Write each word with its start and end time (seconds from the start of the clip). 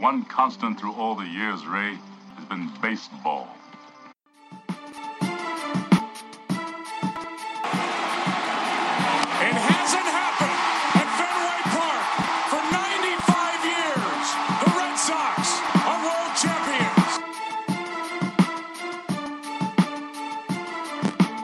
One 0.00 0.24
constant 0.24 0.80
through 0.80 0.94
all 0.94 1.16
the 1.16 1.26
years, 1.26 1.66
Ray, 1.66 1.98
has 2.36 2.46
been 2.46 2.70
baseball. 2.82 3.59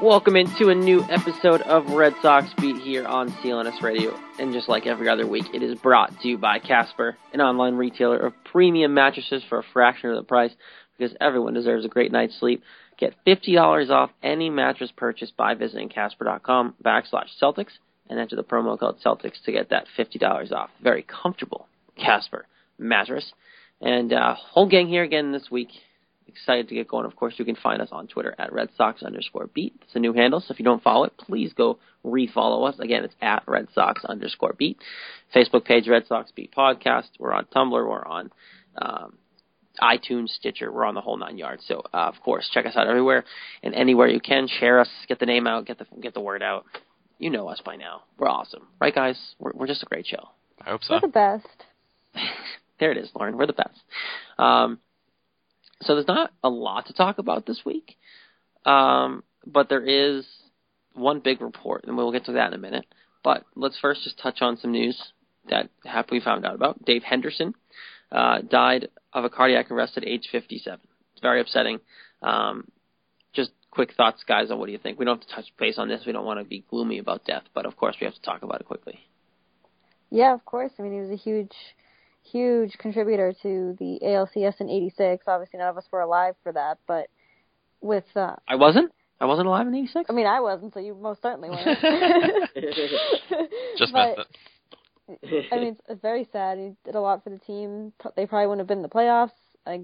Welcome 0.07 0.37
into 0.37 0.69
a 0.69 0.75
new 0.77 1.03
episode 1.11 1.63
of 1.63 1.91
Red 1.91 2.15
Sox 2.23 2.47
Beat 2.61 2.77
here 2.77 3.05
on 3.09 3.29
CLNS 3.29 3.83
Radio. 3.83 4.17
And 4.39 4.53
just 4.53 4.69
like 4.69 4.87
every 4.87 5.09
other 5.09 5.27
week, 5.27 5.47
it 5.53 5.65
is 5.65 5.77
brought 5.81 6.21
to 6.21 6.29
you 6.29 6.39
by 6.39 6.61
Casper, 6.61 7.17
an 7.33 7.41
online 7.41 7.75
retailer 7.75 8.17
of 8.17 8.33
premium 8.45 8.95
mattresses 8.95 9.43
for 9.49 9.59
a 9.59 9.65
fraction 9.73 10.11
of 10.11 10.17
the 10.17 10.23
price 10.23 10.53
because 10.97 11.17
everyone 11.21 11.55
deserves 11.55 11.85
a 11.85 11.89
great 11.89 12.13
night's 12.13 12.39
sleep. 12.39 12.63
Get 12.97 13.17
$50 13.27 13.91
off 13.91 14.11
any 14.23 14.49
mattress 14.49 14.93
purchase 14.97 15.33
by 15.37 15.55
visiting 15.55 15.89
Casper.com 15.89 16.77
backslash 16.85 17.31
Celtics 17.43 17.73
and 18.09 18.21
enter 18.21 18.37
the 18.37 18.45
promo 18.45 18.79
code 18.79 19.01
Celtics 19.05 19.43
to 19.45 19.51
get 19.51 19.71
that 19.71 19.87
$50 19.99 20.53
off. 20.53 20.71
Very 20.81 21.03
comfortable 21.03 21.67
Casper 21.99 22.47
mattress. 22.79 23.33
And 23.81 24.13
uh, 24.13 24.37
whole 24.37 24.69
gang 24.69 24.87
here 24.87 25.03
again 25.03 25.33
this 25.33 25.51
week. 25.51 25.71
Excited 26.29 26.69
to 26.69 26.75
get 26.75 26.89
going. 26.89 27.07
Of 27.07 27.17
course, 27.17 27.35
you 27.37 27.45
can 27.45 27.57
find 27.57 27.81
us 27.81 27.89
on 27.93 28.09
Twitter 28.09 28.35
at 28.39 28.53
Red 28.53 28.71
Sox 28.77 29.03
underscore 29.03 29.49
beat. 29.53 29.75
It's 29.83 29.95
a 29.95 29.99
new 29.99 30.13
handle, 30.13 30.41
so 30.41 30.53
if 30.53 30.59
you 30.59 30.65
don't 30.65 30.83
follow 30.83 31.05
it, 31.05 31.17
please 31.17 31.53
go 31.53 31.79
refollow 32.05 32.69
us. 32.69 32.79
Again, 32.79 33.05
it's 33.05 33.15
at 33.23 33.45
Red 33.47 33.69
Sox 33.75 34.05
underscore 34.05 34.55
beat. 34.59 34.79
Facebook 35.35 35.65
page, 35.65 35.89
Red 35.89 36.07
Sox 36.07 36.31
Beat 36.33 36.53
Podcast. 36.55 37.09
We're 37.19 37.33
on 37.33 37.47
Tumblr. 37.47 37.71
We're 37.73 38.05
on 38.05 38.31
um, 38.77 39.19
iTunes, 39.81 40.29
Stitcher. 40.31 40.71
We're 40.71 40.85
on 40.85 40.95
the 40.95 41.01
whole 41.01 41.17
nine 41.17 41.39
yards. 41.39 41.63
So, 41.67 41.83
uh, 41.93 42.09
of 42.09 42.15
course, 42.25 42.49
check 42.53 42.67
us 42.67 42.77
out 42.77 42.89
everywhere 42.89 43.25
and 43.63 43.75
anywhere 43.75 44.09
you 44.09 44.21
can. 44.21 44.49
Share 44.49 44.81
us, 44.81 44.89
get 45.09 45.19
the 45.19 45.27
name 45.27 45.47
out, 45.47 45.67
get 45.67 45.79
the 45.79 45.87
get 46.01 46.15
the 46.15 46.21
word 46.21 46.43
out. 46.43 46.65
You 47.19 47.31
know 47.31 47.49
us 47.49 47.61
by 47.65 47.77
now. 47.77 48.03
We're 48.19 48.29
awesome, 48.29 48.67
right, 48.81 48.95
guys? 48.95 49.19
We're 49.39 49.53
we're 49.55 49.67
just 49.67 49.83
a 49.83 49.87
great 49.87 50.07
show. 50.07 50.29
I 50.61 50.71
hope 50.71 50.83
so. 50.85 50.95
We're 50.95 51.01
the 51.01 51.09
best. 51.09 51.47
there 52.81 52.93
it 52.93 52.99
is, 52.99 53.11
Lauren. 53.15 53.37
We're 53.37 53.47
the 53.47 53.53
best. 53.53 53.79
Um, 54.39 54.79
so 55.83 55.95
there's 55.95 56.07
not 56.07 56.33
a 56.43 56.49
lot 56.49 56.87
to 56.87 56.93
talk 56.93 57.19
about 57.19 57.47
this 57.47 57.61
week, 57.65 57.97
um, 58.65 59.23
but 59.47 59.69
there 59.69 59.85
is 59.85 60.27
one 60.95 61.21
big 61.21 61.41
report, 61.41 61.85
and 61.85 61.97
we'll 61.97 62.13
get 62.13 62.25
to 62.27 62.33
that 62.33 62.49
in 62.49 62.55
a 62.55 62.59
minute. 62.59 62.87
But 63.23 63.45
let's 63.55 63.79
first 63.79 64.05
just 64.05 64.19
touch 64.19 64.39
on 64.41 64.57
some 64.57 64.73
news 64.73 65.01
that 65.49 65.69
we 66.11 66.21
found 66.21 66.45
out 66.45 66.55
about. 66.55 66.85
Dave 66.85 67.03
Henderson 67.03 67.55
uh, 68.11 68.41
died 68.41 68.89
of 69.13 69.25
a 69.25 69.31
cardiac 69.31 69.71
arrest 69.71 69.97
at 69.97 70.05
age 70.05 70.29
57. 70.31 70.79
It's 71.13 71.23
very 71.23 71.41
upsetting. 71.41 71.81
Um, 72.23 72.69
just 73.33 73.51
quick 73.71 73.95
thoughts, 73.95 74.25
guys, 74.27 74.51
on 74.51 74.59
what 74.59 74.67
do 74.67 74.73
you 74.73 74.79
think? 74.79 74.99
We 74.99 75.05
don't 75.05 75.19
have 75.19 75.29
to 75.29 75.35
touch 75.35 75.47
base 75.59 75.79
on 75.79 75.89
this. 75.89 76.03
We 76.07 76.13
don't 76.13 76.25
want 76.25 76.41
to 76.41 76.45
be 76.45 76.65
gloomy 76.71 76.99
about 76.99 77.25
death, 77.25 77.45
but 77.55 77.67
of 77.67 77.77
course 77.77 77.97
we 78.01 78.07
have 78.07 78.15
to 78.15 78.23
talk 78.23 78.43
about 78.43 78.61
it 78.61 78.67
quickly. 78.67 79.01
Yeah, 80.11 80.33
of 80.35 80.45
course. 80.45 80.73
I 80.79 80.83
mean, 80.83 80.93
he 80.93 81.01
was 81.01 81.11
a 81.11 81.17
huge, 81.17 81.53
huge 82.31 82.77
contributor 82.79 83.35
to 83.43 83.77
the 83.79 83.99
ALCS 84.03 84.61
in 84.61 84.69
'86. 84.69 85.25
Obviously, 85.27 85.59
none 85.59 85.69
of 85.69 85.77
us 85.77 85.87
were 85.91 86.01
alive 86.01 86.35
for 86.43 86.53
that, 86.53 86.79
but 86.87 87.09
with 87.81 88.05
uh, 88.15 88.37
I 88.49 88.57
wasn't. 88.57 88.93
I 89.19 89.25
wasn't 89.25 89.49
alive 89.49 89.67
in 89.67 89.75
'86. 89.75 90.11
I 90.11 90.13
mean, 90.13 90.27
I 90.27 90.41
wasn't, 90.41 90.75
so 90.75 90.81
you 90.81 90.95
most 90.95 91.23
certainly 91.23 91.49
weren't. 91.49 91.67
Just 93.79 93.93
but, 93.93 94.19
missed 94.19 94.31
it. 94.31 94.37
I 95.53 95.57
mean, 95.57 95.69
it's, 95.69 95.81
it's 95.89 96.03
very 96.03 96.29
sad. 96.33 96.59
He 96.59 96.73
did 96.85 96.95
a 96.95 97.01
lot 97.01 97.23
for 97.23 97.31
the 97.31 97.39
team. 97.39 97.93
They 98.17 98.27
probably 98.27 98.47
wouldn't 98.47 98.61
have 98.61 98.67
been 98.67 98.79
in 98.79 98.83
the 98.83 98.89
playoffs. 98.89 99.31
Like, 99.65 99.83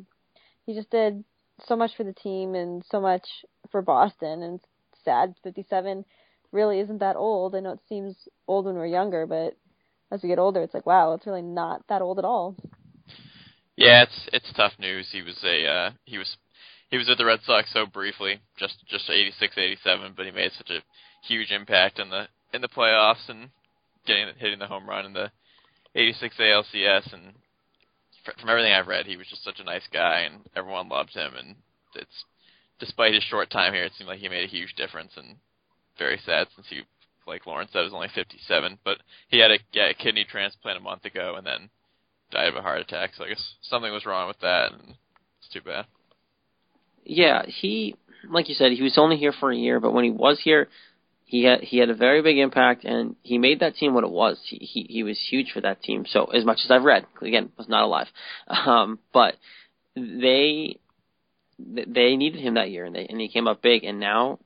he 0.67 0.75
just 0.75 0.91
did 0.91 1.25
so 1.67 1.77
much 1.77 1.93
for 1.97 2.05
the 2.05 2.13
team 2.13 2.55
and 2.55 2.85
so 2.91 3.01
much 3.01 3.27
for 3.71 3.83
Boston. 3.83 4.43
And 4.43 4.61
sad, 5.05 5.35
57 5.45 6.05
really 6.51 6.81
isn't 6.81 6.99
that 6.99 7.17
old. 7.17 7.55
I 7.55 7.61
know 7.61 7.73
it 7.73 7.81
seems 7.89 8.17
old 8.47 8.67
when 8.67 8.75
we're 8.75 8.87
younger, 8.87 9.27
but 9.27 9.57
as 10.13 10.23
we 10.23 10.29
get 10.29 10.39
older, 10.39 10.61
it's 10.61 10.75
like, 10.75 10.87
wow, 10.87 11.15
it's 11.15 11.27
really 11.27 11.43
not 11.43 11.83
that 11.89 12.03
old 12.03 12.19
at 12.19 12.25
all. 12.25 12.55
Yeah, 13.77 14.03
it's 14.03 14.29
it's 14.33 14.53
tough 14.55 14.75
news. 14.79 15.09
He 15.11 15.23
was 15.23 15.39
a 15.43 15.67
uh, 15.67 15.91
he 16.05 16.19
was 16.19 16.37
he 16.91 16.99
was 16.99 17.09
with 17.09 17.17
the 17.17 17.25
Red 17.25 17.41
Sox 17.45 17.73
so 17.73 17.87
briefly, 17.87 18.39
just 18.59 18.85
just 18.87 19.09
86, 19.09 19.57
87, 19.57 20.13
but 20.15 20.27
he 20.27 20.31
made 20.31 20.53
such 20.53 20.71
a 20.71 20.85
huge 21.27 21.51
impact 21.51 21.99
in 21.99 22.11
the 22.11 22.29
in 22.53 22.61
the 22.61 22.69
playoffs 22.69 23.29
and 23.29 23.49
getting 24.07 24.27
hitting 24.37 24.59
the 24.59 24.67
home 24.67 24.87
run 24.87 25.07
in 25.07 25.15
the 25.15 25.31
86 25.95 26.37
ALCS. 26.39 27.13
And 27.15 27.33
from 28.39 28.51
everything 28.51 28.75
I've 28.75 28.89
read, 28.89 29.07
he 29.07 29.17
was 29.17 29.27
just 29.29 29.43
such 29.43 29.59
a 29.59 29.65
nice 29.65 29.89
guy, 29.91 30.21
and 30.21 30.43
everyone 30.55 30.91
loved 30.91 31.15
him. 31.15 31.33
And 31.39 31.57
it's 31.95 32.25
despite 32.79 33.15
his 33.15 33.25
short 33.25 33.51
time 33.51 33.73
here, 33.73 33.85
it 33.85 33.93
seemed 33.97 34.09
like 34.09 34.21
he 34.21 34.29
made 34.29 34.45
a 34.45 34.53
huge 34.53 34.75
difference. 34.75 35.13
And 35.17 35.37
very 35.99 36.21
sad 36.27 36.49
since 36.55 36.67
he, 36.69 36.83
like 37.27 37.47
Lawrence 37.47 37.71
said, 37.73 37.83
was 37.83 37.93
only 37.95 38.09
57, 38.15 38.79
but 38.85 38.99
he 39.29 39.39
had 39.39 39.51
a, 39.51 39.59
get 39.73 39.91
a 39.91 39.95
kidney 39.95 40.25
transplant 40.29 40.79
a 40.79 40.83
month 40.83 41.05
ago, 41.05 41.35
and 41.37 41.47
then 41.47 41.71
died 42.31 42.49
of 42.49 42.57
a 42.57 42.63
heart 42.63 42.81
attack. 42.81 43.13
So 43.17 43.25
I 43.25 43.29
guess 43.29 43.55
something 43.63 43.93
was 43.93 44.07
wrong 44.07 44.29
with 44.29 44.41
that, 44.41 44.73
and 44.73 44.95
it's 45.39 45.53
too 45.53 45.61
bad. 45.61 45.87
Yeah, 47.05 47.45
he, 47.47 47.97
like 48.29 48.49
you 48.49 48.55
said, 48.55 48.73
he 48.73 48.83
was 48.83 48.99
only 48.99 49.17
here 49.17 49.33
for 49.33 49.51
a 49.51 49.57
year, 49.57 49.81
but 49.81 49.93
when 49.93 50.05
he 50.05 50.11
was 50.11 50.41
here, 50.43 50.69
he 51.33 51.45
had 51.45 51.61
he 51.61 51.79
had 51.79 51.89
a 51.89 51.95
very 51.95 52.21
big 52.21 52.37
impact, 52.37 52.85
and 52.85 53.17
he 53.23 53.39
made 53.39 53.61
that 53.61 53.75
team 53.77 53.95
what 53.95 54.05
it 54.05 54.11
was. 54.11 54.39
He 54.45 54.59
he, 54.59 54.87
he 54.89 55.03
was 55.03 55.19
huge 55.31 55.51
for 55.53 55.63
that 55.63 55.83
team. 55.83 56.05
So 56.07 56.27
as 56.27 56.45
much 56.45 56.59
as 56.63 56.71
I've 56.71 56.85
read, 56.85 57.07
again, 57.23 57.51
was 57.57 57.69
not 57.69 57.85
alive, 57.85 58.09
um, 58.49 58.99
but 59.15 59.37
they 59.97 60.79
they 61.59 62.17
needed 62.17 62.41
him 62.41 62.55
that 62.55 62.71
year, 62.71 62.85
and 62.85 62.95
they 62.95 63.07
and 63.07 63.19
he 63.19 63.29
came 63.29 63.49
up 63.49 63.63
big. 63.63 63.83
And 63.83 63.99
now, 63.99 64.41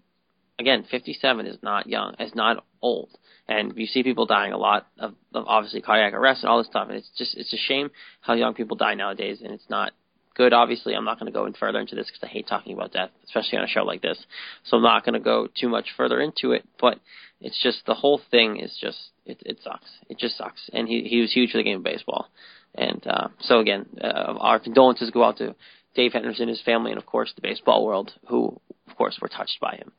again, 0.59 0.85
57 0.91 1.47
is 1.47 1.59
not 1.63 1.87
young, 1.87 2.15
is 2.19 2.35
not 2.35 2.65
old, 2.83 3.11
and 3.49 3.73
you 3.77 3.87
see 3.87 4.03
people 4.03 4.27
dying 4.27 4.53
a 4.53 4.59
lot 4.59 4.87
of, 4.99 5.15
of 5.35 5.45
obviously 5.47 5.81
cardiac 5.81 6.15
arrest 6.15 6.43
and 6.43 6.51
all 6.51 6.59
this 6.59 6.67
stuff. 6.67 6.89
And 6.89 6.99
it's 6.99 7.11
just 7.17 7.37
it's 7.37 7.53
a 7.53 7.57
shame 7.57 7.91
how 8.21 8.35
young 8.35 8.55
people 8.55 8.77
die 8.77 8.95
nowadays, 8.95 9.41
and 9.43 9.53
it's 9.53 9.69
not 9.69 9.93
good. 10.35 10.53
Obviously, 10.53 10.95
I'm 10.95 11.05
not 11.05 11.19
going 11.19 11.33
to 11.33 11.37
go 11.37 11.47
in 11.47 11.55
further 11.55 11.81
into 11.81 11.95
this 11.95 12.07
because 12.07 12.23
I 12.23 12.33
hate 12.33 12.47
talking 12.49 12.75
about 12.75 12.93
death, 12.93 13.11
especially 13.25 13.59
on 13.59 13.65
a 13.65 13.69
show 13.69 13.85
like 13.85 14.03
this. 14.03 14.19
So 14.65 14.77
I'm 14.77 14.83
not 14.83 15.05
going 15.05 15.15
to 15.15 15.21
go 15.21 15.49
too 15.59 15.69
much 15.69 15.89
further 15.97 16.21
into 16.21 16.53
it. 16.53 16.65
But 16.81 17.01
it's 17.41 17.61
just 17.63 17.85
the 17.87 17.95
whole 17.95 18.21
thing 18.31 18.59
is 18.59 18.77
just 18.81 18.99
it, 19.25 19.39
it 19.45 19.59
sucks. 19.63 19.91
It 20.09 20.19
just 20.19 20.37
sucks. 20.37 20.71
And 20.73 20.89
he 20.89 21.03
he 21.03 21.21
was 21.21 21.33
huge 21.33 21.53
for 21.53 21.59
the 21.59 21.65
game 21.65 21.79
of 21.79 21.85
baseball. 21.85 22.29
And 22.75 23.05
uh, 23.07 23.29
so 23.41 23.61
again, 23.61 23.87
uh, 24.03 24.35
our 24.39 24.59
condolences 24.59 25.11
go 25.11 25.25
out 25.25 25.39
to 25.39 25.55
Dave 25.95 26.13
Henderson, 26.13 26.49
his 26.49 26.61
family, 26.61 26.91
and 26.93 27.01
of 27.01 27.07
course 27.07 27.33
the 27.35 27.41
baseball 27.41 27.85
world, 27.87 28.13
who 28.29 28.61
of 28.89 28.97
course 28.97 29.19
were 29.21 29.29
touched 29.29 29.59
by 29.61 29.77
him. 29.77 29.93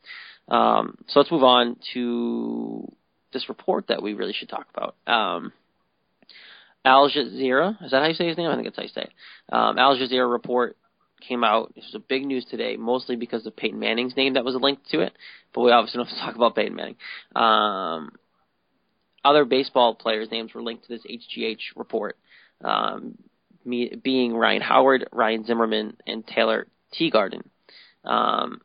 Um, 0.47 0.97
so 1.07 1.19
let's 1.19 1.31
move 1.31 1.43
on 1.43 1.77
to 1.93 2.91
this 3.33 3.49
report 3.49 3.87
that 3.87 4.01
we 4.01 4.13
really 4.13 4.33
should 4.33 4.49
talk 4.49 4.67
about. 4.73 4.95
Um, 5.05 5.51
Al 6.85 7.09
Jazeera, 7.09 7.83
is 7.83 7.91
that 7.91 8.01
how 8.01 8.07
you 8.07 8.13
say 8.13 8.27
his 8.27 8.37
name? 8.37 8.49
I 8.49 8.55
think 8.55 8.67
that's 8.67 8.77
how 8.77 8.83
you 8.83 8.89
say 8.89 9.01
it. 9.01 9.13
Um, 9.51 9.77
Al 9.77 9.97
Jazeera 9.97 10.29
report 10.31 10.77
came 11.27 11.43
out. 11.43 11.73
This 11.75 11.85
was 11.85 11.95
a 11.95 11.99
big 11.99 12.25
news 12.25 12.45
today, 12.49 12.77
mostly 12.77 13.15
because 13.15 13.45
of 13.45 13.55
Peyton 13.55 13.79
Manning's 13.79 14.15
name 14.15 14.33
that 14.35 14.45
was 14.45 14.55
linked 14.55 14.89
to 14.91 15.01
it. 15.01 15.13
But 15.53 15.61
we 15.61 15.71
obviously 15.71 15.99
don't 15.99 16.07
have 16.07 16.17
to 16.17 16.23
talk 16.23 16.35
about 16.35 16.55
Peyton 16.55 16.75
Manning. 16.75 16.95
Um, 17.35 18.11
other 19.25 19.43
baseball 19.43 19.95
players' 19.95 20.31
names 20.31 20.53
were 20.53 20.61
linked 20.61 20.87
to 20.87 20.89
this 20.89 21.05
HGH 21.05 21.75
report. 21.75 22.17
Um, 22.63 23.17
me, 23.65 23.91
being 24.01 24.33
Ryan 24.33 24.61
Howard, 24.61 25.09
Ryan 25.11 25.45
Zimmerman, 25.45 25.97
and 26.05 26.25
Taylor 26.25 26.67
Teagarden. 26.97 27.43
Um, 28.05 28.61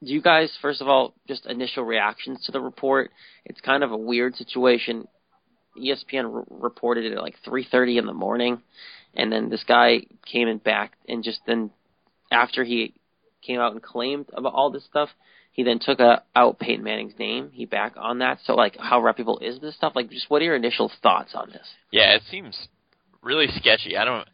you 0.00 0.22
guys, 0.22 0.50
first 0.62 0.80
of 0.80 0.88
all, 0.88 1.14
just 1.28 1.46
initial 1.46 1.84
reactions 1.84 2.44
to 2.46 2.52
the 2.52 2.60
report? 2.60 3.10
It's 3.44 3.60
kind 3.60 3.82
of 3.82 3.92
a 3.92 3.96
weird 3.96 4.34
situation. 4.36 5.06
ESPN 5.78 6.34
r- 6.34 6.44
reported 6.50 7.04
it 7.04 7.12
at 7.12 7.22
like 7.22 7.36
3:30 7.46 7.98
in 7.98 8.06
the 8.06 8.12
morning, 8.12 8.62
and 9.14 9.30
then 9.30 9.50
this 9.50 9.64
guy 9.64 10.00
came 10.30 10.48
and 10.48 10.62
back 10.62 10.92
and 11.08 11.22
just 11.22 11.40
then 11.46 11.70
after 12.32 12.64
he 12.64 12.94
came 13.42 13.60
out 13.60 13.72
and 13.72 13.82
claimed 13.82 14.26
about 14.34 14.54
all 14.54 14.70
this 14.70 14.84
stuff, 14.84 15.08
he 15.52 15.62
then 15.62 15.78
took 15.80 16.00
a, 16.00 16.22
out 16.36 16.58
Peyton 16.58 16.84
Manning's 16.84 17.18
name. 17.18 17.50
He 17.52 17.66
back 17.66 17.94
on 17.96 18.18
that. 18.18 18.38
So 18.44 18.54
like, 18.54 18.76
how 18.78 19.00
reputable 19.00 19.38
is 19.38 19.60
this 19.60 19.74
stuff? 19.74 19.92
Like, 19.94 20.10
just 20.10 20.30
what 20.30 20.42
are 20.42 20.44
your 20.44 20.56
initial 20.56 20.90
thoughts 21.02 21.34
on 21.34 21.50
this? 21.50 21.66
Yeah, 21.90 22.14
it 22.14 22.22
seems 22.30 22.68
really 23.22 23.46
sketchy. 23.56 23.96
I 23.96 24.04
don't 24.04 24.26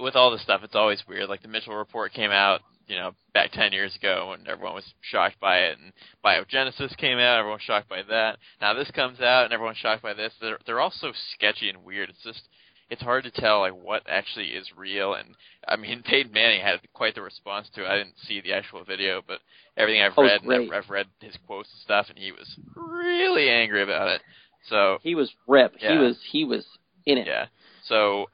with 0.00 0.16
all 0.16 0.30
this 0.30 0.42
stuff. 0.42 0.62
It's 0.64 0.74
always 0.74 1.02
weird. 1.08 1.28
Like 1.28 1.42
the 1.42 1.48
Mitchell 1.48 1.74
report 1.74 2.12
came 2.12 2.30
out, 2.30 2.60
you 2.88 2.96
know, 2.96 3.12
back 3.34 3.52
ten 3.52 3.72
years 3.72 3.94
ago 3.96 4.30
when 4.30 4.48
everyone 4.48 4.74
was 4.74 4.94
shocked 5.02 5.38
by 5.40 5.58
it, 5.58 5.78
and 5.78 5.92
Biogenesis 6.24 6.96
came 6.96 7.18
out, 7.18 7.38
everyone 7.38 7.56
was 7.58 7.62
shocked 7.62 7.88
by 7.88 8.02
that. 8.08 8.38
Now 8.60 8.74
this 8.74 8.90
comes 8.90 9.20
out, 9.20 9.44
and 9.44 9.52
everyone's 9.52 9.78
shocked 9.78 10.02
by 10.02 10.14
this. 10.14 10.32
They're 10.40 10.58
they're 10.66 10.80
all 10.80 10.90
so 10.92 11.12
sketchy 11.34 11.68
and 11.68 11.84
weird. 11.84 12.08
It's 12.10 12.22
just 12.24 12.48
it's 12.90 13.02
hard 13.02 13.24
to 13.24 13.30
tell 13.30 13.60
like 13.60 13.74
what 13.74 14.02
actually 14.08 14.48
is 14.48 14.66
real. 14.76 15.14
And 15.14 15.34
I 15.68 15.76
mean, 15.76 16.02
Peyton 16.06 16.32
Manning 16.32 16.60
had 16.62 16.80
quite 16.94 17.14
the 17.14 17.22
response 17.22 17.68
to 17.74 17.84
it. 17.84 17.88
I 17.88 17.98
didn't 17.98 18.18
see 18.26 18.40
the 18.40 18.54
actual 18.54 18.82
video, 18.84 19.22
but 19.26 19.40
everything 19.76 20.02
I've 20.02 20.12
Oh, 20.16 20.22
read, 20.22 20.40
and 20.40 20.46
great. 20.46 20.72
I've, 20.72 20.84
I've 20.84 20.90
read 20.90 21.06
his 21.20 21.34
quotes 21.46 21.68
and 21.72 21.80
stuff, 21.82 22.06
and 22.08 22.18
he 22.18 22.32
was 22.32 22.48
really 22.74 23.48
angry 23.50 23.82
about 23.82 24.08
it. 24.08 24.22
So 24.68 24.98
He 25.02 25.14
was 25.14 25.30
rip. 25.46 25.74
He 25.78 25.96
was 25.98 26.16
he 26.30 26.44
was 26.44 26.64
in 27.06 27.18
it. 27.18 27.26
yeah. 27.26 27.46
So, 27.84 28.26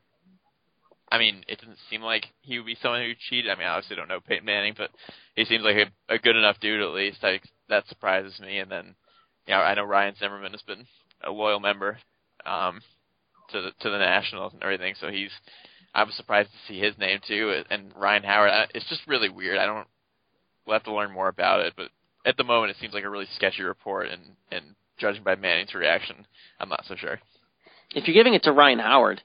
I 1.10 1.18
mean, 1.18 1.44
it 1.48 1.60
doesn't 1.60 1.78
seem 1.90 2.02
like 2.02 2.26
he 2.42 2.58
would 2.58 2.66
be 2.66 2.76
someone 2.80 3.02
who 3.02 3.12
cheated. 3.28 3.50
I 3.50 3.56
mean, 3.56 3.66
I 3.66 3.70
obviously 3.70 3.96
don't 3.96 4.08
know 4.08 4.20
Peyton 4.20 4.44
Manning, 4.44 4.74
but 4.76 4.90
he 5.36 5.44
seems 5.44 5.62
like 5.62 5.76
a, 5.76 6.14
a 6.14 6.18
good 6.18 6.36
enough 6.36 6.58
dude 6.60 6.80
at 6.82 6.90
least. 6.94 7.18
I, 7.22 7.40
that 7.68 7.86
surprises 7.88 8.38
me. 8.40 8.58
And 8.58 8.70
then, 8.70 8.94
you 9.46 9.54
know, 9.54 9.60
I 9.60 9.74
know 9.74 9.84
Ryan 9.84 10.14
Zimmerman 10.18 10.52
has 10.52 10.62
been 10.62 10.86
a 11.22 11.30
loyal 11.30 11.60
member 11.60 11.98
um, 12.46 12.80
to 13.52 13.60
the 13.60 13.70
to 13.80 13.90
the 13.90 13.98
Nationals 13.98 14.52
and 14.54 14.62
everything. 14.62 14.94
So 15.00 15.08
he's, 15.10 15.30
I 15.94 16.02
was 16.04 16.14
surprised 16.14 16.50
to 16.50 16.72
see 16.72 16.80
his 16.80 16.96
name 16.98 17.20
too. 17.26 17.62
And 17.70 17.92
Ryan 17.96 18.24
Howard, 18.24 18.50
I- 18.50 18.66
it's 18.74 18.88
just 18.88 19.06
really 19.06 19.28
weird. 19.28 19.58
I 19.58 19.66
don't. 19.66 19.86
We'll 20.66 20.74
have 20.74 20.84
to 20.84 20.94
learn 20.94 21.12
more 21.12 21.28
about 21.28 21.60
it, 21.60 21.74
but 21.76 21.90
at 22.24 22.38
the 22.38 22.44
moment, 22.44 22.70
it 22.70 22.76
seems 22.80 22.94
like 22.94 23.04
a 23.04 23.10
really 23.10 23.28
sketchy 23.36 23.62
report. 23.62 24.08
And 24.08 24.22
and 24.50 24.64
judging 24.98 25.22
by 25.22 25.34
Manning's 25.36 25.74
reaction, 25.74 26.26
I'm 26.58 26.70
not 26.70 26.84
so 26.88 26.96
sure. 26.96 27.20
If 27.94 28.08
you're 28.08 28.14
giving 28.14 28.34
it 28.34 28.42
to 28.44 28.52
Ryan 28.52 28.78
Howard, 28.78 29.20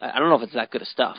I 0.00 0.10
I 0.10 0.18
don't 0.18 0.28
know 0.28 0.36
if 0.36 0.42
it's 0.42 0.54
that 0.54 0.70
good 0.70 0.82
of 0.82 0.88
stuff. 0.88 1.16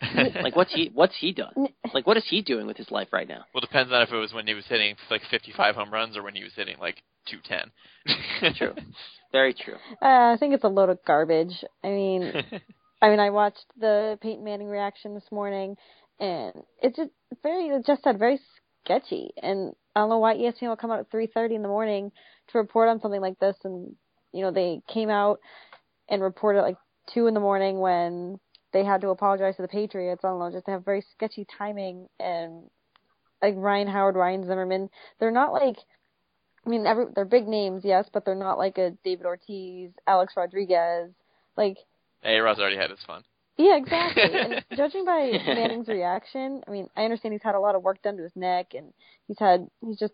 like 0.42 0.56
what's 0.56 0.72
he 0.74 0.90
what's 0.94 1.16
he 1.18 1.32
done? 1.32 1.68
Like 1.92 2.06
what 2.06 2.16
is 2.16 2.24
he 2.28 2.40
doing 2.42 2.66
with 2.66 2.76
his 2.76 2.90
life 2.90 3.08
right 3.12 3.28
now? 3.28 3.44
Well, 3.52 3.60
depends 3.60 3.92
on 3.92 4.02
if 4.02 4.10
it 4.10 4.16
was 4.16 4.32
when 4.32 4.46
he 4.46 4.54
was 4.54 4.64
hitting 4.66 4.96
like 5.10 5.22
55 5.30 5.74
home 5.74 5.92
runs 5.92 6.16
or 6.16 6.22
when 6.22 6.34
he 6.34 6.42
was 6.42 6.52
hitting 6.56 6.76
like 6.80 7.02
210. 7.30 8.54
True. 8.54 8.74
Very 9.32 9.54
true. 9.54 9.76
Uh, 10.02 10.32
I 10.32 10.36
think 10.40 10.54
it's 10.54 10.64
a 10.64 10.68
load 10.68 10.88
of 10.88 10.98
garbage. 11.06 11.64
I 11.84 11.88
mean, 11.88 12.32
I 13.02 13.10
mean, 13.10 13.20
I 13.20 13.30
watched 13.30 13.64
the 13.78 14.18
Peyton 14.20 14.42
Manning 14.42 14.68
reaction 14.68 15.14
this 15.14 15.30
morning, 15.30 15.76
and 16.18 16.52
it's 16.82 16.96
just 16.96 17.10
very, 17.42 17.68
it 17.68 17.86
just 17.86 18.02
said 18.02 18.18
very 18.18 18.40
sketchy. 18.84 19.30
And 19.40 19.74
I 19.94 20.00
don't 20.00 20.08
know 20.08 20.18
why 20.18 20.34
ESPN 20.34 20.68
will 20.68 20.76
come 20.76 20.90
out 20.90 21.00
at 21.00 21.10
3:30 21.10 21.56
in 21.56 21.62
the 21.62 21.68
morning 21.68 22.10
to 22.48 22.58
report 22.58 22.88
on 22.88 23.00
something 23.00 23.20
like 23.20 23.38
this. 23.38 23.56
And 23.64 23.94
you 24.32 24.42
know, 24.42 24.50
they 24.50 24.80
came 24.92 25.10
out 25.10 25.40
and 26.08 26.22
reported 26.22 26.62
like 26.62 26.76
two 27.12 27.26
in 27.26 27.34
the 27.34 27.40
morning 27.40 27.80
when 27.80 28.38
they 28.72 28.84
had 28.84 29.00
to 29.00 29.08
apologize 29.08 29.56
to 29.56 29.62
the 29.62 29.68
Patriots. 29.68 30.24
I 30.24 30.28
don't 30.28 30.38
know, 30.38 30.50
just 30.50 30.66
to 30.66 30.72
have 30.72 30.84
very 30.84 31.04
sketchy 31.12 31.46
timing 31.58 32.08
and 32.18 32.64
like 33.42 33.54
Ryan 33.56 33.88
Howard, 33.88 34.16
Ryan 34.16 34.46
Zimmerman. 34.46 34.90
They're 35.18 35.30
not 35.30 35.52
like 35.52 35.76
I 36.64 36.68
mean, 36.68 36.86
every, 36.86 37.06
they're 37.14 37.24
big 37.24 37.48
names, 37.48 37.82
yes, 37.84 38.08
but 38.12 38.24
they're 38.24 38.34
not 38.34 38.58
like 38.58 38.76
a 38.78 38.90
David 39.02 39.26
Ortiz, 39.26 39.92
Alex 40.06 40.34
Rodriguez. 40.36 41.10
Like, 41.56 41.78
A-Rod's 42.22 42.60
already 42.60 42.76
had 42.76 42.90
his 42.90 43.02
fun. 43.06 43.22
yeah, 43.56 43.76
exactly. 43.76 44.22
and 44.34 44.64
judging 44.76 45.04
by 45.04 45.30
Manning's 45.46 45.88
reaction, 45.88 46.62
I 46.66 46.70
mean, 46.70 46.88
I 46.96 47.04
understand 47.04 47.32
he's 47.32 47.42
had 47.42 47.54
a 47.54 47.60
lot 47.60 47.76
of 47.76 47.82
work 47.82 48.02
done 48.02 48.18
to 48.18 48.22
his 48.22 48.36
neck, 48.36 48.74
and 48.74 48.92
he's 49.26 49.38
had 49.38 49.68
he's 49.80 49.98
just 49.98 50.12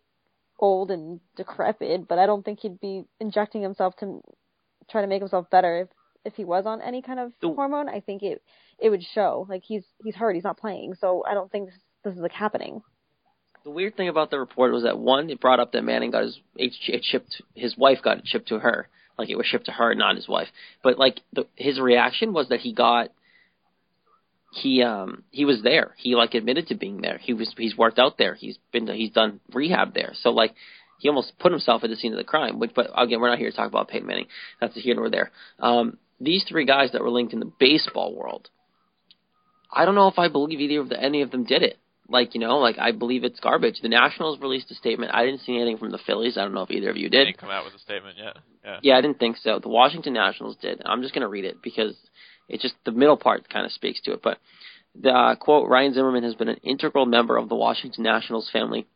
old 0.58 0.90
and 0.90 1.20
decrepit. 1.37 2.06
But 2.06 2.19
I 2.19 2.26
don't 2.26 2.44
think 2.44 2.60
he'd 2.60 2.81
be 2.81 3.04
injecting 3.20 3.62
himself 3.62 3.96
to 3.96 4.20
try 4.88 5.00
to 5.00 5.08
make 5.08 5.20
himself 5.20 5.50
better 5.50 5.81
if 5.81 5.88
if 6.26 6.34
he 6.34 6.44
was 6.44 6.67
on 6.67 6.82
any 6.82 7.02
kind 7.02 7.20
of 7.20 7.32
hormone. 7.43 7.88
I 7.88 8.00
think 8.00 8.23
it 8.23 8.43
it 8.78 8.90
would 8.90 9.02
show. 9.14 9.46
Like 9.49 9.62
he's 9.64 9.84
he's 10.02 10.14
hurt, 10.14 10.34
he's 10.34 10.44
not 10.44 10.58
playing, 10.58 10.94
so 11.00 11.25
I 11.28 11.34
don't 11.34 11.50
think 11.50 11.67
this 11.67 11.78
this 12.05 12.14
is 12.14 12.20
like 12.20 12.32
happening. 12.32 12.82
The 13.64 13.70
weird 13.70 13.96
thing 13.96 14.08
about 14.08 14.31
the 14.31 14.38
report 14.38 14.73
was 14.73 14.84
that 14.84 14.99
one, 14.99 15.28
it 15.28 15.40
brought 15.40 15.58
up 15.58 15.73
that 15.73 15.82
Manning 15.82 16.11
got 16.11 16.25
his 16.25 16.38
it 16.56 17.05
shipped 17.05 17.43
his 17.55 17.76
wife 17.76 17.99
got 18.02 18.19
it 18.19 18.26
shipped 18.26 18.49
to 18.49 18.58
her, 18.58 18.88
like 19.19 19.31
it 19.31 19.37
was 19.37 19.46
shipped 19.46 19.67
to 19.67 19.73
her, 19.73 19.94
not 19.94 20.17
his 20.17 20.28
wife. 20.28 20.49
But 20.82 20.99
like 20.99 21.20
the, 21.32 21.46
his 21.55 21.81
reaction 21.81 22.32
was 22.32 22.49
that 22.50 22.61
he 22.61 22.72
got 22.72 23.08
he 24.52 24.82
um 24.82 25.25
he 25.31 25.44
was 25.44 25.62
there. 25.62 25.94
He 25.96 26.14
like 26.14 26.34
admitted 26.34 26.69
to 26.69 26.75
being 26.75 27.00
there. 27.00 27.19
He 27.19 27.32
was 27.34 27.52
he's 27.56 27.76
worked 27.76 27.99
out 27.99 28.19
there. 28.19 28.34
He's 28.34 28.58
been 28.72 28.87
he's 28.88 29.11
done 29.11 29.40
rehab 29.52 29.94
there. 29.94 30.12
So 30.14 30.31
like 30.31 30.55
he 30.99 31.08
almost 31.08 31.38
put 31.38 31.52
himself 31.52 31.84
at 31.84 31.90
the 31.90 31.96
scene 31.96 32.12
of 32.12 32.19
the 32.19 32.25
crime. 32.25 32.58
Which, 32.58 32.72
but 32.75 32.88
again, 32.96 33.20
we're 33.20 33.29
not 33.29 33.38
here 33.38 33.50
to 33.50 33.56
talk 33.56 33.69
about 33.69 33.88
Peyton 33.88 34.06
Manning. 34.06 34.26
That's 34.61 34.75
here 34.75 34.94
nor 34.94 35.11
there. 35.11 35.31
Um, 35.58 35.99
these 36.21 36.45
three 36.49 36.65
guys 36.65 36.93
that 36.93 37.03
were 37.03 37.11
linked 37.11 37.33
in 37.33 37.41
the 37.41 37.53
baseball 37.59 38.15
world, 38.15 38.49
I 39.73 39.85
don't 39.85 39.95
know 39.95 40.09
if 40.09 40.19
I 40.19 40.29
believe 40.29 40.61
either 40.61 40.81
of 40.81 40.89
the, 40.89 41.01
any 41.01 41.23
of 41.23 41.31
them 41.31 41.45
did 41.45 41.63
it. 41.63 41.79
Like 42.09 42.35
you 42.35 42.41
know, 42.41 42.59
like 42.59 42.79
I 42.79 42.93
believe 42.93 43.25
it's 43.25 43.41
garbage. 43.41 43.81
The 43.83 43.89
Nationals 43.89 44.39
released 44.41 44.71
a 44.71 44.75
statement. 44.75 45.13
I 45.13 45.25
didn't 45.25 45.41
see 45.41 45.57
anything 45.57 45.77
from 45.77 45.91
the 45.91 45.99
Phillies. 46.07 46.39
I 46.39 46.43
don't 46.43 46.55
know 46.55 46.63
if 46.63 46.71
either 46.71 46.91
of 46.91 46.97
you 46.97 47.09
did. 47.09 47.25
didn't 47.25 47.39
come 47.39 47.51
out 47.51 47.65
with 47.65 47.75
a 47.75 47.79
statement 47.81 48.17
yet. 48.17 48.37
Yeah. 48.65 48.79
Yeah, 48.83 48.97
I 48.97 49.01
didn't 49.01 49.19
think 49.19 49.39
so. 49.39 49.59
The 49.59 49.69
Washington 49.69 50.13
Nationals 50.13 50.57
did. 50.63 50.83
I'm 50.85 51.03
just 51.03 51.15
going 51.15 51.23
to 51.23 51.29
read 51.29 51.45
it 51.45 51.61
because 51.63 51.97
it 52.49 52.61
just 52.61 52.75
the 52.85 52.93
middle 52.93 53.17
part 53.17 53.49
kind 53.49 53.67
of 53.67 53.73
speaks 53.73 54.01
to 54.03 54.13
it. 54.13 54.23
But 54.23 54.39
the 55.01 55.11
uh, 55.11 55.35
quote: 55.35 55.69
Ryan 55.69 55.95
Zimmerman 55.95 56.23
has 56.23 56.37
been 56.37 56.49
an 56.49 56.61
integral 56.63 57.07
member 57.07 57.37
of 57.37 57.49
the 57.49 57.57
Washington 57.57 58.05
Nationals 58.05 58.49
family 58.53 58.87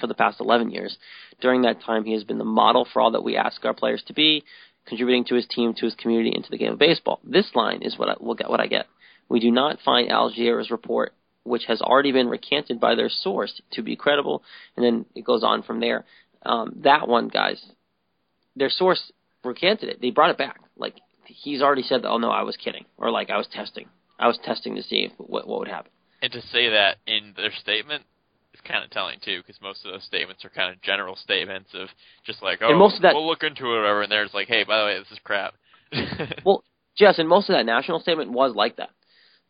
for 0.00 0.06
the 0.08 0.14
past 0.14 0.40
11 0.40 0.70
years. 0.70 0.96
During 1.40 1.62
that 1.62 1.82
time, 1.82 2.04
he 2.04 2.14
has 2.14 2.24
been 2.24 2.38
the 2.38 2.44
model 2.44 2.86
for 2.92 3.00
all 3.00 3.12
that 3.12 3.22
we 3.22 3.36
ask 3.36 3.64
our 3.64 3.74
players 3.74 4.02
to 4.08 4.12
be, 4.12 4.44
contributing 4.86 5.24
to 5.26 5.34
his 5.34 5.46
team, 5.46 5.74
to 5.74 5.84
his 5.86 5.94
community, 5.94 6.32
and 6.34 6.44
to 6.44 6.50
the 6.50 6.58
game 6.58 6.72
of 6.72 6.78
baseball. 6.78 7.20
This 7.24 7.50
line 7.54 7.82
is 7.82 7.98
what 7.98 8.08
I. 8.08 8.14
What 8.18 8.60
I 8.60 8.66
get. 8.66 8.86
We 9.28 9.40
do 9.40 9.50
not 9.50 9.78
find 9.84 10.10
Al 10.10 10.30
Jazeera's 10.30 10.70
report, 10.70 11.14
which 11.44 11.64
has 11.66 11.80
already 11.80 12.12
been 12.12 12.28
recanted 12.28 12.78
by 12.78 12.94
their 12.94 13.08
source, 13.08 13.60
to 13.72 13.82
be 13.82 13.96
credible. 13.96 14.42
And 14.76 14.84
then 14.84 15.06
it 15.14 15.24
goes 15.24 15.42
on 15.42 15.62
from 15.62 15.80
there. 15.80 16.04
Um, 16.44 16.80
that 16.84 17.08
one, 17.08 17.28
guys, 17.28 17.64
their 18.54 18.68
source 18.68 19.12
recanted 19.42 19.88
it. 19.88 20.00
They 20.00 20.10
brought 20.10 20.30
it 20.30 20.38
back. 20.38 20.60
Like 20.76 20.94
he's 21.26 21.62
already 21.62 21.82
said 21.82 22.02
that. 22.02 22.08
Oh 22.08 22.18
no, 22.18 22.30
I 22.30 22.42
was 22.42 22.56
kidding, 22.56 22.84
or 22.98 23.10
like 23.10 23.30
I 23.30 23.38
was 23.38 23.48
testing. 23.50 23.88
I 24.18 24.26
was 24.26 24.38
testing 24.44 24.76
to 24.76 24.82
see 24.82 25.08
if, 25.10 25.12
what 25.18 25.46
what 25.46 25.60
would 25.60 25.68
happen. 25.68 25.90
And 26.22 26.32
to 26.32 26.40
say 26.40 26.70
that 26.70 26.96
in 27.06 27.34
their 27.36 27.52
statement 27.60 28.04
kind 28.64 28.84
of 28.84 28.90
telling 28.90 29.18
too, 29.24 29.40
because 29.40 29.60
most 29.62 29.84
of 29.84 29.92
those 29.92 30.04
statements 30.04 30.44
are 30.44 30.48
kind 30.50 30.72
of 30.74 30.80
general 30.82 31.16
statements 31.16 31.70
of 31.74 31.88
just 32.26 32.42
like, 32.42 32.60
oh, 32.62 32.70
And 32.70 32.78
most 32.78 32.96
of 32.96 33.02
that- 33.02 33.14
we'll 33.14 33.26
look 33.26 33.42
into 33.42 33.64
it 33.64 33.68
or 33.76 33.80
whatever, 33.82 34.02
and 34.02 34.12
there's 34.12 34.34
like, 34.34 34.48
hey, 34.48 34.64
by 34.64 34.78
the 34.80 34.84
way, 34.86 34.98
this 34.98 35.10
is 35.12 35.18
crap. 35.24 35.54
Well, 36.44 36.64
Jess, 36.96 37.18
and 37.18 37.28
most 37.28 37.48
of 37.48 37.54
that 37.56 37.66
national 37.66 38.00
statement 38.00 38.30
was 38.30 38.54
like 38.54 38.76
that. 38.76 38.90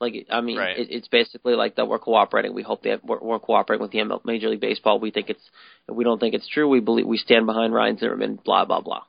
Like 0.01 0.27
I 0.31 0.41
mean, 0.41 0.59
Right. 0.59 0.79
it, 0.79 0.89
it's 0.91 1.09
basically 1.09 1.55
like 1.55 1.77
that 1.77 1.87
we're 1.87 1.99
cooperating. 1.99 2.53
We 2.55 2.63
hope 2.63 2.83
they 2.83 2.91
have, 2.91 3.01
we're, 3.05 3.21
we're 3.21 3.39
cooperating 3.39 3.83
with 3.83 3.93
the 3.93 3.99
ML 3.99 4.25
Major 4.25 4.49
League 4.49 4.61
Baseball. 4.61 4.99
We 4.99 5.11
think 5.11 5.31
it's 5.31 5.43
we 5.89 6.05
don't 6.05 6.19
think 6.19 6.35
it's 6.35 6.49
true. 6.49 6.69
We 6.69 6.81
believe 6.81 7.07
we 7.07 7.17
stand 7.17 7.47
behind 7.47 7.73
Ryan 7.73 7.97
Zimmerman. 7.99 8.39
Blah 8.45 8.65
blah 8.65 8.81
blah. 8.81 9.03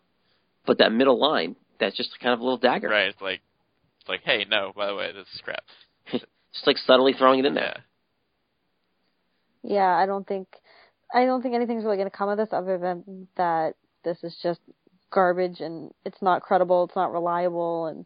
But 0.65 0.77
that 0.79 0.91
middle 0.91 1.19
line, 1.19 1.55
that's 1.79 1.97
just 1.97 2.17
kind 2.19 2.33
of 2.33 2.39
a 2.39 2.43
little 2.43 2.57
dagger. 2.59 2.87
right? 2.89 3.07
It's 3.07 3.21
like, 3.21 3.41
it's 3.99 4.09
like, 4.09 4.21
hey, 4.23 4.45
no, 4.49 4.73
by 4.75 4.87
the 4.87 4.95
way, 4.95 5.11
this 5.11 5.27
is 5.33 5.41
crap. 5.41 5.63
Just 6.11 6.67
like 6.67 6.77
subtly 6.77 7.13
throwing 7.13 7.39
it 7.39 7.45
in 7.45 7.53
there. 7.55 7.73
Yeah. 7.75 7.81
Yeah, 9.65 9.95
I 9.95 10.05
don't 10.05 10.27
think 10.27 10.47
I 11.13 11.25
don't 11.25 11.41
think 11.41 11.55
anything's 11.55 11.83
really 11.83 11.97
going 11.97 12.09
to 12.09 12.15
come 12.15 12.29
of 12.29 12.37
this 12.37 12.49
other 12.51 12.77
than 12.77 13.27
that 13.37 13.75
this 14.03 14.23
is 14.23 14.37
just 14.41 14.59
garbage 15.11 15.59
and 15.59 15.91
it's 16.05 16.21
not 16.21 16.41
credible, 16.41 16.83
it's 16.85 16.95
not 16.95 17.11
reliable 17.11 17.87
and 17.87 18.05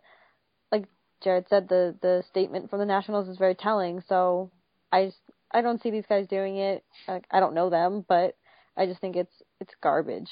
like 0.72 0.86
Jared 1.22 1.48
said 1.50 1.68
the 1.70 1.96
the 2.02 2.24
statement 2.30 2.70
from 2.70 2.80
the 2.80 2.86
Nationals 2.86 3.28
is 3.28 3.38
very 3.38 3.56
telling. 3.56 4.02
So 4.08 4.52
I 4.92 5.08
just 5.08 5.18
I 5.52 5.62
don't 5.62 5.82
see 5.82 5.92
these 5.92 6.06
guys 6.08 6.28
doing 6.28 6.58
it. 6.58 6.84
Like, 7.08 7.26
I 7.32 7.40
don't 7.40 7.56
know 7.56 7.70
them, 7.70 8.06
but 8.08 8.36
I 8.78 8.86
just 8.86 9.02
think 9.02 9.16
it's 9.16 9.34
it's 9.60 9.74
garbage, 9.82 10.30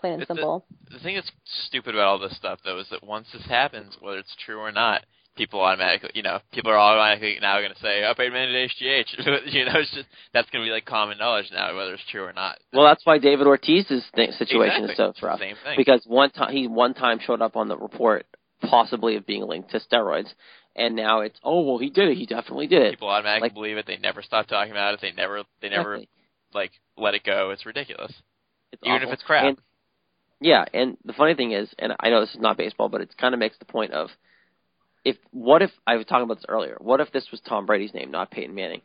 plain 0.00 0.14
and 0.14 0.26
simple. 0.26 0.64
The 0.90 0.98
thing 1.00 1.16
that's 1.16 1.30
stupid 1.66 1.94
about 1.94 2.06
all 2.06 2.18
this 2.18 2.36
stuff, 2.36 2.60
though, 2.64 2.78
is 2.78 2.88
that 2.90 3.04
once 3.04 3.28
this 3.32 3.44
happens, 3.46 3.96
whether 4.00 4.18
it's 4.18 4.36
true 4.44 4.58
or 4.58 4.72
not, 4.72 5.04
people 5.36 5.60
automatically, 5.60 6.10
you 6.14 6.22
know, 6.22 6.38
people 6.52 6.70
are 6.70 6.78
automatically 6.78 7.38
now 7.40 7.60
going 7.60 7.72
to 7.72 7.80
say, 7.80 8.04
"Oh, 8.04 8.14
Peyton 8.16 8.32
Manning 8.32 8.52
did 8.54 8.70
HGH." 8.70 9.52
you 9.52 9.64
know, 9.64 9.72
it's 9.76 9.90
just 9.94 10.08
that's 10.32 10.48
going 10.50 10.64
to 10.64 10.68
be 10.68 10.72
like 10.72 10.84
common 10.84 11.18
knowledge 11.18 11.46
now, 11.52 11.74
whether 11.76 11.94
it's 11.94 12.02
true 12.10 12.24
or 12.24 12.32
not. 12.32 12.58
Well, 12.72 12.84
that's 12.84 13.04
why 13.04 13.18
David 13.18 13.46
Ortiz's 13.46 14.04
th- 14.14 14.32
situation 14.34 14.84
Exactly. 14.84 15.06
is 15.08 15.16
so 15.20 15.26
rough. 15.26 15.38
Same 15.40 15.56
thing. 15.64 15.74
Because 15.76 16.02
one 16.06 16.30
time 16.30 16.52
he 16.52 16.66
one 16.68 16.94
time 16.94 17.18
showed 17.24 17.40
up 17.42 17.56
on 17.56 17.68
the 17.68 17.76
report 17.76 18.26
possibly 18.62 19.16
of 19.16 19.24
being 19.26 19.42
linked 19.46 19.70
to 19.70 19.80
steroids, 19.80 20.28
and 20.76 20.94
now 20.94 21.20
it's 21.20 21.38
oh 21.42 21.62
well 21.62 21.78
he 21.78 21.90
did 21.90 22.08
it 22.08 22.16
he 22.18 22.26
definitely 22.26 22.66
did 22.66 22.82
it. 22.82 22.90
People 22.92 23.08
automatically 23.08 23.46
Like- 23.48 23.54
believe 23.54 23.76
it. 23.78 23.86
They 23.86 23.96
never 23.96 24.22
stop 24.22 24.46
talking 24.46 24.72
about 24.72 24.94
it. 24.94 25.00
They 25.00 25.12
never 25.12 25.42
they 25.62 25.68
never 25.70 25.94
Exactly. 25.94 26.08
like 26.54 26.72
let 26.98 27.14
it 27.14 27.24
go. 27.24 27.50
It's 27.50 27.64
ridiculous. 27.64 28.12
It's 28.72 28.82
Even 28.84 28.96
awful. 28.98 29.08
if 29.08 29.14
it's 29.14 29.22
crap. 29.22 29.44
And, 29.46 29.58
yeah, 30.42 30.64
and 30.72 30.96
the 31.04 31.12
funny 31.12 31.34
thing 31.34 31.52
is, 31.52 31.68
and 31.78 31.92
I 32.00 32.08
know 32.08 32.20
this 32.20 32.34
is 32.34 32.40
not 32.40 32.56
baseball, 32.56 32.88
but 32.88 33.00
it 33.00 33.14
kind 33.18 33.34
of 33.34 33.40
makes 33.40 33.58
the 33.58 33.64
point 33.66 33.92
of 33.92 34.08
if 35.04 35.16
what 35.32 35.62
if 35.62 35.70
I 35.86 35.96
was 35.96 36.06
talking 36.06 36.24
about 36.24 36.36
this 36.38 36.46
earlier? 36.48 36.76
What 36.80 37.00
if 37.00 37.10
this 37.12 37.26
was 37.30 37.40
Tom 37.40 37.66
Brady's 37.66 37.94
name, 37.94 38.10
not 38.10 38.30
Peyton 38.30 38.54
Manning? 38.54 38.82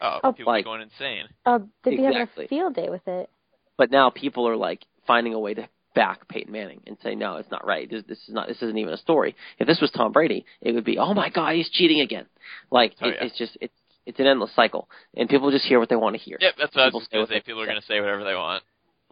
Oh, 0.00 0.20
Oh, 0.24 0.32
people 0.32 0.52
like- 0.52 0.62
are 0.62 0.70
going 0.70 0.82
insane. 0.82 1.24
Uh, 1.46 1.60
they'd 1.84 1.96
be 1.96 2.02
having 2.02 2.26
a 2.36 2.48
field 2.48 2.74
day 2.74 2.88
with 2.88 3.06
it. 3.06 3.28
But 3.76 3.90
now 3.90 4.10
people 4.10 4.48
are 4.48 4.56
like 4.56 4.84
finding 5.06 5.34
a 5.34 5.38
way 5.40 5.54
to 5.54 5.68
back 5.94 6.26
Peyton 6.28 6.52
Manning 6.52 6.80
and 6.86 6.96
say 7.02 7.14
no, 7.14 7.36
it's 7.36 7.50
not 7.50 7.66
right. 7.66 7.88
This, 7.90 8.02
this 8.08 8.18
is 8.28 8.30
not. 8.34 8.48
This 8.48 8.62
isn't 8.62 8.78
even 8.78 8.94
a 8.94 8.98
story. 8.98 9.34
If 9.58 9.66
this 9.66 9.80
was 9.80 9.90
Tom 9.90 10.12
Brady, 10.12 10.44
it 10.60 10.72
would 10.72 10.84
be 10.84 10.98
oh 10.98 11.14
my 11.14 11.28
god, 11.30 11.54
he's 11.54 11.70
cheating 11.70 12.00
again. 12.00 12.26
Like 12.70 12.94
Oh, 13.00 13.08
it, 13.08 13.16
yeah. 13.18 13.24
it's 13.26 13.36
just 13.38 13.56
it's 13.60 13.74
it's 14.06 14.18
an 14.18 14.26
endless 14.26 14.52
cycle, 14.56 14.88
and 15.16 15.28
people 15.28 15.50
just 15.52 15.64
hear 15.64 15.78
what 15.78 15.88
they 15.88 15.96
want 15.96 16.16
to 16.16 16.20
hear. 16.20 16.36
Yep, 16.40 16.54
that's 16.58 16.74
what 16.74 16.82
I 16.82 16.86
People 16.88 17.00
was 17.00 17.06
say 17.08 17.16
going 17.16 17.26
to 17.26 17.32
say. 17.34 17.40
People 17.40 17.62
are 17.62 17.66
going 17.66 17.80
to 17.80 17.86
say 17.86 18.00
whatever 18.00 18.24
they 18.24 18.34
want, 18.34 18.64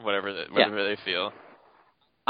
whatever 0.03 0.33
they, 0.33 0.45
whatever 0.51 0.85
they 0.85 0.97
feel. 1.05 1.33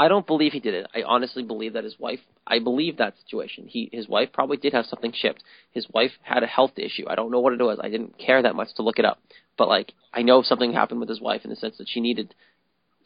I 0.01 0.07
don't 0.07 0.25
believe 0.25 0.51
he 0.51 0.59
did 0.59 0.73
it. 0.73 0.87
I 0.95 1.03
honestly 1.03 1.43
believe 1.43 1.73
that 1.73 1.83
his 1.83 1.99
wife. 1.99 2.21
I 2.47 2.57
believe 2.57 2.97
that 2.97 3.13
situation. 3.23 3.67
He, 3.67 3.87
his 3.93 4.07
wife 4.07 4.29
probably 4.33 4.57
did 4.57 4.73
have 4.73 4.87
something 4.87 5.13
shipped. 5.15 5.43
His 5.73 5.85
wife 5.93 6.09
had 6.23 6.41
a 6.41 6.47
health 6.47 6.71
issue. 6.77 7.05
I 7.07 7.13
don't 7.13 7.29
know 7.29 7.39
what 7.39 7.53
it 7.53 7.61
was. 7.61 7.77
I 7.79 7.89
didn't 7.89 8.17
care 8.17 8.41
that 8.41 8.55
much 8.55 8.69
to 8.77 8.81
look 8.81 8.97
it 8.97 9.05
up. 9.05 9.19
But 9.59 9.67
like, 9.67 9.93
I 10.11 10.23
know 10.23 10.41
something 10.41 10.73
happened 10.73 11.01
with 11.01 11.09
his 11.09 11.21
wife 11.21 11.41
in 11.43 11.51
the 11.51 11.55
sense 11.55 11.77
that 11.77 11.87
she 11.87 12.01
needed 12.01 12.33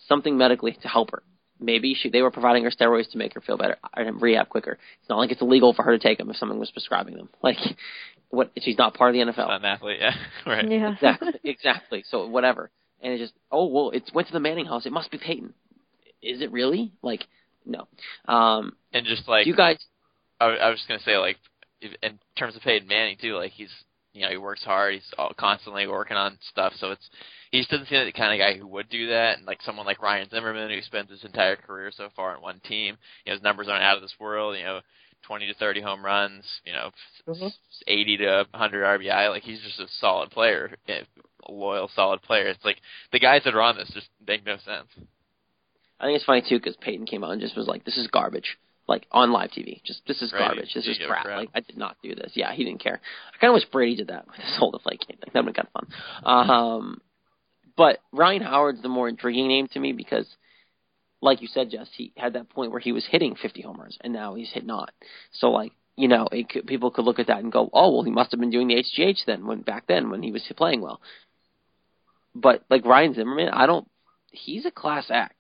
something 0.08 0.38
medically 0.38 0.78
to 0.84 0.88
help 0.88 1.12
her. 1.12 1.22
Maybe 1.60 1.96
she, 1.96 2.10
they 2.10 2.22
were 2.22 2.32
providing 2.32 2.64
her 2.64 2.72
steroids 2.72 3.12
to 3.12 3.18
make 3.18 3.34
her 3.34 3.42
feel 3.42 3.58
better 3.58 3.76
and 3.94 4.22
rehab 4.22 4.48
quicker. 4.48 4.78
It's 5.02 5.10
not 5.10 5.18
like 5.18 5.32
it's 5.32 5.42
illegal 5.42 5.74
for 5.74 5.84
her 5.84 5.98
to 5.98 6.00
take 6.00 6.18
them 6.18 6.30
if 6.30 6.38
someone 6.38 6.60
was 6.60 6.72
prescribing 6.72 7.18
them. 7.18 7.28
Like, 7.44 7.58
what? 8.30 8.52
She's 8.62 8.78
not 8.78 8.94
part 8.94 9.14
of 9.14 9.28
the 9.28 9.34
NFL. 9.34 9.50
Not 9.50 9.60
an 9.60 9.66
athlete, 9.66 9.98
yeah, 10.00 10.16
right. 10.46 10.72
Yeah. 10.72 10.94
Exactly. 10.94 11.34
exactly. 11.44 12.04
So 12.10 12.28
whatever. 12.28 12.72
And 13.02 13.12
it 13.12 13.18
just 13.18 13.34
oh 13.52 13.68
well, 13.68 13.90
it 13.90 14.10
went 14.14 14.28
to 14.28 14.34
the 14.34 14.40
Manning 14.40 14.66
house. 14.66 14.86
It 14.86 14.94
must 14.94 15.12
be 15.12 15.18
Peyton. 15.18 15.54
Is 16.26 16.42
it 16.42 16.52
really? 16.52 16.92
Like, 17.02 17.26
no. 17.66 17.88
Um, 18.28 18.76
And 18.94 19.06
just 19.06 19.28
like 19.28 19.46
you 19.46 19.56
guys? 19.56 19.78
I, 20.40 20.48
I 20.48 20.70
was 20.70 20.80
just 20.80 20.88
gonna 20.88 21.00
say, 21.02 21.18
like, 21.18 21.38
if, 21.82 21.94
in 22.02 22.20
terms 22.38 22.56
of 22.56 22.62
Peyton 22.62 22.88
Manning 22.88 23.18
too, 23.22 23.36
like 23.36 23.52
he's, 23.52 23.70
you 24.14 24.22
know, 24.22 24.30
he 24.30 24.38
works 24.38 24.64
hard. 24.64 24.96
He's 24.96 25.14
all, 25.18 25.32
constantly 25.38 25.88
working 25.88 26.18
on 26.18 26.38
stuff. 26.50 26.74
So 26.80 26.92
it's 26.92 27.10
he 27.52 27.60
just 27.60 27.70
doesn't 27.70 27.88
seem 27.88 28.00
like 28.00 28.14
the 28.14 28.18
kind 28.20 28.34
of 28.34 28.46
guy 28.46 28.58
who 28.58 28.68
would 28.68 28.90
do 28.90 29.08
that. 29.10 29.38
And 29.38 29.46
like 29.46 29.62
someone 29.62 29.86
like 29.86 30.02
Ryan 30.02 30.30
Zimmerman, 30.30 30.70
who 30.70 30.82
spends 30.82 31.12
his 31.12 31.24
entire 31.24 31.56
career 31.56 31.92
so 31.96 32.10
far 32.16 32.36
on 32.36 32.42
one 32.42 32.60
team, 32.62 32.98
you 33.26 33.32
know, 33.32 33.36
his 33.36 33.44
numbers 33.44 33.68
aren't 33.70 33.84
out 33.84 33.98
of 33.98 34.02
this 34.02 34.16
world. 34.20 34.58
You 34.58 34.64
know, 34.64 34.82
twenty 35.24 35.48
to 35.48 35.54
thirty 35.54 35.82
home 35.82 36.04
runs. 36.04 36.44
You 36.66 36.74
know, 36.74 36.92
Mhm. 37.28 37.54
eighty 37.88 38.18
to 38.18 38.48
hundred 38.54 38.84
RBI. 38.84 39.30
Like 39.30 39.44
he's 39.44 39.62
just 39.62 39.80
a 39.80 39.88
solid 40.00 40.32
player, 40.32 40.72
a 40.90 41.04
loyal, 41.50 41.90
solid 41.96 42.22
player. 42.22 42.48
It's 42.48 42.66
like 42.66 42.82
the 43.12 43.20
guys 43.20 43.44
that 43.46 43.56
are 43.56 43.62
on 43.62 43.78
this 43.78 43.92
just 43.94 44.10
make 44.26 44.46
no 44.46 44.58
sense. 44.58 44.88
I 46.00 46.06
think 46.06 46.16
it's 46.18 46.26
funny 46.26 46.44
too 46.48 46.60
because 46.60 46.76
Peyton 46.78 47.06
came 47.06 47.24
out 47.24 47.32
and 47.32 47.42
just 47.42 47.56
was 47.56 47.68
like, 47.68 47.86
"This 47.86 47.98
is 47.98 48.08
garbage." 48.08 48.58
Like 48.88 49.08
on 49.12 49.32
live 49.32 49.50
TV, 49.50 49.82
just 49.84 50.02
this 50.08 50.22
is 50.22 50.32
Right, 50.32 50.40
garbage. 50.40 50.74
This 50.76 50.86
is 50.86 50.98
didn't 50.98 51.00
give 51.00 51.10
a 51.10 51.14
crap. 51.14 51.26
crap. 51.26 51.38
Like 51.38 51.50
I 51.56 51.60
did 51.62 51.78
not 51.78 51.98
do 52.04 52.14
this. 52.14 52.34
Yeah, 52.36 52.54
he 52.54 52.64
didn't 52.64 52.84
care. 52.84 53.02
I 53.34 53.38
kind 53.40 53.50
of 53.50 53.56
wish 53.56 53.66
Brady 53.72 53.96
did 53.96 54.08
that 54.08 54.28
with 54.28 54.36
his 54.36 54.58
whole 54.58 54.80
like 54.86 55.00
thing. 55.08 55.18
That 55.22 55.34
would 55.34 55.36
have 55.36 55.46
been 55.46 55.54
kind 55.54 55.68
of 55.74 55.88
fun. 56.24 56.30
Um, 56.52 57.02
but 57.76 58.00
Ryan 58.12 58.44
Howard's 58.44 58.82
the 58.82 58.90
more 58.90 59.10
intriguing 59.10 59.48
name 59.48 59.68
to 59.70 59.80
me 59.80 59.92
because, 59.94 60.28
like 61.22 61.42
you 61.42 61.48
said, 61.48 61.72
Jess, 61.72 61.90
he 61.96 62.14
had 62.16 62.34
that 62.34 62.50
point 62.50 62.72
where 62.72 62.80
he 62.80 62.92
was 62.92 63.06
hitting 63.10 63.36
50 63.36 63.62
homers 63.62 63.98
and 64.02 64.14
now 64.14 64.36
he's 64.36 64.52
hit 64.52 64.66
not. 64.66 64.92
So 65.32 65.50
like 65.50 65.72
you 65.98 66.08
know, 66.08 66.28
it 66.32 66.50
could, 66.50 66.68
people 66.68 66.92
could 66.92 67.06
look 67.06 67.20
at 67.20 67.28
that 67.28 67.40
and 67.40 67.52
go, 67.52 67.70
"Oh, 67.74 67.94
well, 67.94 68.04
he 68.04 68.12
must 68.12 68.32
have 68.32 68.40
been 68.40 68.50
doing 68.50 68.68
the 68.68 68.76
HGH 68.76 69.26
then 69.26 69.48
when 69.48 69.62
back 69.62 69.88
then 69.88 70.10
when 70.10 70.22
he 70.22 70.32
was 70.32 70.44
playing 70.58 70.82
well." 70.82 71.02
But 72.34 72.64
like 72.70 72.86
Ryan 72.86 73.14
Zimmerman, 73.14 73.50
I 73.50 73.66
don't. 73.66 73.90
He's 74.32 74.66
a 74.66 74.72
class 74.72 75.06
act. 75.10 75.38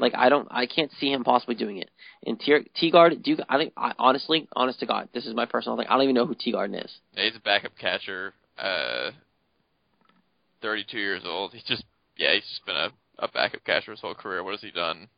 Like 0.00 0.14
I 0.16 0.28
don't, 0.28 0.48
I 0.50 0.66
can't 0.66 0.90
see 0.98 1.12
him 1.12 1.22
possibly 1.24 1.54
doing 1.54 1.76
it. 1.78 1.90
And 2.26 2.40
Teagarden, 2.40 3.22
do 3.22 3.30
you? 3.32 3.38
I 3.48 3.58
think, 3.58 3.72
I, 3.76 3.92
honestly, 3.98 4.48
honest 4.54 4.80
to 4.80 4.86
God, 4.86 5.08
this 5.14 5.26
is 5.26 5.34
my 5.34 5.46
personal 5.46 5.76
thing. 5.76 5.86
I 5.88 5.94
don't 5.94 6.02
even 6.04 6.14
know 6.14 6.26
who 6.26 6.34
Teagarden 6.34 6.84
is. 6.84 6.90
Yeah, 7.16 7.24
he's 7.24 7.36
a 7.36 7.40
backup 7.40 7.72
catcher, 7.78 8.32
uh, 8.58 9.10
32 10.62 10.98
years 10.98 11.22
old. 11.24 11.52
He's 11.52 11.62
just, 11.64 11.84
yeah, 12.16 12.34
he's 12.34 12.42
just 12.48 12.64
been 12.66 12.76
a, 12.76 12.88
a 13.18 13.28
backup 13.28 13.64
catcher 13.64 13.90
his 13.92 14.00
whole 14.00 14.14
career. 14.14 14.42
What 14.44 14.52
has 14.52 14.60
he 14.60 14.70
done? 14.70 15.08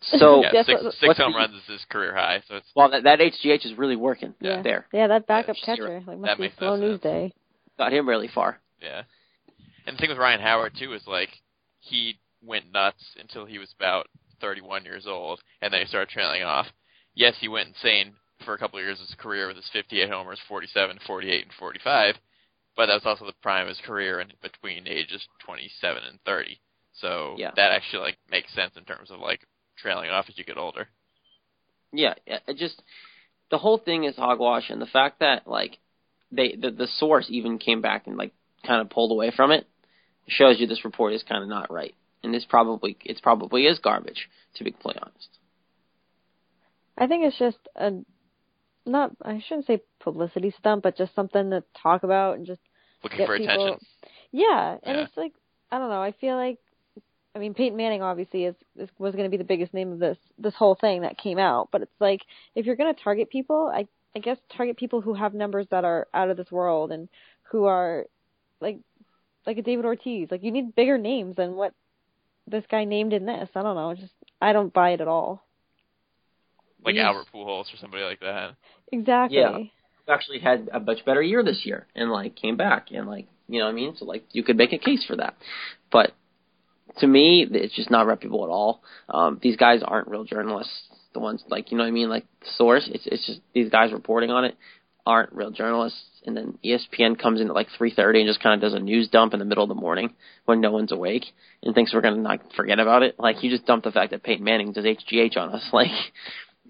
So, 0.00 0.42
yeah, 0.42 0.62
six, 0.62 0.82
what- 0.82 0.94
six 0.94 1.16
home 1.18 1.32
the- 1.32 1.38
runs 1.38 1.54
is 1.54 1.64
his 1.66 1.84
career 1.90 2.14
high. 2.14 2.42
So 2.48 2.56
it's 2.56 2.68
well, 2.76 2.90
that, 2.90 3.02
that 3.04 3.18
HGH 3.20 3.66
is 3.66 3.76
really 3.76 3.96
working 3.96 4.34
Yeah. 4.40 4.62
there. 4.62 4.86
Yeah, 4.92 5.08
that 5.08 5.26
backup 5.26 5.56
Yeah, 5.60 5.66
catcher. 5.66 5.86
zero. 5.86 5.94
Like 6.06 6.06
That 6.06 6.16
must 6.18 6.38
be 6.38 6.44
a 6.44 6.48
makes 6.48 6.60
no 6.60 6.66
slow 6.68 6.76
news 6.76 7.00
sense. 7.00 7.02
day. 7.02 7.32
Got 7.78 7.92
him 7.92 8.08
really 8.08 8.28
far. 8.28 8.60
yeah. 8.80 9.02
And 9.86 9.96
the 9.96 10.00
thing 10.00 10.10
with 10.10 10.18
Ryan 10.18 10.40
Howard 10.40 10.74
too 10.78 10.92
is 10.92 11.06
like 11.06 11.30
he 11.80 12.18
went 12.42 12.72
nuts 12.72 13.04
until 13.18 13.44
he 13.44 13.58
was 13.58 13.72
about 13.78 14.06
31 14.40 14.84
years 14.84 15.06
old, 15.06 15.40
and 15.62 15.72
then 15.72 15.80
he 15.80 15.86
started 15.86 16.08
trailing 16.08 16.42
off. 16.42 16.66
Yes, 17.14 17.34
he 17.40 17.48
went 17.48 17.68
insane 17.68 18.14
for 18.44 18.54
a 18.54 18.58
couple 18.58 18.78
of 18.78 18.84
years 18.84 19.00
of 19.00 19.06
his 19.06 19.16
career 19.16 19.48
with 19.48 19.56
his 19.56 19.68
58 19.72 20.08
homers, 20.08 20.40
47, 20.48 20.98
48, 21.06 21.42
and 21.42 21.52
45. 21.58 22.14
But 22.76 22.86
that 22.86 22.94
was 22.94 23.06
also 23.06 23.26
the 23.26 23.32
prime 23.42 23.62
of 23.62 23.68
his 23.68 23.80
career 23.84 24.20
in 24.20 24.32
between 24.40 24.86
ages 24.86 25.26
27 25.44 26.02
and 26.04 26.20
30. 26.24 26.60
So 26.92 27.34
Yeah. 27.38 27.50
that 27.56 27.72
actually 27.72 28.02
like 28.02 28.18
makes 28.30 28.52
sense 28.54 28.76
in 28.76 28.84
terms 28.84 29.10
of 29.10 29.18
like 29.20 29.40
trailing 29.76 30.10
off 30.10 30.28
as 30.28 30.38
you 30.38 30.44
get 30.44 30.58
older. 30.58 30.88
Yeah, 31.92 32.14
it 32.26 32.42
it 32.46 32.56
just 32.56 32.82
the 33.50 33.58
whole 33.58 33.78
thing 33.78 34.04
is 34.04 34.16
hogwash, 34.16 34.70
and 34.70 34.80
the 34.80 34.86
fact 34.86 35.20
that 35.20 35.46
like 35.46 35.78
they 36.30 36.54
the 36.54 36.70
the 36.70 36.86
source 36.86 37.26
even 37.30 37.58
came 37.58 37.80
back 37.80 38.06
and 38.06 38.16
like 38.16 38.32
kind 38.66 38.80
of 38.80 38.90
pulled 38.90 39.12
away 39.12 39.30
from 39.30 39.50
it 39.50 39.66
shows 40.26 40.60
you 40.60 40.66
this 40.66 40.84
report 40.84 41.14
is 41.14 41.22
kind 41.22 41.42
of 41.42 41.48
not 41.48 41.70
right, 41.72 41.94
and 42.22 42.32
this 42.34 42.44
probably 42.48 42.96
it's 43.04 43.20
probably 43.20 43.66
is 43.66 43.78
garbage 43.78 44.28
to 44.56 44.64
be 44.64 44.70
completely 44.72 45.00
honest. 45.02 45.28
I 46.96 47.06
think 47.06 47.24
it's 47.24 47.38
just 47.38 47.58
a 47.76 47.92
not 48.86 49.12
I 49.22 49.42
shouldn't 49.46 49.66
say 49.66 49.82
publicity 50.00 50.52
stunt, 50.58 50.82
but 50.82 50.96
just 50.96 51.14
something 51.14 51.50
to 51.50 51.62
talk 51.80 52.02
about 52.02 52.36
and 52.38 52.46
just 52.46 52.60
Looking 53.04 53.18
Get 53.18 53.26
for 53.28 53.38
people- 53.38 53.64
attention. 53.66 53.86
yeah. 54.32 54.76
And 54.82 54.96
Yeah. 54.98 55.04
it's 55.04 55.16
like 55.16 55.32
I 55.70 55.78
don't 55.78 55.90
know. 55.90 56.02
I 56.02 56.12
feel 56.12 56.34
like 56.36 56.58
I 57.34 57.38
mean 57.38 57.54
Peyton 57.54 57.76
Manning 57.76 58.02
obviously 58.02 58.44
is, 58.44 58.56
is 58.76 58.88
was 58.98 59.14
going 59.14 59.26
to 59.26 59.30
be 59.30 59.36
the 59.36 59.44
biggest 59.44 59.72
name 59.72 59.92
of 59.92 59.98
this 60.00 60.18
this 60.38 60.54
whole 60.54 60.74
thing 60.74 61.02
that 61.02 61.18
came 61.18 61.38
out, 61.38 61.68
but 61.70 61.82
it's 61.82 62.00
like 62.00 62.22
if 62.56 62.66
you're 62.66 62.74
going 62.76 62.92
to 62.92 63.00
target 63.00 63.30
people, 63.30 63.70
I 63.72 63.86
I 64.16 64.20
guess 64.20 64.38
target 64.56 64.76
people 64.76 65.00
who 65.00 65.14
have 65.14 65.34
numbers 65.34 65.66
that 65.70 65.84
are 65.84 66.08
out 66.12 66.30
of 66.30 66.36
this 66.36 66.50
world 66.50 66.90
and 66.90 67.08
who 67.44 67.66
are 67.66 68.06
like 68.60 68.80
like 69.46 69.58
a 69.58 69.62
David 69.62 69.84
Ortiz. 69.84 70.28
Like 70.32 70.42
you 70.42 70.50
need 70.50 70.74
bigger 70.74 70.98
names 70.98 71.36
than 71.36 71.54
what 71.54 71.74
this 72.50 72.64
guy 72.70 72.84
named 72.84 73.12
in 73.12 73.26
this. 73.26 73.48
I 73.54 73.62
don't 73.62 73.76
know. 73.76 73.94
Just 73.94 74.12
I 74.40 74.52
don't 74.52 74.72
buy 74.72 74.90
it 74.90 75.00
at 75.00 75.08
all. 75.08 75.42
Like 76.84 76.94
Yes. 76.94 77.06
Albert 77.06 77.26
Pujols 77.34 77.72
or 77.72 77.76
somebody 77.80 78.04
like 78.04 78.20
that. 78.20 78.54
Exactly. 78.92 79.38
Yeah. 79.38 79.58
Actually 80.12 80.38
had 80.38 80.70
a 80.72 80.80
much 80.80 81.04
better 81.04 81.20
year 81.20 81.42
this 81.42 81.62
year, 81.64 81.86
and 81.94 82.10
like 82.10 82.34
came 82.34 82.56
back, 82.56 82.86
and 82.90 83.06
like 83.06 83.26
you 83.46 83.58
know 83.58 83.66
what 83.66 83.72
I 83.72 83.74
mean. 83.74 83.94
So 83.96 84.06
like 84.06 84.24
you 84.32 84.42
could 84.42 84.56
make 84.56 84.72
a 84.72 84.78
case 84.78 85.04
for 85.06 85.16
that, 85.16 85.34
but 85.92 86.12
to 86.98 87.06
me, 87.06 87.46
it's 87.50 87.76
just 87.76 87.90
not 87.90 88.06
reputable 88.06 88.44
at 88.44 88.50
all. 88.50 88.82
Um, 89.08 89.38
these 89.42 89.56
guys 89.56 89.82
aren't 89.84 90.08
real 90.08 90.24
journalists. 90.24 90.72
The 91.12 91.20
ones 91.20 91.42
like 91.48 91.70
you 91.70 91.76
know 91.76 91.84
what 91.84 91.88
I 91.88 91.92
mean, 91.92 92.08
like 92.08 92.24
the 92.40 92.46
source. 92.56 92.88
It's 92.90 93.06
it's 93.06 93.26
just 93.26 93.40
these 93.52 93.70
guys 93.70 93.92
reporting 93.92 94.30
on 94.30 94.44
it 94.44 94.56
aren't 95.04 95.32
real 95.32 95.50
journalists. 95.50 96.00
And 96.26 96.36
then 96.36 96.58
ESPN 96.64 97.18
comes 97.18 97.40
in 97.40 97.48
at 97.48 97.54
like 97.54 97.68
3:30 97.78 98.20
and 98.20 98.28
just 98.28 98.42
kind 98.42 98.54
of 98.54 98.60
does 98.60 98.74
a 98.78 98.82
news 98.82 99.08
dump 99.08 99.32
in 99.32 99.38
the 99.38 99.44
middle 99.44 99.62
of 99.62 99.68
the 99.68 99.74
morning 99.74 100.14
when 100.44 100.60
no 100.60 100.70
one's 100.70 100.92
awake 100.92 101.24
and 101.62 101.74
thinks 101.74 101.94
we're 101.94 102.00
gonna 102.00 102.16
not 102.16 102.40
forget 102.54 102.78
about 102.78 103.02
it. 103.02 103.16
Like 103.18 103.42
you 103.42 103.50
just 103.50 103.66
dump 103.66 103.84
the 103.84 103.92
fact 103.92 104.10
that 104.10 104.22
Peyton 104.22 104.44
Manning 104.44 104.72
does 104.72 104.84
HGH 104.84 105.36
on 105.36 105.50
us. 105.50 105.64
Like 105.72 105.90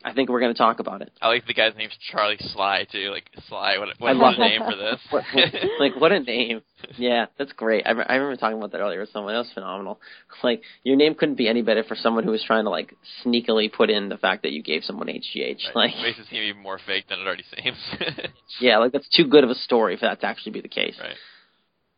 I 0.05 0.13
think 0.13 0.29
we're 0.29 0.41
gonna 0.41 0.55
talk 0.55 0.79
about 0.81 1.03
it. 1.03 1.11
I 1.21 1.29
like 1.29 1.47
the 1.47 1.55
guy's 1.55 1.75
name's 1.77 1.97
Charlie 2.11 2.37
Sly 2.39 2.87
too. 2.91 3.11
Like 3.11 3.29
Sly, 3.49 3.77
what 3.79 4.17
love 4.17 4.35
the 4.37 4.45
name 4.45 4.63
for 4.63 4.77
this? 4.77 5.01
What, 5.11 5.25
like 5.81 5.97
what 6.01 6.13
a 6.13 6.21
name! 6.21 6.63
Yeah, 6.97 7.27
that's 7.39 7.53
great. 7.53 7.87
I, 7.87 7.91
I 7.91 8.15
remember 8.15 8.37
talking 8.37 8.59
about 8.59 8.73
that 8.73 8.79
earlier 8.81 9.01
with 9.01 9.11
someone. 9.11 9.35
That 9.35 9.39
was 9.41 9.53
phenomenal. 9.55 10.01
Like 10.43 10.63
your 10.85 10.95
name 10.97 11.15
couldn't 11.15 11.35
be 11.35 11.49
any 11.49 11.63
better 11.63 11.83
for 11.83 11.97
someone 11.97 12.23
who 12.23 12.31
was 12.31 12.45
trying 12.45 12.65
to 12.65 12.71
like 12.71 12.95
sneakily 13.25 13.73
put 13.73 13.91
in 13.91 14.09
the 14.09 14.17
fact 14.19 14.43
that 14.45 14.53
you 14.53 14.63
gave 14.63 14.85
someone 14.85 15.09
HGH. 15.09 15.75
Like 15.75 15.95
Right. 15.95 16.03
makes 16.03 16.19
it 16.21 16.27
seem 16.31 16.43
even 16.43 16.63
more 16.63 16.79
fake 16.87 17.09
than 17.09 17.19
it 17.19 17.27
already 17.27 17.45
seems. 17.57 17.77
yeah, 18.61 18.79
like 18.79 18.93
that's 18.93 19.09
too 19.09 19.27
good 19.27 19.43
of 19.43 19.51
a 19.51 19.55
story 19.57 19.97
for 19.97 20.03
that 20.07 20.21
to 20.21 20.27
actually 20.27 20.53
be 20.53 20.61
the 20.61 20.69
case. 20.69 20.97
right. 21.01 21.17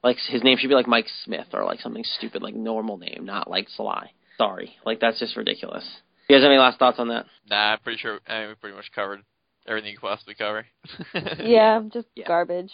Like 0.03 0.17
his 0.29 0.43
name 0.43 0.57
should 0.59 0.69
be 0.69 0.75
like 0.75 0.87
Mike 0.87 1.07
Smith 1.25 1.49
or 1.53 1.65
like 1.65 1.81
something 1.81 2.05
stupid 2.17 2.43
like 2.43 2.55
normal 2.55 2.97
name, 2.97 3.25
not 3.25 3.51
like 3.51 3.69
Sly. 3.69 4.13
Sorry, 4.39 4.75
like 4.87 5.01
that's 5.01 5.19
just 5.19 5.37
ridiculous. 5.37 5.85
You 6.31 6.37
guys 6.37 6.45
have 6.45 6.51
any 6.51 6.59
last 6.61 6.79
thoughts 6.79 7.01
on 7.01 7.09
that? 7.09 7.27
Nah, 7.51 7.73
I'm 7.73 7.81
pretty 7.81 7.99
sure 7.99 8.21
I 8.29 8.41
mean, 8.41 8.49
we 8.51 8.55
pretty 8.55 8.77
much 8.77 8.93
covered 8.95 9.21
everything 9.67 9.91
you 9.91 9.99
could 9.99 10.07
possibly 10.07 10.35
cover. 10.35 10.65
Yeah, 11.41 11.81
just 11.93 12.07
Yeah. 12.15 12.29
garbage. 12.29 12.71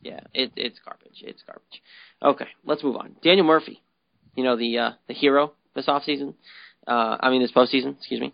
Yeah, 0.00 0.20
it, 0.32 0.52
it's 0.56 0.78
garbage. 0.82 1.22
It's 1.22 1.42
garbage. 1.42 1.82
Okay, 2.22 2.46
let's 2.64 2.82
move 2.82 2.96
on. 2.96 3.16
Daniel 3.22 3.44
Murphy, 3.46 3.82
you 4.36 4.42
know 4.42 4.56
the 4.56 4.78
uh, 4.78 4.90
the 5.06 5.12
hero 5.12 5.52
this 5.74 5.84
offseason. 5.86 6.32
Uh, 6.86 7.18
I 7.20 7.28
mean 7.28 7.42
this 7.42 7.52
postseason, 7.52 7.98
excuse 7.98 8.20
me, 8.20 8.32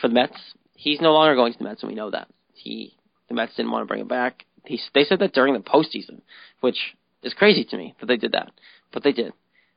for 0.00 0.06
the 0.06 0.14
Mets. 0.14 0.36
He's 0.76 1.00
no 1.00 1.12
longer 1.12 1.34
going 1.34 1.52
to 1.52 1.58
the 1.58 1.64
Mets, 1.64 1.82
and 1.82 1.90
we 1.90 1.96
know 1.96 2.12
that. 2.12 2.28
He 2.54 2.94
The 3.26 3.34
Mets 3.34 3.56
didn't 3.56 3.72
want 3.72 3.82
to 3.82 3.86
bring 3.88 4.02
him 4.02 4.08
back. 4.08 4.44
He, 4.66 4.78
they 4.94 5.02
said 5.02 5.18
that 5.18 5.32
during 5.32 5.54
the 5.54 5.58
postseason, 5.60 6.20
which 6.60 6.94
is 7.24 7.34
crazy 7.34 7.64
to 7.64 7.76
me 7.76 7.94
that 7.98 8.06
they 8.06 8.16
did 8.18 8.32
that, 8.32 8.52
but 8.92 9.02
they 9.02 9.12
did. 9.12 9.32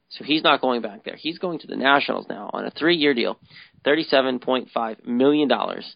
So 0.09 0.23
he's 0.23 0.43
not 0.43 0.61
going 0.61 0.81
back 0.81 1.03
there. 1.03 1.15
He's 1.15 1.37
going 1.37 1.59
to 1.59 1.67
the 1.67 1.75
Nationals 1.75 2.25
now 2.29 2.49
on 2.51 2.65
a 2.65 2.71
three-year 2.71 3.13
deal, 3.13 3.39
thirty-seven 3.85 4.39
point 4.39 4.69
five 4.73 5.05
million 5.05 5.47
dollars 5.47 5.95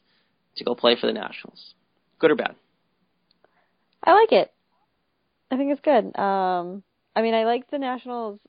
to 0.58 0.63
go 0.63 0.75
play 0.75 0.96
for 1.00 1.08
the 1.08 1.13
Nationals. 1.13 1.74
Good 2.20 2.32
or 2.32 2.36
bad? 2.36 2.55
I 4.03 4.13
like 4.13 4.32
it. 4.32 4.53
I 5.50 5.58
think 5.58 5.72
it's 5.72 5.82
good. 5.82 6.17
Um, 6.20 6.84
I 7.15 7.22
mean, 7.22 7.34
I 7.34 7.46
like 7.46 7.70
the 7.70 7.79
Nationals 7.79 8.39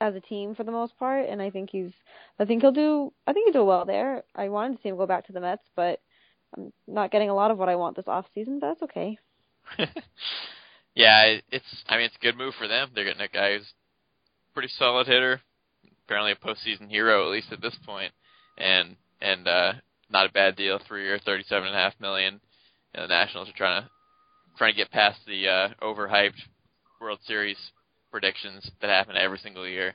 as 0.00 0.14
a 0.14 0.20
team 0.20 0.54
for 0.54 0.64
the 0.64 0.72
most 0.72 0.96
part, 0.98 1.28
and 1.28 1.42
I 1.42 1.50
think 1.50 1.70
he's, 1.70 1.90
I 2.38 2.44
think 2.44 2.62
he'll 2.62 2.72
do, 2.72 3.12
I 3.26 3.32
think 3.32 3.46
he'll 3.46 3.62
do 3.62 3.66
well 3.66 3.84
there. 3.84 4.22
I 4.34 4.48
wanted 4.48 4.76
to 4.76 4.82
see 4.82 4.88
him 4.88 4.96
go 4.96 5.06
back 5.06 5.26
to 5.26 5.32
the 5.32 5.40
Mets, 5.40 5.64
but 5.74 6.00
I'm 6.56 6.72
not 6.86 7.10
getting 7.10 7.30
a 7.30 7.34
lot 7.34 7.50
of 7.50 7.58
what 7.58 7.68
I 7.68 7.76
want 7.76 7.96
this 7.96 8.08
off 8.08 8.26
season. 8.34 8.60
But 8.60 8.68
that's 8.68 8.82
okay. 8.82 9.18
yeah, 10.94 11.38
it's. 11.50 11.84
I 11.88 11.96
mean, 11.96 12.06
it's 12.06 12.16
a 12.16 12.24
good 12.24 12.36
move 12.36 12.54
for 12.58 12.68
them. 12.68 12.90
They're 12.94 13.04
getting 13.04 13.20
a 13.20 13.28
guy 13.28 13.56
who's 13.56 13.72
pretty 14.58 14.74
solid 14.76 15.06
hitter, 15.06 15.40
apparently 16.04 16.32
a 16.32 16.34
postseason 16.34 16.90
hero 16.90 17.24
at 17.24 17.30
least 17.30 17.52
at 17.52 17.62
this 17.62 17.76
point, 17.86 18.10
and 18.56 18.96
and 19.20 19.46
uh, 19.46 19.72
not 20.10 20.28
a 20.28 20.32
bad 20.32 20.56
deal. 20.56 20.80
Three 20.80 21.04
year, 21.04 21.20
thirty-seven 21.24 21.68
and 21.68 21.76
a 21.76 21.78
half 21.78 21.94
million. 22.00 22.40
And 22.92 23.04
the 23.04 23.06
Nationals 23.06 23.48
are 23.48 23.56
trying 23.56 23.82
to 23.82 23.88
trying 24.56 24.72
to 24.72 24.76
get 24.76 24.90
past 24.90 25.20
the 25.28 25.46
uh, 25.46 25.68
overhyped 25.80 26.42
World 27.00 27.20
Series 27.24 27.56
predictions 28.10 28.68
that 28.80 28.90
happen 28.90 29.16
every 29.16 29.38
single 29.38 29.64
year. 29.64 29.94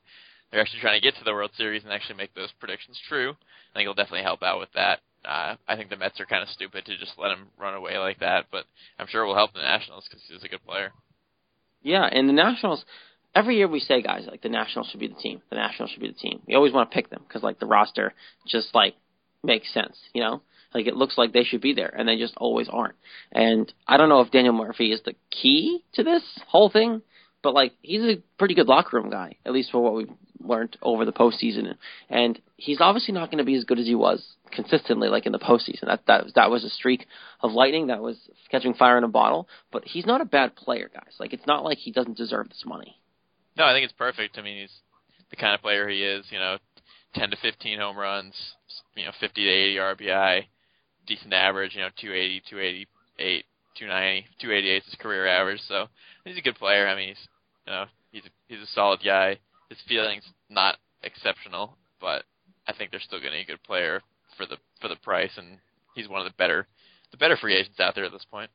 They're 0.49 0.61
actually 0.61 0.79
trying 0.79 1.01
to 1.01 1.03
get 1.03 1.17
to 1.17 1.25
the 1.25 1.33
World 1.33 1.51
Series 1.57 1.83
and 1.83 1.91
actually 1.91 2.15
make 2.15 2.33
those 2.33 2.53
predictions 2.57 2.97
true. 3.09 3.31
I 3.31 3.73
think 3.73 3.83
it'll 3.83 3.95
definitely 3.95 4.23
help 4.23 4.43
out 4.43 4.61
with 4.61 4.71
that. 4.75 4.99
Uh, 5.25 5.57
I 5.67 5.75
think 5.75 5.89
the 5.89 5.97
Mets 5.97 6.21
are 6.21 6.25
kind 6.25 6.41
of 6.41 6.47
stupid 6.47 6.85
to 6.85 6.97
just 6.97 7.15
let 7.17 7.31
him 7.31 7.47
run 7.59 7.73
away 7.73 7.97
like 7.97 8.19
that, 8.19 8.45
but 8.49 8.63
I'm 8.97 9.07
sure 9.07 9.23
it 9.23 9.27
will 9.27 9.35
help 9.35 9.51
the 9.51 9.59
Nationals 9.59 10.07
because 10.07 10.23
he's 10.25 10.41
a 10.41 10.47
good 10.47 10.65
player. 10.65 10.93
Yeah, 11.81 12.07
and 12.09 12.29
the 12.29 12.33
Nationals. 12.33 12.85
Every 13.35 13.57
year 13.57 13.67
we 13.67 13.79
say, 13.79 14.01
guys, 14.01 14.27
like 14.29 14.41
the 14.41 14.49
Nationals 14.49 14.89
should 14.89 14.99
be 14.99 15.07
the 15.07 15.15
team. 15.15 15.41
The 15.49 15.55
Nationals 15.55 15.89
should 15.91 16.01
be 16.01 16.09
the 16.09 16.13
team. 16.13 16.41
We 16.47 16.55
always 16.55 16.73
want 16.73 16.89
to 16.89 16.93
pick 16.93 17.09
them 17.09 17.23
because 17.27 17.41
like 17.41 17.59
the 17.59 17.65
roster 17.65 18.13
just 18.47 18.75
like 18.75 18.95
makes 19.43 19.73
sense, 19.73 19.97
you 20.13 20.21
know. 20.21 20.41
Like 20.73 20.87
it 20.87 20.95
looks 20.95 21.17
like 21.17 21.33
they 21.33 21.43
should 21.43 21.61
be 21.61 21.73
there, 21.73 21.93
and 21.95 22.07
they 22.07 22.17
just 22.17 22.33
always 22.37 22.67
aren't. 22.69 22.95
And 23.31 23.71
I 23.87 23.97
don't 23.97 24.09
know 24.09 24.21
if 24.21 24.31
Daniel 24.31 24.53
Murphy 24.53 24.91
is 24.91 25.01
the 25.05 25.15
key 25.29 25.83
to 25.93 26.03
this 26.03 26.23
whole 26.47 26.69
thing, 26.69 27.01
but 27.43 27.53
like 27.53 27.73
he's 27.81 28.01
a 28.01 28.21
pretty 28.37 28.55
good 28.55 28.67
locker 28.67 28.97
room 28.97 29.09
guy, 29.09 29.37
at 29.45 29.53
least 29.53 29.71
for 29.71 29.81
what 29.81 29.93
we've 29.93 30.09
learned 30.39 30.77
over 30.81 31.05
the 31.05 31.13
postseason. 31.13 31.75
And 32.09 32.39
he's 32.57 32.81
obviously 32.81 33.13
not 33.13 33.29
going 33.29 33.37
to 33.37 33.43
be 33.43 33.55
as 33.55 33.65
good 33.65 33.79
as 33.79 33.85
he 33.85 33.95
was 33.95 34.23
consistently, 34.51 35.09
like 35.09 35.25
in 35.25 35.31
the 35.31 35.39
postseason. 35.39 35.85
That 35.85 36.05
that 36.07 36.25
that 36.35 36.49
was 36.49 36.63
a 36.63 36.69
streak 36.69 37.05
of 37.41 37.51
lightning. 37.51 37.87
That 37.87 38.01
was 38.01 38.17
catching 38.49 38.73
fire 38.73 38.97
in 38.97 39.03
a 39.03 39.09
bottle. 39.09 39.47
But 39.71 39.85
he's 39.85 40.05
not 40.05 40.21
a 40.21 40.25
bad 40.25 40.55
player, 40.55 40.89
guys. 40.93 41.13
Like 41.19 41.33
it's 41.33 41.47
not 41.47 41.63
like 41.63 41.77
he 41.77 41.91
doesn't 41.91 42.17
deserve 42.17 42.49
this 42.49 42.63
money. 42.65 42.97
No, 43.57 43.65
I 43.65 43.73
think 43.73 43.83
it's 43.83 43.93
perfect. 43.93 44.37
I 44.37 44.41
mean, 44.41 44.61
he's 44.61 44.73
the 45.29 45.35
kind 45.35 45.53
of 45.53 45.61
player 45.61 45.87
he 45.87 46.03
is. 46.03 46.25
You 46.29 46.39
know, 46.39 46.57
10 47.15 47.31
to 47.31 47.37
15 47.37 47.79
home 47.79 47.97
runs, 47.97 48.33
you 48.95 49.05
know, 49.05 49.11
50 49.19 49.43
to 49.43 49.49
80 49.49 49.75
RBI, 49.75 50.45
decent 51.07 51.33
average. 51.33 51.75
You 51.75 51.81
know, 51.81 51.89
280, 51.99 52.43
288, 52.49 53.45
290, 53.77 54.27
288 54.39 54.77
is 54.77 54.85
his 54.85 54.95
career 54.95 55.27
average. 55.27 55.61
So 55.67 55.87
he's 56.25 56.37
a 56.37 56.41
good 56.41 56.55
player. 56.55 56.87
I 56.87 56.95
mean, 56.95 57.09
he's 57.09 57.27
you 57.65 57.73
know, 57.73 57.85
he's 58.11 58.25
a, 58.25 58.29
he's 58.47 58.61
a 58.61 58.71
solid 58.73 59.01
guy. 59.03 59.39
His 59.69 59.79
feelings 59.87 60.23
not 60.49 60.77
exceptional, 61.03 61.77
but 61.99 62.23
I 62.67 62.73
think 62.73 62.91
they're 62.91 62.99
still 62.99 63.21
getting 63.21 63.41
a 63.41 63.45
good 63.45 63.63
player 63.63 64.01
for 64.37 64.45
the 64.45 64.57
for 64.81 64.87
the 64.87 64.95
price, 64.97 65.31
and 65.37 65.57
he's 65.95 66.09
one 66.09 66.21
of 66.21 66.25
the 66.25 66.35
better 66.37 66.67
the 67.11 67.17
better 67.17 67.37
free 67.37 67.55
agents 67.55 67.79
out 67.79 67.95
there 67.95 68.05
at 68.05 68.11
this 68.11 68.25
point. 68.29 68.49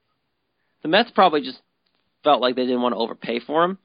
The 0.83 0.89
Mets 0.89 1.11
probably 1.15 1.43
just 1.43 1.59
felt 2.25 2.41
like 2.41 2.57
they 2.57 2.67
didn't 2.67 2.83
want 2.83 2.95
to 2.95 2.99
overpay 2.99 3.41
for 3.41 3.65
him, 3.65 3.79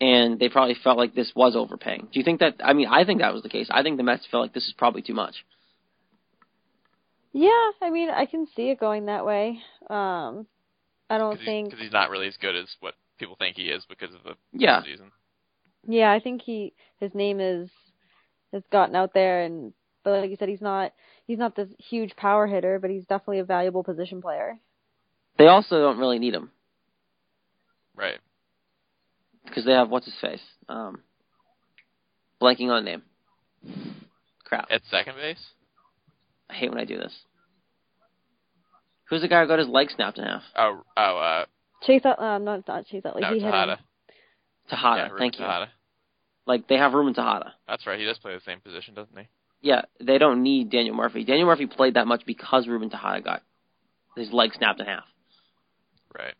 and 0.00 0.38
they 0.38 0.48
probably 0.48 0.74
felt 0.82 0.98
like 0.98 1.14
this 1.14 1.32
was 1.34 1.56
overpaying. 1.56 2.08
Do 2.12 2.18
you 2.18 2.24
think 2.24 2.40
that? 2.40 2.56
I 2.62 2.72
mean, 2.72 2.88
I 2.88 3.04
think 3.04 3.20
that 3.20 3.32
was 3.32 3.42
the 3.42 3.48
case. 3.48 3.68
I 3.70 3.82
think 3.82 3.96
the 3.96 4.02
Mets 4.02 4.26
felt 4.30 4.42
like 4.42 4.52
this 4.54 4.66
is 4.66 4.74
probably 4.76 5.02
too 5.02 5.14
much. 5.14 5.44
Yeah, 7.32 7.70
I 7.82 7.90
mean, 7.90 8.10
I 8.10 8.26
can 8.26 8.46
see 8.54 8.70
it 8.70 8.78
going 8.78 9.06
that 9.06 9.26
way. 9.26 9.60
Um, 9.90 10.46
I 11.10 11.18
don't 11.18 11.36
Cause 11.36 11.44
think 11.44 11.70
because 11.70 11.82
he's 11.82 11.92
not 11.92 12.10
really 12.10 12.28
as 12.28 12.36
good 12.36 12.54
as 12.54 12.68
what 12.80 12.94
people 13.18 13.36
think 13.38 13.56
he 13.56 13.64
is 13.64 13.84
because 13.88 14.14
of 14.14 14.22
the 14.24 14.36
Yeah. 14.52 14.82
season. 14.84 15.10
Yeah, 15.86 16.12
I 16.12 16.20
think 16.20 16.42
he 16.42 16.74
his 17.00 17.14
name 17.14 17.40
is 17.40 17.68
has 18.52 18.62
gotten 18.70 18.94
out 18.96 19.12
there, 19.14 19.42
and 19.42 19.72
but 20.04 20.20
like 20.20 20.30
you 20.30 20.36
said, 20.36 20.48
he's 20.48 20.60
not 20.60 20.92
he's 21.26 21.38
not 21.38 21.56
this 21.56 21.68
huge 21.78 22.14
power 22.16 22.46
hitter, 22.46 22.78
but 22.78 22.90
he's 22.90 23.04
definitely 23.06 23.40
a 23.40 23.44
valuable 23.44 23.82
position 23.82 24.22
player. 24.22 24.58
They 25.36 25.48
also 25.48 25.80
don't 25.80 25.98
really 25.98 26.20
need 26.20 26.34
him 26.34 26.50
Right. 27.96 28.18
Because 29.44 29.64
they 29.64 29.72
have 29.72 29.90
what's 29.90 30.06
his 30.06 30.14
face. 30.20 30.42
Um, 30.68 31.02
blanking 32.40 32.68
on 32.70 32.78
a 32.78 32.82
name. 32.82 33.02
Crap. 34.44 34.68
At 34.70 34.82
second 34.90 35.16
base? 35.16 35.44
I 36.50 36.54
hate 36.54 36.70
when 36.70 36.78
I 36.78 36.84
do 36.84 36.96
this. 36.96 37.14
Who's 39.08 39.22
the 39.22 39.28
guy 39.28 39.42
who 39.42 39.48
got 39.48 39.58
his 39.58 39.68
leg 39.68 39.90
snapped 39.94 40.18
in 40.18 40.24
half? 40.24 40.42
Oh, 40.56 40.82
oh, 40.96 41.18
uh, 41.18 41.44
Chase, 41.82 42.02
Ut- 42.04 42.18
um, 42.18 42.44
not 42.44 42.66
not 42.66 42.86
Chase 42.86 43.02
Utley. 43.04 43.22
no, 43.22 43.28
he 43.28 43.34
hit 43.34 43.42
him. 43.42 43.50
Tejada. 43.50 43.78
Tejada. 44.70 44.96
Yeah, 44.96 45.02
Ruben 45.04 45.18
Thank 45.18 45.34
you. 45.38 45.44
Tejada. 45.44 45.70
Like 46.46 46.68
they 46.68 46.76
have 46.76 46.92
Ruben 46.92 47.14
Tejada. 47.14 47.54
That's 47.68 47.86
right. 47.86 47.98
He 47.98 48.06
does 48.06 48.18
play 48.18 48.34
the 48.34 48.40
same 48.40 48.60
position, 48.60 48.94
doesn't 48.94 49.16
he? 49.16 49.26
Yeah, 49.60 49.82
they 50.00 50.18
don't 50.18 50.42
need 50.42 50.70
Daniel 50.70 50.94
Murphy. 50.94 51.24
Daniel 51.24 51.46
Murphy 51.46 51.66
played 51.66 51.94
that 51.94 52.06
much 52.06 52.22
because 52.26 52.66
Ruben 52.66 52.90
Tejada 52.90 53.20
got 53.22 53.42
his 54.16 54.32
leg 54.32 54.50
snapped 54.56 54.80
in 54.80 54.86
half. 54.86 55.04
Right. 56.16 56.34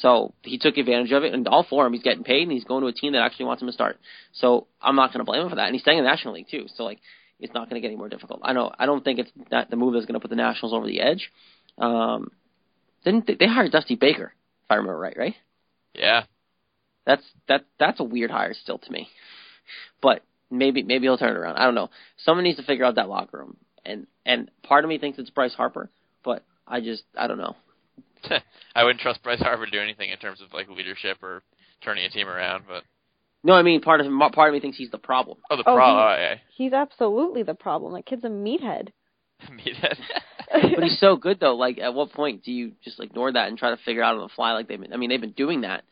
So 0.00 0.34
he 0.42 0.58
took 0.58 0.76
advantage 0.76 1.12
of 1.12 1.24
it, 1.24 1.32
and 1.32 1.48
all 1.48 1.66
for 1.68 1.86
him. 1.86 1.92
He's 1.92 2.02
getting 2.02 2.24
paid, 2.24 2.42
and 2.42 2.52
he's 2.52 2.64
going 2.64 2.82
to 2.82 2.88
a 2.88 2.92
team 2.92 3.12
that 3.12 3.22
actually 3.22 3.46
wants 3.46 3.62
him 3.62 3.68
to 3.68 3.72
start. 3.72 3.98
So 4.32 4.66
I'm 4.80 4.96
not 4.96 5.12
going 5.12 5.24
to 5.24 5.24
blame 5.24 5.42
him 5.42 5.48
for 5.48 5.56
that. 5.56 5.66
And 5.66 5.74
he's 5.74 5.82
staying 5.82 5.98
in 5.98 6.04
the 6.04 6.10
National 6.10 6.34
League 6.34 6.48
too. 6.50 6.66
So 6.74 6.84
like, 6.84 6.98
it's 7.40 7.54
not 7.54 7.68
going 7.68 7.80
to 7.80 7.86
get 7.86 7.88
any 7.88 7.96
more 7.96 8.08
difficult. 8.08 8.40
I 8.42 8.52
know. 8.52 8.70
I 8.78 8.86
don't 8.86 9.04
think 9.04 9.18
it's 9.18 9.30
that 9.50 9.70
the 9.70 9.76
move 9.76 9.94
that's 9.94 10.06
going 10.06 10.14
to 10.14 10.20
put 10.20 10.30
the 10.30 10.36
Nationals 10.36 10.74
over 10.74 10.86
the 10.86 11.00
edge. 11.00 11.30
Um, 11.78 12.30
didn't 13.04 13.26
they, 13.26 13.34
they 13.34 13.46
hired 13.46 13.72
Dusty 13.72 13.96
Baker, 13.96 14.32
if 14.64 14.70
I 14.70 14.76
remember 14.76 14.98
right? 14.98 15.16
Right. 15.16 15.34
Yeah. 15.94 16.24
That's 17.06 17.22
that 17.48 17.64
that's 17.78 18.00
a 18.00 18.04
weird 18.04 18.30
hire 18.30 18.54
still 18.54 18.78
to 18.78 18.90
me. 18.90 19.08
But 20.02 20.22
maybe 20.50 20.82
maybe 20.82 21.06
he'll 21.06 21.18
turn 21.18 21.30
it 21.30 21.38
around. 21.38 21.56
I 21.56 21.64
don't 21.64 21.74
know. 21.74 21.90
Someone 22.18 22.44
needs 22.44 22.58
to 22.58 22.64
figure 22.64 22.84
out 22.84 22.96
that 22.96 23.08
locker 23.08 23.38
room. 23.38 23.56
And 23.84 24.06
and 24.24 24.50
part 24.62 24.84
of 24.84 24.88
me 24.88 24.98
thinks 24.98 25.18
it's 25.18 25.30
Bryce 25.30 25.54
Harper, 25.54 25.88
but 26.24 26.42
I 26.66 26.80
just 26.80 27.04
I 27.16 27.28
don't 27.28 27.38
know. 27.38 27.54
I 28.74 28.82
wouldn't 28.84 29.00
trust 29.00 29.22
Bryce 29.22 29.40
Harper 29.40 29.64
to 29.66 29.70
do 29.70 29.80
anything 29.80 30.10
in 30.10 30.18
terms 30.18 30.40
of 30.40 30.52
like 30.52 30.68
leadership 30.68 31.22
or 31.22 31.42
turning 31.82 32.04
a 32.04 32.10
team 32.10 32.28
around, 32.28 32.64
but 32.68 32.82
No, 33.44 33.52
I 33.54 33.62
mean 33.62 33.80
part 33.80 34.00
of 34.00 34.06
him, 34.06 34.18
part 34.18 34.48
of 34.48 34.54
me 34.54 34.60
thinks 34.60 34.76
he's 34.78 34.90
the 34.90 34.98
problem. 34.98 35.38
oh, 35.50 35.56
the 35.56 35.62
Oh, 35.66 35.74
pro, 35.74 35.84
he- 35.86 35.90
oh, 35.92 36.16
yeah. 36.18 36.34
He's 36.56 36.72
absolutely 36.72 37.42
the 37.42 37.54
problem. 37.54 37.92
That 37.94 38.06
kid's 38.06 38.24
a 38.24 38.28
meathead. 38.28 38.88
Meathead. 39.50 39.96
But 40.48 40.84
he's 40.84 40.98
so 41.00 41.16
good 41.16 41.40
though. 41.40 41.56
Like 41.56 41.78
at 41.78 41.92
what 41.92 42.12
point 42.12 42.44
do 42.44 42.52
you 42.52 42.72
just 42.84 43.00
ignore 43.00 43.32
that 43.32 43.48
and 43.48 43.58
try 43.58 43.70
to 43.70 43.76
figure 43.78 44.02
out 44.02 44.14
on 44.14 44.22
the 44.22 44.28
fly 44.28 44.52
like 44.52 44.68
they've 44.68 44.80
been 44.80 44.92
I 44.92 44.96
mean 44.96 45.10
they've 45.10 45.20
been 45.20 45.32
doing 45.32 45.62
that. 45.62 45.82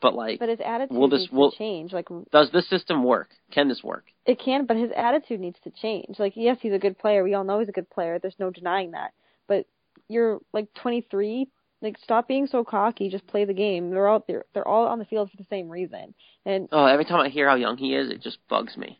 But 0.00 0.14
like 0.14 0.38
But 0.38 0.48
his 0.50 0.60
attitude 0.64 0.96
Will 0.96 1.08
this- 1.08 1.20
needs 1.22 1.32
will- 1.32 1.50
to 1.50 1.58
change. 1.58 1.92
Like 1.92 2.06
does 2.30 2.50
this 2.52 2.68
system 2.70 3.02
work? 3.04 3.30
Can 3.52 3.68
this 3.68 3.82
work? 3.82 4.04
it 4.24 4.38
can, 4.38 4.64
but 4.66 4.76
his 4.76 4.90
attitude 4.96 5.40
needs 5.40 5.58
to 5.64 5.70
change. 5.70 6.18
Like 6.20 6.34
yes, 6.36 6.58
he's 6.60 6.72
a 6.72 6.78
good 6.78 6.96
player. 6.98 7.22
We 7.24 7.34
all 7.34 7.44
know 7.44 7.58
he's 7.58 7.68
a 7.68 7.72
good 7.72 7.90
player. 7.90 8.18
There's 8.20 8.38
no 8.38 8.50
denying 8.50 8.92
that. 8.92 9.12
But 9.48 9.66
you're 10.08 10.38
like 10.52 10.72
23. 10.74 11.48
Like 11.84 11.98
stop 12.02 12.26
being 12.26 12.46
so 12.48 12.64
cocky. 12.64 13.08
Just 13.10 13.26
play 13.28 13.44
the 13.44 13.52
game. 13.54 13.90
They're 13.90 14.08
all 14.08 14.24
they're 14.26 14.44
they're 14.54 14.66
all 14.66 14.86
on 14.86 14.98
the 14.98 15.04
field 15.04 15.30
for 15.30 15.36
the 15.36 15.46
same 15.50 15.68
reason. 15.68 16.14
And 16.44 16.68
Oh, 16.72 16.86
every 16.86 17.04
time 17.04 17.20
I 17.20 17.28
hear 17.28 17.48
how 17.48 17.54
young 17.56 17.76
he 17.76 17.94
is, 17.94 18.10
it 18.10 18.22
just 18.22 18.38
bugs 18.48 18.76
me. 18.76 18.98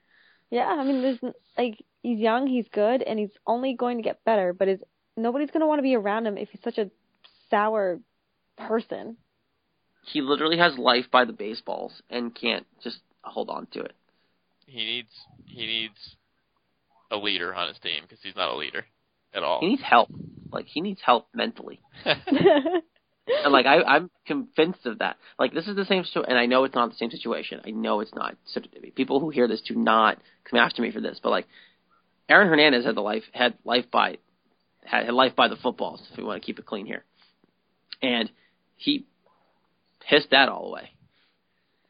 yeah, 0.50 0.66
I 0.68 0.84
mean, 0.84 1.02
there's 1.02 1.34
like 1.58 1.82
he's 2.02 2.18
young, 2.20 2.46
he's 2.46 2.68
good, 2.72 3.02
and 3.02 3.18
he's 3.18 3.30
only 3.46 3.74
going 3.74 3.96
to 3.96 4.02
get 4.04 4.22
better. 4.24 4.52
But 4.52 4.68
is 4.68 4.80
nobody's 5.16 5.50
going 5.50 5.62
to 5.62 5.66
want 5.66 5.78
to 5.78 5.82
be 5.82 5.96
around 5.96 6.26
him 6.26 6.36
if 6.36 6.50
he's 6.50 6.62
such 6.62 6.78
a 6.78 6.90
sour 7.50 8.00
person. 8.58 9.16
He 10.12 10.20
literally 10.20 10.58
has 10.58 10.76
life 10.76 11.06
by 11.10 11.24
the 11.24 11.32
baseballs 11.32 12.02
and 12.10 12.34
can't 12.34 12.66
just 12.82 12.98
hold 13.22 13.48
on 13.48 13.66
to 13.72 13.80
it. 13.80 13.94
he 14.66 14.84
needs 14.84 15.08
he 15.46 15.64
needs 15.66 16.16
a 17.10 17.16
leader 17.16 17.54
on 17.54 17.68
his 17.68 17.78
team 17.78 18.02
because 18.02 18.18
he's 18.22 18.36
not 18.36 18.50
a 18.52 18.56
leader 18.56 18.84
at 19.32 19.42
all. 19.42 19.60
He 19.60 19.68
needs 19.68 19.82
help. 19.82 20.10
Like 20.54 20.66
he 20.66 20.80
needs 20.80 21.00
help 21.04 21.28
mentally. 21.34 21.80
And 23.42 23.52
like 23.52 23.66
I, 23.66 23.82
I'm 23.82 24.10
convinced 24.26 24.84
of 24.86 24.98
that. 24.98 25.16
Like 25.38 25.54
this 25.54 25.66
is 25.66 25.76
the 25.76 25.84
same 25.86 26.04
and 26.28 26.38
I 26.38 26.46
know 26.46 26.64
it's 26.64 26.74
not 26.74 26.90
the 26.90 26.96
same 26.96 27.10
situation. 27.10 27.60
I 27.66 27.70
know 27.70 28.00
it's 28.00 28.14
not. 28.14 28.36
So 28.46 28.60
people 28.94 29.20
who 29.20 29.30
hear 29.30 29.48
this 29.48 29.62
do 29.62 29.74
not 29.74 30.18
come 30.48 30.58
after 30.58 30.82
me 30.82 30.90
for 30.90 31.00
this. 31.00 31.20
But 31.22 31.30
like, 31.30 31.46
Aaron 32.28 32.48
Hernandez 32.48 32.84
had 32.84 32.96
the 32.96 33.00
life 33.00 33.22
had 33.32 33.54
life 33.64 33.86
by 33.90 34.18
had, 34.84 35.06
had 35.06 35.14
life 35.14 35.34
by 35.34 35.48
the 35.48 35.56
footballs. 35.56 36.06
If 36.12 36.18
we 36.18 36.24
want 36.24 36.42
to 36.42 36.44
keep 36.44 36.58
it 36.58 36.66
clean 36.66 36.86
here, 36.86 37.04
and 38.02 38.30
he 38.76 39.06
pissed 40.08 40.30
that 40.30 40.48
all 40.48 40.68
away. 40.68 40.90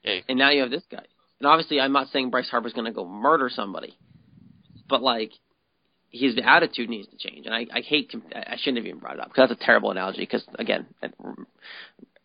yeah, 0.04 0.20
And 0.28 0.38
now 0.38 0.50
you 0.50 0.60
have 0.62 0.70
this 0.70 0.84
guy. 0.90 1.04
And 1.40 1.48
obviously, 1.48 1.80
I'm 1.80 1.92
not 1.92 2.08
saying 2.08 2.30
Bryce 2.30 2.48
Harper's 2.48 2.72
going 2.72 2.86
to 2.86 2.92
go 2.92 3.04
murder 3.04 3.50
somebody, 3.52 3.98
but 4.88 5.02
like, 5.02 5.32
his 6.14 6.36
attitude 6.44 6.88
needs 6.88 7.08
to 7.08 7.16
change. 7.16 7.46
And 7.46 7.54
I, 7.54 7.66
I 7.72 7.80
hate, 7.80 8.14
I 8.34 8.56
shouldn't 8.56 8.78
have 8.78 8.86
even 8.86 9.00
brought 9.00 9.14
it 9.14 9.20
up 9.20 9.28
because 9.28 9.48
that's 9.48 9.60
a 9.60 9.64
terrible 9.64 9.90
analogy. 9.90 10.20
Because 10.20 10.44
again, 10.58 10.86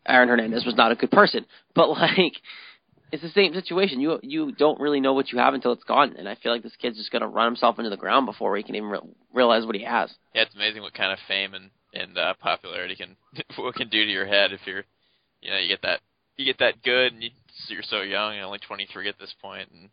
Aaron 0.08 0.30
Hernandez 0.30 0.66
was 0.66 0.76
not 0.76 0.92
a 0.92 0.96
good 0.96 1.12
person, 1.12 1.46
but 1.74 1.90
like, 1.90 2.34
it's 3.12 3.24
the 3.24 3.30
same 3.30 3.54
situation. 3.54 4.00
You 4.00 4.20
you 4.22 4.52
don't 4.52 4.80
really 4.80 5.00
know 5.00 5.14
what 5.14 5.32
you 5.32 5.40
have 5.40 5.56
until 5.56 5.72
it's 5.72 5.84
gone, 5.84 6.16
and 6.18 6.30
I 6.30 6.36
feel 6.36 6.52
like 6.52 6.62
this 6.62 6.76
kid's 6.80 6.98
just 6.98 7.12
gonna 7.12 7.28
run 7.28 7.48
himself 7.48 7.80
into 7.80 7.90
the 7.90 7.98
ground 7.98 8.28
before 8.28 8.56
he 8.56 8.62
can 8.62 8.76
even 8.76 8.90
re- 8.90 9.00
realize 9.34 9.66
what 9.66 9.76
he 9.76 9.84
has. 9.84 10.14
Yeah, 10.36 10.44
it's 10.44 10.54
amazing 10.54 10.84
what 10.84 10.94
kind 10.94 11.12
of 11.12 11.18
fame 11.28 11.56
and 11.56 11.72
and 11.92 12.16
uh, 12.16 12.36
popularity 12.40 12.96
can 12.96 13.16
what 13.56 13.74
can 13.74 13.90
do 13.90 14.06
to 14.06 14.12
your 14.12 14.28
head 14.28 14.54
if 14.54 14.60
you're, 14.66 14.84
you 15.42 15.50
know, 15.50 15.58
you 15.58 15.70
get 15.70 15.82
that 15.82 16.02
you 16.38 16.46
get 16.46 16.60
that 16.60 16.84
good 16.84 17.14
and 17.14 17.24
you, 17.24 17.32
you're 17.68 17.82
so 17.82 18.02
young, 18.02 18.36
you're 18.36 18.46
only 18.46 18.60
23 18.60 19.10
at 19.10 19.18
this 19.20 19.34
point, 19.42 19.70
and 19.72 19.90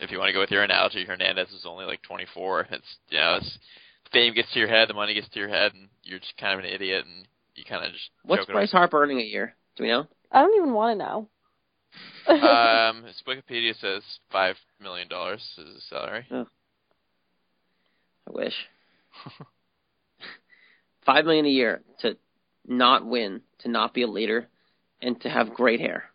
if 0.00 0.10
you 0.10 0.18
want 0.18 0.28
to 0.28 0.32
go 0.32 0.40
with 0.40 0.50
your 0.50 0.62
analogy, 0.62 1.04
Hernandez 1.04 1.50
is 1.50 1.64
only 1.66 1.84
like 1.84 2.02
24. 2.02 2.68
It's 2.72 2.96
you 3.08 3.18
know, 3.18 3.36
it's 3.36 3.58
fame 4.12 4.34
gets 4.34 4.52
to 4.52 4.58
your 4.58 4.68
head, 4.68 4.88
the 4.88 4.94
money 4.94 5.14
gets 5.14 5.28
to 5.30 5.38
your 5.38 5.48
head, 5.48 5.72
and 5.74 5.88
you're 6.02 6.18
just 6.18 6.36
kind 6.38 6.54
of 6.58 6.64
an 6.64 6.70
idiot, 6.70 7.04
and 7.06 7.26
you 7.54 7.64
kind 7.68 7.84
of 7.84 7.92
just. 7.92 8.10
What's 8.24 8.46
Bryce 8.46 8.72
Harper 8.72 9.02
earning 9.02 9.20
a 9.20 9.24
year? 9.24 9.54
Do 9.76 9.84
we 9.84 9.90
know? 9.90 10.06
I 10.32 10.42
don't 10.42 10.56
even 10.56 10.72
want 10.72 10.98
to 10.98 11.04
know. 11.04 11.28
um, 12.48 13.04
his 13.06 13.22
Wikipedia 13.26 13.78
says 13.80 14.02
five 14.30 14.56
million 14.80 15.08
dollars 15.08 15.42
is 15.58 15.74
his 15.74 15.84
salary. 15.88 16.26
Oh. 16.30 16.46
I 18.28 18.32
wish. 18.32 18.54
five 21.06 21.24
million 21.24 21.46
a 21.46 21.50
year 21.50 21.82
to 22.00 22.16
not 22.66 23.04
win, 23.04 23.42
to 23.60 23.68
not 23.68 23.94
be 23.94 24.02
a 24.02 24.06
leader, 24.06 24.48
and 25.02 25.20
to 25.22 25.28
have 25.28 25.54
great 25.54 25.80
hair 25.80 26.09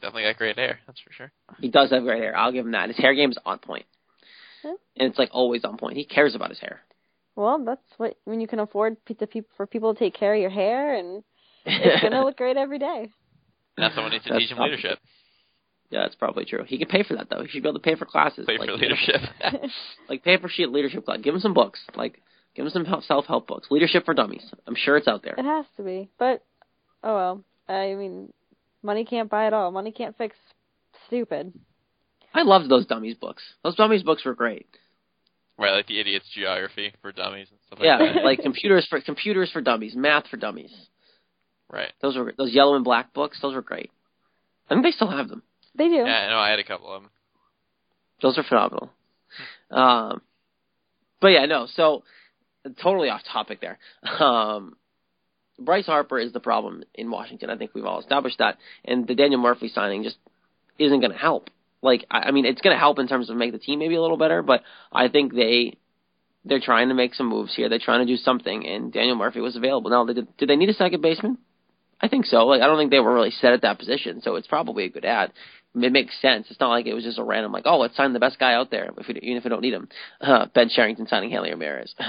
definitely 0.00 0.24
got 0.24 0.36
great 0.36 0.56
hair. 0.56 0.80
That's 0.86 1.00
for 1.00 1.12
sure. 1.12 1.32
He 1.60 1.68
does 1.68 1.90
have 1.90 2.02
great 2.02 2.20
hair. 2.22 2.36
I'll 2.36 2.52
give 2.52 2.66
him 2.66 2.72
that. 2.72 2.88
His 2.88 2.96
hair 2.96 3.14
game 3.14 3.30
is 3.30 3.38
on 3.44 3.58
point. 3.58 3.86
point, 4.62 4.78
and 4.96 5.08
it's 5.08 5.18
like 5.18 5.30
always 5.32 5.64
on 5.64 5.76
point. 5.76 5.96
He 5.96 6.04
cares 6.04 6.34
about 6.34 6.50
his 6.50 6.58
hair. 6.58 6.80
Well, 7.36 7.62
that's 7.64 7.80
what 7.96 8.16
when 8.24 8.40
you 8.40 8.48
can 8.48 8.58
afford 8.58 8.96
to 9.06 9.26
people 9.26 9.50
for 9.56 9.66
people 9.66 9.94
to 9.94 9.98
take 9.98 10.14
care 10.14 10.34
of 10.34 10.40
your 10.40 10.50
hair, 10.50 10.94
and 10.94 11.22
it's 11.64 12.02
gonna 12.02 12.24
look 12.24 12.36
great 12.36 12.56
every 12.56 12.78
day. 12.78 13.08
That's 13.76 13.94
someone 13.94 14.12
needs 14.12 14.24
to 14.24 14.38
teach 14.38 14.50
him 14.50 14.58
leadership. 14.58 14.98
Yeah, 15.90 16.02
that's 16.02 16.14
probably 16.14 16.44
true. 16.44 16.64
He 16.66 16.78
can 16.78 16.88
pay 16.88 17.02
for 17.02 17.16
that 17.16 17.28
though. 17.30 17.42
He 17.42 17.48
should 17.48 17.62
be 17.62 17.68
able 17.68 17.78
to 17.78 17.82
pay 17.82 17.96
for 17.96 18.04
classes. 18.04 18.46
Pay 18.46 18.58
like, 18.58 18.68
for 18.68 18.76
leadership. 18.76 19.20
like 20.08 20.22
pay 20.22 20.38
for 20.38 20.48
sheet 20.48 20.70
leadership 20.70 21.04
class. 21.04 21.18
Give 21.22 21.34
him 21.34 21.40
some 21.40 21.54
books. 21.54 21.80
Like 21.96 22.20
give 22.54 22.64
him 22.64 22.70
some 22.70 22.86
self 23.06 23.26
help 23.26 23.48
books. 23.48 23.68
Leadership 23.70 24.04
for 24.04 24.14
dummies. 24.14 24.44
I'm 24.66 24.76
sure 24.76 24.96
it's 24.96 25.08
out 25.08 25.22
there. 25.22 25.34
It 25.36 25.44
has 25.44 25.66
to 25.76 25.82
be. 25.82 26.08
But 26.18 26.44
oh 27.02 27.14
well. 27.14 27.44
I 27.68 27.94
mean, 27.94 28.32
Money 28.82 29.04
can't 29.04 29.30
buy 29.30 29.46
it 29.46 29.52
all. 29.52 29.70
Money 29.70 29.92
can't 29.92 30.16
fix 30.16 30.36
stupid. 31.06 31.52
I 32.32 32.42
loved 32.42 32.70
those 32.70 32.86
dummies 32.86 33.16
books. 33.16 33.42
Those 33.62 33.74
dummies 33.74 34.02
books 34.02 34.24
were 34.24 34.34
great. 34.34 34.66
Right, 35.58 35.72
like 35.72 35.86
the 35.88 36.00
idiot's 36.00 36.28
geography 36.34 36.94
for 37.02 37.12
dummies 37.12 37.48
and 37.50 37.58
stuff 37.66 37.80
yeah, 37.82 37.98
like 37.98 38.14
that. 38.14 38.24
like 38.24 38.38
computers 38.42 38.86
for 38.88 39.00
computers 39.00 39.50
for 39.52 39.60
dummies, 39.60 39.94
math 39.94 40.26
for 40.28 40.38
dummies. 40.38 40.72
Right. 41.70 41.92
Those 42.00 42.16
were 42.16 42.32
those 42.36 42.52
yellow 42.52 42.76
and 42.76 42.84
black 42.84 43.12
books. 43.12 43.38
Those 43.42 43.54
were 43.54 43.62
great. 43.62 43.90
I 44.68 44.74
think 44.74 44.84
they 44.84 44.90
still 44.90 45.10
have 45.10 45.28
them. 45.28 45.42
They 45.76 45.88
do. 45.88 45.96
Yeah, 45.96 46.02
I 46.02 46.30
know. 46.30 46.38
I 46.38 46.50
had 46.50 46.58
a 46.58 46.64
couple 46.64 46.92
of 46.92 47.02
them. 47.02 47.10
Those 48.22 48.38
are 48.38 48.42
phenomenal. 48.42 48.90
Um, 49.70 50.22
but 51.20 51.28
yeah, 51.28 51.46
no. 51.46 51.66
So 51.66 52.04
totally 52.82 53.08
off 53.08 53.22
topic 53.30 53.60
there. 53.60 53.78
Um, 54.18 54.76
Bryce 55.60 55.86
Harper 55.86 56.18
is 56.18 56.32
the 56.32 56.40
problem 56.40 56.82
in 56.94 57.10
Washington. 57.10 57.50
I 57.50 57.56
think 57.56 57.72
we've 57.74 57.84
all 57.84 58.00
established 58.00 58.38
that, 58.38 58.58
and 58.84 59.06
the 59.06 59.14
Daniel 59.14 59.40
Murphy 59.40 59.68
signing 59.68 60.02
just 60.02 60.16
isn't 60.78 61.00
going 61.00 61.12
to 61.12 61.18
help. 61.18 61.50
Like, 61.82 62.04
I 62.10 62.30
mean, 62.30 62.44
it's 62.44 62.60
going 62.60 62.74
to 62.74 62.78
help 62.78 62.98
in 62.98 63.08
terms 63.08 63.30
of 63.30 63.36
make 63.36 63.52
the 63.52 63.58
team 63.58 63.78
maybe 63.78 63.94
a 63.94 64.02
little 64.02 64.18
better, 64.18 64.42
but 64.42 64.62
I 64.92 65.08
think 65.08 65.34
they 65.34 65.78
they're 66.44 66.60
trying 66.60 66.88
to 66.88 66.94
make 66.94 67.14
some 67.14 67.28
moves 67.28 67.54
here. 67.54 67.68
They're 67.68 67.78
trying 67.78 68.06
to 68.06 68.12
do 68.12 68.16
something, 68.16 68.66
and 68.66 68.92
Daniel 68.92 69.16
Murphy 69.16 69.40
was 69.40 69.56
available. 69.56 69.90
Now, 69.90 70.06
did, 70.06 70.26
did 70.38 70.48
they 70.48 70.56
need 70.56 70.70
a 70.70 70.74
second 70.74 71.02
baseman? 71.02 71.38
I 72.00 72.08
think 72.08 72.24
so. 72.24 72.46
Like, 72.46 72.62
I 72.62 72.66
don't 72.66 72.78
think 72.78 72.90
they 72.90 72.98
were 72.98 73.12
really 73.12 73.30
set 73.30 73.52
at 73.52 73.60
that 73.62 73.78
position, 73.78 74.22
so 74.22 74.36
it's 74.36 74.46
probably 74.46 74.84
a 74.84 74.90
good 74.90 75.04
ad. 75.04 75.32
It 75.74 75.92
makes 75.92 76.18
sense. 76.20 76.46
It's 76.50 76.58
not 76.58 76.70
like 76.70 76.86
it 76.86 76.94
was 76.94 77.04
just 77.04 77.18
a 77.18 77.24
random 77.24 77.52
like, 77.52 77.64
oh, 77.66 77.78
let's 77.78 77.96
sign 77.96 78.14
the 78.14 78.18
best 78.18 78.38
guy 78.38 78.54
out 78.54 78.70
there, 78.70 78.90
if 78.96 79.06
we, 79.06 79.16
even 79.16 79.36
if 79.36 79.44
we 79.44 79.50
don't 79.50 79.60
need 79.60 79.74
him. 79.74 79.88
Uh, 80.20 80.46
ben 80.54 80.70
Cherington 80.70 81.06
signing 81.06 81.30
Hanley 81.30 81.50
Ramirez. 81.50 81.94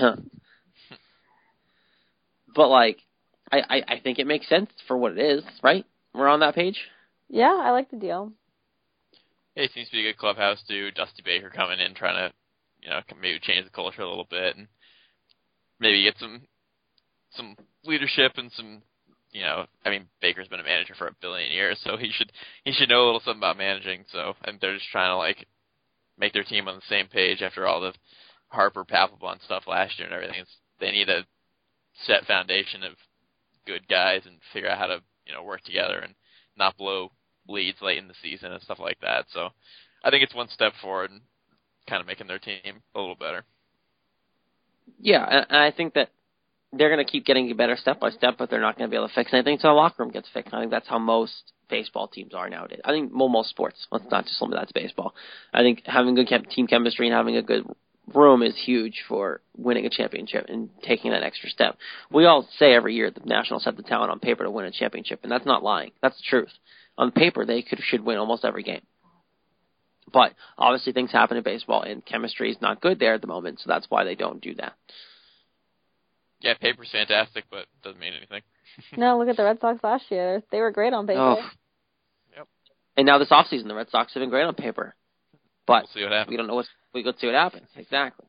but 2.55 2.69
like, 2.69 2.99
I, 3.51 3.59
I, 3.69 3.83
I 3.95 3.99
think 3.99 4.19
it 4.19 4.27
makes 4.27 4.47
sense 4.47 4.69
for 4.87 4.97
what 4.97 5.13
it 5.13 5.19
is, 5.19 5.43
right? 5.61 5.85
We're 6.13 6.27
on 6.27 6.39
that 6.41 6.55
page. 6.55 6.79
Yeah, 7.29 7.53
I 7.61 7.71
like 7.71 7.89
the 7.91 7.97
deal. 7.97 8.31
It 9.55 9.71
seems 9.73 9.87
to 9.89 9.93
be 9.93 10.07
a 10.07 10.11
good 10.11 10.19
clubhouse 10.19 10.61
too. 10.67 10.91
Dusty 10.91 11.21
Baker 11.23 11.49
coming 11.49 11.79
in, 11.79 11.93
trying 11.93 12.15
to, 12.15 12.33
you 12.81 12.89
know, 12.89 13.01
maybe 13.21 13.39
change 13.39 13.65
the 13.65 13.71
culture 13.71 14.01
a 14.01 14.09
little 14.09 14.27
bit, 14.29 14.55
and 14.55 14.67
maybe 15.79 16.03
get 16.03 16.15
some 16.19 16.41
some 17.35 17.55
leadership 17.85 18.33
and 18.37 18.51
some, 18.53 18.81
you 19.31 19.41
know, 19.41 19.65
I 19.85 19.89
mean, 19.89 20.07
Baker's 20.21 20.47
been 20.47 20.59
a 20.59 20.63
manager 20.63 20.93
for 20.97 21.07
a 21.07 21.15
billion 21.21 21.51
years, 21.51 21.79
so 21.83 21.97
he 21.97 22.11
should 22.11 22.31
he 22.63 22.71
should 22.71 22.89
know 22.89 23.03
a 23.03 23.05
little 23.05 23.21
something 23.23 23.39
about 23.39 23.57
managing. 23.57 24.05
So, 24.11 24.35
and 24.43 24.59
they're 24.59 24.75
just 24.75 24.89
trying 24.89 25.11
to 25.11 25.17
like 25.17 25.45
make 26.17 26.33
their 26.33 26.43
team 26.43 26.67
on 26.67 26.75
the 26.75 26.81
same 26.89 27.07
page 27.07 27.41
after 27.41 27.67
all 27.67 27.81
the 27.81 27.93
Harper 28.47 28.85
Papelbon 28.85 29.43
stuff 29.43 29.63
last 29.67 29.97
year 29.97 30.07
and 30.07 30.15
everything. 30.15 30.41
It's, 30.41 30.55
they 30.79 30.91
need 30.91 31.09
a 31.09 31.25
set 32.05 32.25
foundation 32.25 32.83
of 32.83 32.93
good 33.65 33.88
guys 33.88 34.21
and 34.26 34.38
figure 34.54 34.69
out 34.69 34.78
how 34.78 34.88
to 34.88 35.02
you 35.26 35.34
know 35.34 35.43
work 35.43 35.62
together 35.63 36.00
and 36.00 36.13
not 36.58 36.78
blow 36.78 37.12
leads 37.47 37.82
late 37.82 37.97
in 37.97 38.08
the 38.08 38.13
season 38.21 38.52
and 38.52 38.62
stuff 38.63 38.80
like 38.80 39.00
that. 39.02 39.26
So 39.34 39.50
I 40.04 40.10
think 40.10 40.24
it's 40.24 40.36
one 40.36 40.50
step 40.50 40.74
forward 40.82 41.12
and 41.12 41.21
kind 41.88 42.02
of 42.02 42.08
making 42.08 42.28
their 42.28 42.39
team 42.39 42.82
a 42.95 43.00
little 43.00 43.15
better. 43.15 43.43
Yeah, 45.00 45.26
and 45.50 45.58
I 45.58 45.71
think 45.71 45.93
that 45.93 46.10
they're 46.74 46.89
going 46.93 47.06
to 47.06 47.10
keep 47.10 47.26
getting 47.26 47.56
better 47.56 47.76
step 47.76 48.00
by 48.00 48.12
step, 48.12 48.36
but 48.38 48.50
they're 48.50 48.62
not 48.62 48.78
going 48.78 48.89
to 48.89 48.91
be 48.91 48.97
able 48.97 49.10
to 49.10 49.13
fix 49.13 49.34
anything 49.34 49.54
until 49.54 49.71
the 49.71 49.76
locker 49.76 50.04
room 50.04 50.12
gets 50.12 50.30
fixed. 50.34 50.54
I 50.54 50.60
think 50.60 50.71
that's 50.71 50.88
how 50.88 51.00
most 51.00 51.54
baseball 51.69 52.08
teams 52.08 52.34
are 52.34 52.50
nowadays. 52.50 52.82
I 52.86 52.91
think 52.91 53.12
most 53.12 53.50
sports. 53.50 53.88
Let's 53.91 54.06
not 54.10 54.26
just 54.26 54.41
limit 54.41 54.58
that 54.58 54.67
to 54.67 54.74
baseball. 54.74 55.13
I 55.54 55.62
think 55.62 55.84
having 55.86 56.15
good 56.15 56.30
team 56.50 56.67
chemistry 56.67 57.08
and 57.08 57.15
having 57.15 57.38
a 57.38 57.41
good 57.41 57.65
room 58.15 58.43
is 58.43 58.56
huge 58.65 59.04
for 59.08 59.41
winning 59.58 59.86
a 59.86 59.89
championship 59.89 60.45
and 60.47 60.69
taking 60.84 61.12
that 61.12 61.24
extra 61.24 61.50
step. 61.50 61.78
We 62.12 62.26
all 62.26 62.47
say 62.58 62.74
every 62.74 62.95
year 62.95 63.12
the 63.12 63.21
Nationals 63.26 63.65
have 63.65 63.78
the 63.78 63.84
talent 63.84 64.12
on 64.12 64.19
paper 64.19 64.43
to 64.43 64.52
win 64.52 64.65
a 64.65 64.71
championship, 64.71 65.21
and 65.24 65.32
that's 65.32 65.45
not 65.45 65.63
lying. 65.63 65.91
That's 66.02 66.17
the 66.17 66.24
truth. 66.28 66.52
On 66.97 67.12
paper, 67.12 67.45
they 67.45 67.62
could 67.62 67.80
should 67.84 68.06
win 68.06 68.17
almost 68.17 68.45
every 68.45 68.63
game. 68.63 68.82
But 70.12 70.34
obviously, 70.58 70.93
things 70.93 71.12
happen 71.12 71.38
in 71.38 71.43
baseball, 71.43 71.84
and 71.84 72.06
chemistry 72.06 72.52
is 72.52 72.62
not 72.62 72.82
good 72.82 73.00
there 73.00 73.13
at 73.13 73.21
the 73.21 73.28
moment, 73.28 73.60
so 73.60 73.65
that's 73.67 73.86
why 73.89 74.04
they 74.04 74.15
don't 74.15 74.41
do 74.41 74.56
that. 74.56 74.74
Yeah, 76.41 76.56
paper's 76.60 76.89
fantastic, 76.91 77.45
but 77.50 77.67
doesn't 77.84 78.00
mean 78.00 78.13
anything. 78.13 78.41
no, 78.97 79.17
look 79.17 79.30
at 79.30 79.38
the 79.38 79.43
Red 79.43 79.60
Sox 79.62 79.84
last 79.84 80.06
year. 80.10 80.41
They 80.52 80.60
were 80.60 80.71
great 80.71 80.93
on 80.93 81.08
paper. 81.08 81.19
Oh. 81.19 81.50
Yep. 82.36 82.47
And 82.97 83.06
now 83.06 83.19
this 83.19 83.30
offseason, 83.30 83.67
the 83.67 83.76
Red 83.76 83.89
Sox 83.89 84.13
have 84.13 84.21
been 84.21 84.30
great 84.30 84.43
on 84.43 84.56
paper. 84.56 84.95
But 85.67 85.84
we'll 85.84 85.91
see 85.93 86.04
what 86.04 86.12
happens. 86.12 86.32
we 86.32 86.38
don't 86.38 86.47
know 86.47 86.56
what 86.56 86.65
we 86.93 87.04
go 87.04 87.13
see 87.17 87.27
what 87.27 87.36
happens. 87.36 87.67
Exactly. 87.75 88.25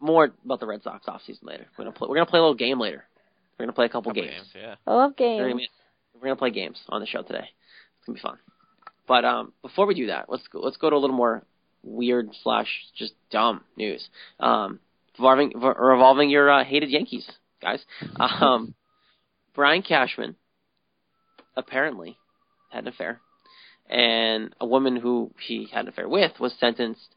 More 0.00 0.32
about 0.44 0.60
the 0.60 0.66
Red 0.66 0.82
Sox 0.82 1.06
off 1.06 1.22
season 1.26 1.46
later. 1.46 1.66
We're 1.78 1.84
gonna 1.84 1.96
play. 1.96 2.08
We're 2.08 2.16
gonna 2.16 2.26
play 2.26 2.38
a 2.38 2.42
little 2.42 2.56
game 2.56 2.80
later. 2.80 3.04
We're 3.58 3.66
gonna 3.66 3.74
play 3.74 3.86
a 3.86 3.88
couple, 3.88 4.10
couple 4.10 4.22
games. 4.22 4.34
games. 4.34 4.48
Yeah. 4.54 4.74
I 4.86 4.94
love 4.94 5.16
games. 5.16 5.40
We're 5.40 5.48
gonna, 5.50 5.62
we're 6.14 6.20
gonna 6.20 6.36
play 6.36 6.50
games 6.50 6.78
on 6.88 7.00
the 7.00 7.06
show 7.06 7.22
today. 7.22 7.48
It's 7.98 8.06
gonna 8.06 8.16
be 8.16 8.20
fun. 8.20 8.38
But 9.06 9.24
um, 9.24 9.52
before 9.62 9.86
we 9.86 9.94
do 9.94 10.06
that, 10.06 10.26
let's 10.28 10.46
go, 10.48 10.60
let's 10.60 10.76
go 10.76 10.90
to 10.90 10.96
a 10.96 10.98
little 10.98 11.16
more 11.16 11.44
weird 11.82 12.30
slash 12.42 12.68
just 12.96 13.12
dumb 13.30 13.62
news. 13.76 14.08
Um, 14.40 14.80
revolving 15.18 15.52
revolving 15.54 16.30
your 16.30 16.50
uh, 16.50 16.64
hated 16.64 16.90
Yankees, 16.90 17.28
guys. 17.60 17.80
Um, 18.18 18.74
Brian 19.54 19.82
Cashman 19.82 20.36
apparently 21.56 22.16
had 22.70 22.84
an 22.84 22.88
affair 22.88 23.20
and 23.88 24.54
a 24.60 24.66
woman 24.66 24.96
who 24.96 25.30
he 25.46 25.68
had 25.70 25.82
an 25.82 25.88
affair 25.88 26.08
with 26.08 26.32
was 26.40 26.54
sentenced 26.58 27.14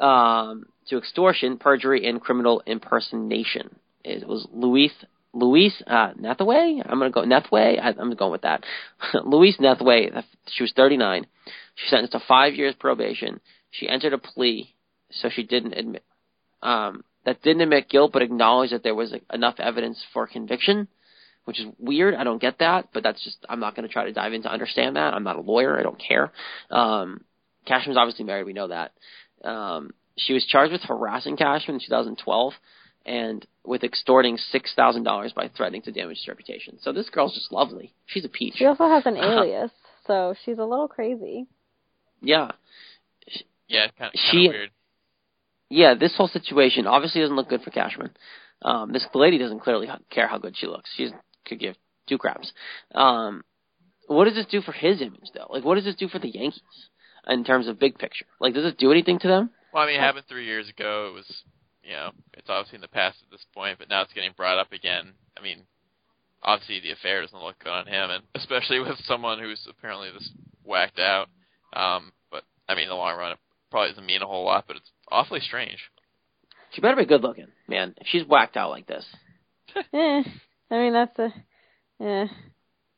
um, 0.00 0.66
to 0.88 0.98
extortion, 0.98 1.58
perjury, 1.58 2.06
and 2.06 2.20
criminal 2.20 2.62
impersonation. 2.66 3.76
It 4.04 4.26
was 4.26 4.46
Louise 4.52 4.92
Louise 5.32 5.82
uh. 5.86 6.12
I'm 6.16 6.98
gonna 6.98 7.10
go 7.10 7.22
Neathway. 7.22 7.78
I, 7.80 7.94
I'm 7.98 8.14
going 8.14 8.32
with 8.32 8.42
that. 8.42 8.64
Louise 9.24 9.58
Neathway. 9.58 10.22
She 10.48 10.62
was 10.62 10.72
39. 10.74 11.26
She 11.74 11.88
sentenced 11.88 12.12
to 12.12 12.20
five 12.26 12.54
years 12.54 12.74
probation. 12.78 13.40
She 13.70 13.88
entered 13.88 14.14
a 14.14 14.18
plea, 14.18 14.74
so 15.10 15.28
she 15.28 15.42
didn't 15.42 15.74
admit 15.74 16.02
um, 16.62 17.04
that 17.24 17.42
didn't 17.42 17.62
admit 17.62 17.88
guilt, 17.88 18.12
but 18.12 18.22
acknowledged 18.22 18.72
that 18.72 18.82
there 18.82 18.94
was 18.94 19.14
enough 19.32 19.56
evidence 19.58 20.02
for 20.12 20.26
conviction 20.26 20.88
which 21.48 21.60
is 21.60 21.66
weird. 21.78 22.14
I 22.14 22.24
don't 22.24 22.42
get 22.42 22.58
that, 22.58 22.88
but 22.92 23.02
that's 23.02 23.24
just 23.24 23.38
I'm 23.48 23.58
not 23.58 23.74
going 23.74 23.88
to 23.88 23.92
try 23.92 24.04
to 24.04 24.12
dive 24.12 24.34
in 24.34 24.42
to 24.42 24.52
understand 24.52 24.96
that. 24.96 25.14
I'm 25.14 25.24
not 25.24 25.36
a 25.36 25.40
lawyer. 25.40 25.80
I 25.80 25.82
don't 25.82 25.98
care. 25.98 26.30
Um, 26.70 27.24
Cashman's 27.64 27.96
obviously 27.96 28.26
married. 28.26 28.44
We 28.44 28.52
know 28.52 28.68
that. 28.68 28.92
Um, 29.44 29.90
she 30.16 30.32
was 30.32 30.44
charged 30.44 30.72
with 30.72 30.82
harassing 30.82 31.36
Cashman 31.36 31.76
in 31.76 31.80
2012 31.80 32.52
and 33.06 33.46
with 33.64 33.84
extorting 33.84 34.36
six 34.36 34.72
thousand 34.74 35.04
dollars 35.04 35.32
by 35.32 35.48
threatening 35.56 35.82
to 35.82 35.92
damage 35.92 36.18
his 36.18 36.28
reputation. 36.28 36.78
So 36.80 36.92
this 36.92 37.08
girl's 37.08 37.34
just 37.34 37.52
lovely. 37.52 37.94
She's 38.06 38.24
a 38.24 38.28
peach. 38.28 38.54
She 38.56 38.66
also 38.66 38.88
has 38.88 39.06
an 39.06 39.16
alias, 39.18 39.70
so 40.06 40.34
she's 40.44 40.58
a 40.58 40.64
little 40.64 40.88
crazy. 40.88 41.46
Yeah. 42.20 42.50
Yeah, 43.68 43.88
kind 43.98 44.10
of, 44.14 44.18
she, 44.30 44.48
weird. 44.48 44.70
yeah, 45.68 45.92
this 45.94 46.16
whole 46.16 46.28
situation 46.28 46.86
obviously 46.86 47.20
doesn't 47.20 47.36
look 47.36 47.50
good 47.50 47.60
for 47.60 47.70
Cashman. 47.70 48.10
Um, 48.62 48.92
this 48.92 49.06
lady 49.12 49.36
doesn't 49.36 49.60
clearly 49.60 49.88
care 50.10 50.26
how 50.26 50.38
good 50.38 50.56
she 50.56 50.66
looks. 50.66 50.90
She 50.96 51.10
could 51.46 51.60
give 51.60 51.76
two 52.08 52.16
craps. 52.16 52.50
Um, 52.94 53.44
what 54.06 54.24
does 54.24 54.34
this 54.34 54.46
do 54.46 54.62
for 54.62 54.72
his 54.72 55.02
image, 55.02 55.28
though? 55.34 55.48
Like, 55.50 55.64
what 55.64 55.74
does 55.74 55.84
this 55.84 55.96
do 55.96 56.08
for 56.08 56.18
the 56.18 56.30
Yankees 56.30 56.62
in 57.28 57.44
terms 57.44 57.68
of 57.68 57.78
big 57.78 57.98
picture? 57.98 58.26
Like, 58.40 58.54
does 58.54 58.64
it 58.64 58.78
do 58.78 58.90
anything 58.90 59.18
to 59.20 59.28
them? 59.28 59.50
Well, 59.72 59.82
I 59.82 59.86
mean, 59.86 59.96
it 59.96 60.00
happened 60.00 60.24
three 60.28 60.46
years 60.46 60.68
ago. 60.68 61.10
It 61.10 61.14
was, 61.14 61.42
you 61.82 61.92
know, 61.92 62.10
it's 62.34 62.48
obviously 62.48 62.76
in 62.76 62.82
the 62.82 62.88
past 62.88 63.18
at 63.24 63.30
this 63.30 63.44
point, 63.54 63.78
but 63.78 63.88
now 63.88 64.02
it's 64.02 64.12
getting 64.12 64.32
brought 64.36 64.58
up 64.58 64.72
again. 64.72 65.12
I 65.36 65.42
mean, 65.42 65.64
obviously 66.42 66.80
the 66.80 66.92
affair 66.92 67.20
doesn't 67.22 67.42
look 67.42 67.58
good 67.58 67.70
on 67.70 67.86
him, 67.86 68.10
and 68.10 68.22
especially 68.34 68.80
with 68.80 68.98
someone 69.04 69.38
who's 69.38 69.66
apparently 69.68 70.10
this 70.10 70.30
whacked 70.64 70.98
out. 70.98 71.28
Um, 71.72 72.12
but 72.30 72.44
I 72.68 72.74
mean, 72.74 72.84
in 72.84 72.90
the 72.90 72.94
long 72.94 73.16
run, 73.16 73.32
it 73.32 73.38
probably 73.70 73.90
doesn't 73.90 74.06
mean 74.06 74.22
a 74.22 74.26
whole 74.26 74.44
lot, 74.44 74.64
but 74.66 74.76
it's 74.76 74.90
awfully 75.10 75.40
strange. 75.40 75.78
She 76.72 76.80
better 76.80 76.96
be 76.96 77.06
good 77.06 77.22
looking, 77.22 77.48
man. 77.66 77.94
If 77.98 78.06
she's 78.08 78.26
whacked 78.26 78.56
out 78.56 78.70
like 78.70 78.86
this. 78.86 79.04
eh, 79.76 80.22
I 80.70 80.74
mean 80.74 80.92
that's 80.92 81.18
a, 81.18 81.32
yeah. 81.98 82.26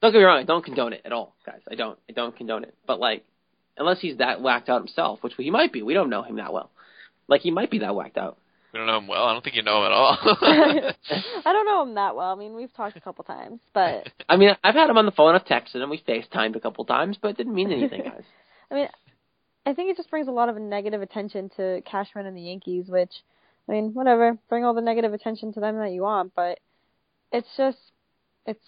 Don't 0.01 0.13
get 0.13 0.19
me 0.19 0.25
wrong, 0.25 0.41
I 0.41 0.45
don't 0.45 0.65
condone 0.65 0.95
it 0.95 1.03
at 1.05 1.13
all, 1.13 1.37
guys. 1.45 1.61
I 1.71 1.75
don't. 1.75 1.99
I 2.09 2.13
don't 2.13 2.37
condone 2.37 2.65
it. 2.65 2.75
But 2.87 3.01
like, 3.01 3.25
unless 3.81 4.01
he's 4.01 4.19
that 4.19 4.41
whacked 4.41 4.69
out 4.69 4.83
himself, 4.83 5.23
which 5.23 5.33
he 5.37 5.51
might 5.51 5.73
be. 5.73 5.83
We 5.83 5.95
don't 5.95 6.11
know 6.11 6.23
him 6.23 6.37
that 6.37 6.53
well. 6.53 6.71
Like 7.27 7.41
he 7.41 7.51
might 7.51 7.71
be 7.71 7.79
that 7.81 7.97
whacked 7.97 8.19
out. 8.19 8.37
We 8.73 8.79
don't 8.79 8.87
know 8.87 8.99
him 8.99 9.09
well. 9.09 9.25
I 9.25 9.33
don't 9.33 9.43
think 9.43 9.57
you 9.57 9.63
know 9.63 9.81
him 9.81 9.87
at 9.87 9.93
all. 9.93 10.19
I 10.23 11.53
don't 11.53 11.67
know 11.67 11.83
him 11.83 11.95
that 11.95 12.15
well. 12.15 12.31
I 12.31 12.37
mean, 12.37 12.55
we've 12.55 12.73
talked 12.73 12.97
a 12.97 13.01
couple 13.01 13.25
times, 13.25 13.61
but 13.75 14.09
I 14.29 14.37
mean, 14.37 14.55
I've 14.63 14.77
had 14.77 14.91
him 14.91 14.99
on 14.99 15.07
the 15.07 15.13
phone. 15.13 15.35
I've 15.35 15.45
texted 15.45 15.77
him. 15.77 15.91
We 15.91 15.99
FaceTimed 15.99 16.55
a 16.55 16.61
couple 16.61 16.85
times, 16.85 17.19
but 17.21 17.29
it 17.29 17.37
didn't 17.37 17.55
mean 17.55 17.73
anything, 17.73 18.03
guys. 18.05 18.23
I 18.71 18.75
mean, 18.75 18.89
I 19.67 19.73
think 19.75 19.91
it 19.91 19.97
just 19.97 20.11
brings 20.11 20.29
a 20.29 20.33
lot 20.33 20.49
of 20.49 20.57
negative 20.57 21.03
attention 21.03 21.51
to 21.57 21.83
Cashman 21.85 22.27
and 22.27 22.37
the 22.37 22.43
Yankees, 22.43 22.87
which, 22.89 23.13
I 23.69 23.73
mean, 23.73 23.93
whatever, 23.93 24.39
bring 24.49 24.65
all 24.65 24.75
the 24.75 24.81
negative 24.81 25.13
attention 25.13 25.53
to 25.55 25.61
them 25.61 25.77
that 25.79 25.91
you 25.91 26.03
want, 26.03 26.33
but 26.37 26.61
it's 27.33 27.49
just, 27.57 27.79
it's 28.47 28.65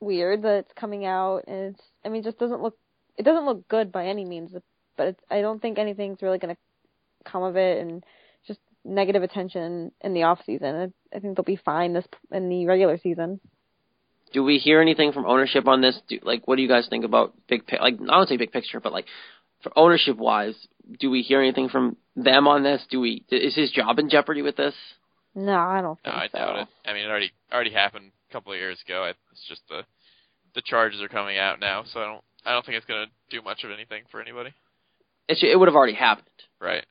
weird 0.00 0.42
that 0.42 0.58
it's 0.58 0.72
coming 0.74 1.04
out, 1.04 1.44
and 1.46 1.74
it's, 1.74 1.82
I 2.04 2.08
mean, 2.08 2.22
it 2.22 2.24
just 2.24 2.38
doesn't 2.38 2.60
look, 2.60 2.76
it 3.16 3.22
doesn't 3.22 3.46
look 3.46 3.66
good 3.68 3.92
by 3.92 4.06
any 4.06 4.24
means, 4.24 4.52
but 4.96 5.08
it's, 5.08 5.20
I 5.30 5.40
don't 5.40 5.60
think 5.60 5.78
anything's 5.78 6.22
really 6.22 6.38
going 6.38 6.54
to 6.54 7.30
come 7.30 7.42
of 7.42 7.56
it, 7.56 7.78
and 7.80 8.04
just 8.46 8.60
negative 8.84 9.22
attention 9.22 9.92
in 10.00 10.14
the 10.14 10.22
off 10.24 10.40
season. 10.46 10.92
I, 11.12 11.16
I 11.16 11.20
think 11.20 11.36
they'll 11.36 11.44
be 11.44 11.56
fine 11.56 11.92
this 11.92 12.06
in 12.30 12.48
the 12.48 12.66
regular 12.66 12.98
season. 12.98 13.40
Do 14.32 14.42
we 14.42 14.58
hear 14.58 14.80
anything 14.80 15.12
from 15.12 15.26
ownership 15.26 15.66
on 15.68 15.80
this? 15.80 15.98
Do, 16.08 16.18
like, 16.22 16.46
what 16.46 16.56
do 16.56 16.62
you 16.62 16.68
guys 16.68 16.86
think 16.88 17.04
about 17.04 17.34
big, 17.48 17.66
pi- 17.66 17.80
like, 17.80 17.94
I 17.94 18.16
don't 18.16 18.28
say 18.28 18.36
big 18.36 18.52
picture, 18.52 18.80
but 18.80 18.92
like, 18.92 19.06
for 19.62 19.72
ownership 19.76 20.16
wise, 20.16 20.54
do 21.00 21.10
we 21.10 21.22
hear 21.22 21.40
anything 21.40 21.68
from 21.68 21.96
them 22.14 22.46
on 22.46 22.62
this? 22.62 22.84
Do 22.90 23.00
we, 23.00 23.24
is 23.30 23.54
his 23.54 23.70
job 23.70 23.98
in 23.98 24.10
jeopardy 24.10 24.42
with 24.42 24.56
this? 24.56 24.74
No, 25.34 25.54
I 25.54 25.80
don't 25.82 25.98
no, 26.04 26.12
think 26.12 26.14
I 26.14 26.28
so. 26.28 26.38
doubt 26.38 26.58
it. 26.60 26.68
I 26.86 26.92
mean, 26.94 27.04
it 27.04 27.08
already 27.08 27.32
already 27.52 27.72
happened 27.72 28.10
a 28.28 28.32
couple 28.32 28.52
of 28.52 28.58
years 28.58 28.78
ago. 28.86 29.04
It's 29.10 29.48
just 29.48 29.60
the 29.68 29.82
the 30.54 30.62
charges 30.62 31.02
are 31.02 31.08
coming 31.08 31.36
out 31.36 31.60
now, 31.60 31.84
so 31.84 32.00
I 32.00 32.04
don't 32.04 32.24
I 32.46 32.52
don't 32.52 32.64
think 32.64 32.76
it's 32.76 32.86
going 32.86 33.06
to 33.06 33.36
do 33.36 33.42
much 33.44 33.64
of 33.64 33.70
anything 33.70 34.04
for 34.10 34.20
anybody. 34.20 34.54
It, 35.28 35.38
should, 35.38 35.50
it 35.50 35.58
would 35.58 35.68
have 35.68 35.74
already 35.74 35.94
happened. 35.94 36.28
Right. 36.60 36.86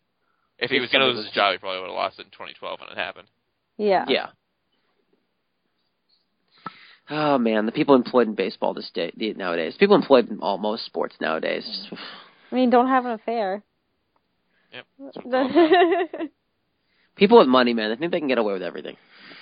If 0.60 0.70
he 0.70 0.80
was 0.80 0.90
going 0.90 1.02
to 1.02 1.08
lose 1.08 1.26
his 1.26 1.34
job, 1.34 1.54
he 1.54 1.58
probably 1.58 1.80
would 1.80 1.88
have 1.88 1.96
lost 1.96 2.20
it 2.20 2.24
in 2.24 2.32
2012 2.32 2.80
when 2.80 2.90
it 2.90 2.98
happened. 2.98 3.28
Yeah. 3.78 4.06
Yeah. 4.08 4.28
Oh 7.10 7.38
man, 7.38 7.68
the 7.68 7.72
people 7.72 7.94
employed 7.94 8.28
in 8.28 8.36
baseball 8.36 8.74
this 8.74 8.90
day 8.94 9.12
the- 9.16 9.34
nowadays. 9.34 9.76
People 9.80 9.96
employed 9.96 10.30
in 10.30 10.40
almost 10.40 10.86
sports 10.86 11.16
nowadays. 11.22 11.88
I 12.52 12.56
mean, 12.56 12.70
don't 12.70 12.88
have 12.88 13.06
an 13.06 13.12
affair. 13.12 13.64
Yep. 14.74 14.86
That's 15.00 15.18
what 15.18 15.26
it's 15.26 15.56
all 15.56 16.20
about. 16.20 16.30
People 17.16 17.38
with 17.38 17.48
money, 17.48 17.74
man, 17.74 17.92
they 17.92 17.96
think 17.96 18.12
they 18.12 18.20
can 18.20 18.28
get 18.28 18.40
away 18.40 18.54
with 18.54 18.62
everything. 18.62 18.98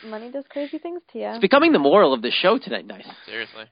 Money 0.06 0.30
does 0.30 0.44
crazy 0.48 0.78
things 0.78 1.02
to 1.12 1.18
you. 1.18 1.26
It's 1.30 1.40
becoming 1.40 1.72
the 1.72 1.80
moral 1.80 2.14
of 2.14 2.22
the 2.22 2.30
show 2.30 2.60
tonight, 2.60 2.86
nice. 2.86 3.08
Seriously. 3.26 3.66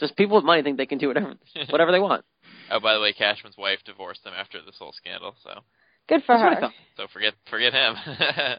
Just 0.00 0.16
people 0.16 0.36
with 0.36 0.44
money 0.44 0.62
think 0.62 0.76
they 0.78 0.86
can 0.86 0.98
do 0.98 1.08
whatever 1.08 1.34
whatever 1.70 1.92
they 1.92 2.00
want. 2.00 2.24
Oh, 2.70 2.80
by 2.80 2.94
the 2.94 3.00
way, 3.00 3.12
Cashman's 3.12 3.56
wife 3.58 3.78
divorced 3.84 4.24
him 4.24 4.32
after 4.36 4.58
this 4.64 4.76
whole 4.78 4.92
scandal, 4.92 5.34
so 5.44 5.60
Good 6.08 6.22
for 6.24 6.36
That's 6.38 6.60
her. 6.62 6.70
so 6.96 7.06
forget 7.12 7.34
forget 7.48 7.72
him. 7.72 7.94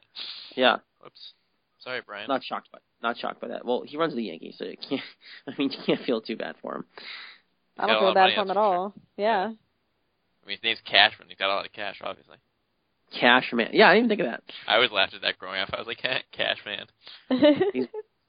Yeah, 0.55 0.77
Whoops. 1.01 1.33
Sorry, 1.79 2.01
Brian. 2.05 2.27
not 2.27 2.43
shocked 2.43 2.71
by 2.71 2.77
not 3.01 3.17
shocked 3.17 3.41
by 3.41 3.47
that. 3.49 3.65
Well, 3.65 3.83
he 3.85 3.97
runs 3.97 4.13
the 4.15 4.23
Yankees, 4.23 4.55
so 4.57 4.65
you 4.65 4.75
can't. 4.77 5.01
I 5.47 5.53
mean, 5.57 5.71
you 5.71 5.77
can't 5.85 6.05
feel 6.05 6.21
too 6.21 6.35
bad 6.37 6.55
for 6.61 6.75
him. 6.75 6.85
I 7.77 7.87
don't 7.87 7.99
feel 7.99 8.13
bad 8.13 8.35
for 8.35 8.41
him 8.43 8.49
at 8.51 8.53
for 8.53 8.53
sure. 8.53 8.61
all. 8.63 8.93
Yeah. 9.17 9.45
I 9.47 10.47
mean, 10.47 10.57
his 10.57 10.63
name's 10.63 10.81
Cashman. 10.85 11.27
He's 11.29 11.37
got 11.37 11.49
a 11.51 11.55
lot 11.55 11.65
of 11.65 11.71
cash, 11.73 11.99
obviously. 12.03 12.37
Cash 13.19 13.51
man, 13.53 13.69
yeah, 13.73 13.89
I 13.89 13.95
didn't 13.95 14.05
even 14.05 14.17
think 14.17 14.27
of 14.27 14.31
that. 14.31 14.43
I 14.67 14.75
always 14.75 14.91
laughed 14.91 15.13
at 15.13 15.21
that 15.21 15.37
growing 15.37 15.59
up. 15.59 15.69
I 15.73 15.77
was 15.79 15.87
like, 15.87 15.97
Cash 16.31 16.59
man. 16.65 16.85
Running 17.29 17.87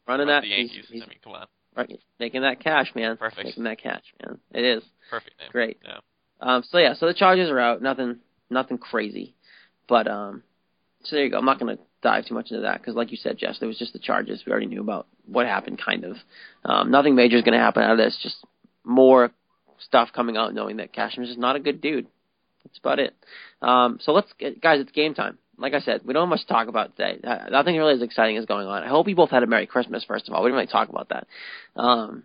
Runs 0.09 0.27
that, 0.29 0.43
the 0.43 0.49
he's- 0.49 0.71
Yankees. 0.73 0.87
he's 0.91 1.03
I 1.03 1.07
mean, 1.07 1.19
come 1.23 1.35
on. 1.35 1.47
Right, 1.77 2.01
making 2.19 2.43
that 2.43 2.61
cash, 2.61 2.93
man. 2.95 3.17
Perfect. 3.17 3.45
Making 3.45 3.65
that 3.65 3.81
cash, 3.81 4.05
man. 4.23 4.39
It 4.53 4.65
is. 4.65 4.83
Perfect 5.11 5.39
name. 5.39 5.49
Great. 5.51 5.79
Yeah. 5.85 5.99
Um, 6.41 6.63
so 6.69 6.79
yeah, 6.79 6.95
so 6.95 7.07
the 7.07 7.15
charges 7.15 7.51
are 7.51 7.59
out. 7.59 7.83
Nothing, 7.83 8.19
nothing 8.51 8.79
crazy, 8.79 9.35
but 9.89 10.09
um, 10.09 10.43
so 11.05 11.17
there 11.17 11.25
you 11.25 11.31
go. 11.31 11.39
I'm 11.39 11.45
not 11.45 11.59
going 11.59 11.77
to 11.77 11.83
dive 12.03 12.27
too 12.27 12.35
much 12.35 12.51
into 12.51 12.63
that 12.63 12.81
because, 12.81 12.95
like 12.95 13.11
you 13.11 13.17
said, 13.17 13.39
Jess, 13.39 13.59
there 13.59 13.69
was 13.69 13.79
just 13.79 13.93
the 13.93 13.99
charges. 13.99 14.43
We 14.45 14.53
already 14.53 14.67
knew 14.67 14.81
about 14.81 15.07
what 15.27 15.47
happened, 15.47 15.81
kind 15.85 16.05
of. 16.05 16.17
Um, 16.65 16.91
nothing 16.91 17.15
major 17.15 17.37
is 17.37 17.43
going 17.43 17.59
to 17.59 17.65
happen 17.65 17.83
out 17.83 17.93
of 17.93 17.99
this. 17.99 18.19
Just 18.23 18.45
more 18.85 19.31
stuff 19.79 20.11
coming 20.15 20.37
out, 20.37 20.55
knowing 20.55 20.79
that 20.79 20.93
Cashman's 20.93 21.29
just 21.29 21.41
not 21.41 21.57
a 21.57 21.61
good 21.61 21.81
dude. 21.81 22.07
That's 22.65 22.79
about 22.79 22.99
it. 22.99 23.15
Um, 23.61 23.99
so 24.01 24.13
let's 24.13 24.33
get, 24.39 24.61
guys, 24.61 24.81
it's 24.81 24.93
game 24.93 25.15
time. 25.15 25.39
Like 25.63 25.75
I 25.75 25.81
said, 25.81 26.01
we 26.05 26.13
don't 26.13 26.25
have 26.25 26.29
much 26.29 26.41
to 26.41 26.53
talk 26.53 26.69
about 26.69 26.97
today. 26.97 27.21
Uh, 27.23 27.49
Nothing 27.51 27.77
really 27.77 27.95
as 27.95 28.03
exciting 28.03 28.37
is 28.37 28.47
going 28.47 28.67
on. 28.67 28.83
I 28.83 28.89
hope 28.89 29.09
you 29.09 29.15
both 29.15 29.31
had 29.31 29.45
a 29.45 29.47
Merry 29.47 29.67
Christmas. 29.67 30.05
First 30.05 30.29
of 30.29 30.35
all, 30.35 30.43
we 30.43 30.49
didn't 30.49 30.57
really 30.57 30.67
talk 30.67 30.89
about 30.89 31.11
that. 31.11 31.27
Um, 31.77 32.25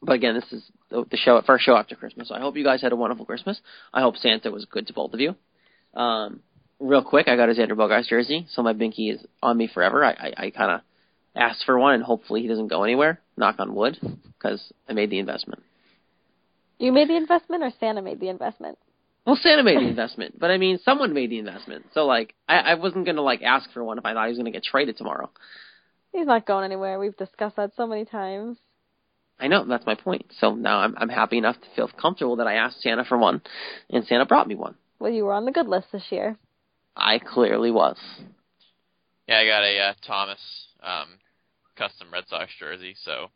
but 0.00 0.14
again, 0.14 0.34
this 0.34 0.50
is 0.50 0.64
the 0.90 1.16
show, 1.16 1.40
first 1.46 1.64
show 1.64 1.76
after 1.76 1.94
Christmas. 1.94 2.28
So 2.28 2.34
I 2.34 2.40
hope 2.40 2.56
you 2.56 2.64
guys 2.64 2.82
had 2.82 2.92
a 2.92 2.96
wonderful 2.96 3.26
Christmas. 3.26 3.60
I 3.92 4.00
hope 4.00 4.16
Santa 4.16 4.50
was 4.50 4.64
good 4.64 4.86
to 4.86 4.92
both 4.92 5.12
of 5.12 5.20
you. 5.20 5.36
Um, 5.94 6.40
real 6.80 7.04
quick, 7.04 7.28
I 7.28 7.36
got 7.36 7.50
a 7.50 7.52
Xander 7.52 7.72
Bogaerts 7.72 8.08
jersey, 8.08 8.46
so 8.50 8.62
my 8.62 8.72
binky 8.72 9.12
is 9.12 9.24
on 9.42 9.56
me 9.56 9.68
forever. 9.72 10.04
I, 10.04 10.10
I, 10.12 10.32
I 10.46 10.50
kind 10.50 10.72
of 10.72 10.80
asked 11.36 11.64
for 11.64 11.78
one, 11.78 11.94
and 11.94 12.02
hopefully 12.02 12.42
he 12.42 12.48
doesn't 12.48 12.68
go 12.68 12.82
anywhere. 12.82 13.20
Knock 13.36 13.56
on 13.58 13.74
wood, 13.74 13.98
because 14.38 14.72
I 14.88 14.92
made 14.92 15.10
the 15.10 15.18
investment. 15.18 15.62
you 16.78 16.92
made 16.92 17.08
the 17.08 17.16
investment, 17.16 17.62
or 17.62 17.70
Santa 17.78 18.02
made 18.02 18.20
the 18.20 18.28
investment? 18.28 18.78
Well, 19.24 19.38
Santa 19.40 19.62
made 19.62 19.78
the 19.78 19.86
investment, 19.86 20.38
but 20.38 20.50
I 20.50 20.58
mean, 20.58 20.80
someone 20.84 21.14
made 21.14 21.30
the 21.30 21.38
investment. 21.38 21.86
So 21.94 22.06
like, 22.06 22.34
I, 22.48 22.58
I 22.58 22.74
wasn't 22.74 23.06
gonna 23.06 23.22
like 23.22 23.42
ask 23.42 23.70
for 23.72 23.84
one 23.84 23.98
if 23.98 24.04
I 24.04 24.14
thought 24.14 24.26
he 24.26 24.30
was 24.30 24.38
gonna 24.38 24.50
get 24.50 24.64
traded 24.64 24.96
tomorrow. 24.96 25.30
He's 26.12 26.26
not 26.26 26.46
going 26.46 26.64
anywhere. 26.64 26.98
We've 26.98 27.16
discussed 27.16 27.56
that 27.56 27.72
so 27.76 27.86
many 27.86 28.04
times. 28.04 28.58
I 29.38 29.48
know 29.48 29.64
that's 29.64 29.86
my 29.86 29.94
point. 29.94 30.26
So 30.38 30.54
now 30.54 30.78
I'm 30.78 30.94
I'm 30.96 31.08
happy 31.08 31.38
enough 31.38 31.60
to 31.60 31.68
feel 31.76 31.88
comfortable 31.88 32.36
that 32.36 32.46
I 32.46 32.54
asked 32.54 32.80
Santa 32.82 33.04
for 33.04 33.16
one, 33.16 33.42
and 33.90 34.04
Santa 34.06 34.26
brought 34.26 34.48
me 34.48 34.56
one. 34.56 34.74
Well, 34.98 35.10
you 35.10 35.24
were 35.24 35.32
on 35.32 35.44
the 35.44 35.52
good 35.52 35.68
list 35.68 35.88
this 35.92 36.06
year. 36.10 36.36
I 36.96 37.18
clearly 37.18 37.70
was. 37.70 37.96
Yeah, 39.28 39.38
I 39.38 39.46
got 39.46 39.62
a 39.62 39.78
uh, 39.78 39.94
Thomas 40.06 40.40
um, 40.82 41.18
custom 41.76 42.08
Red 42.12 42.24
Sox 42.28 42.50
jersey. 42.58 42.96
So 43.04 43.30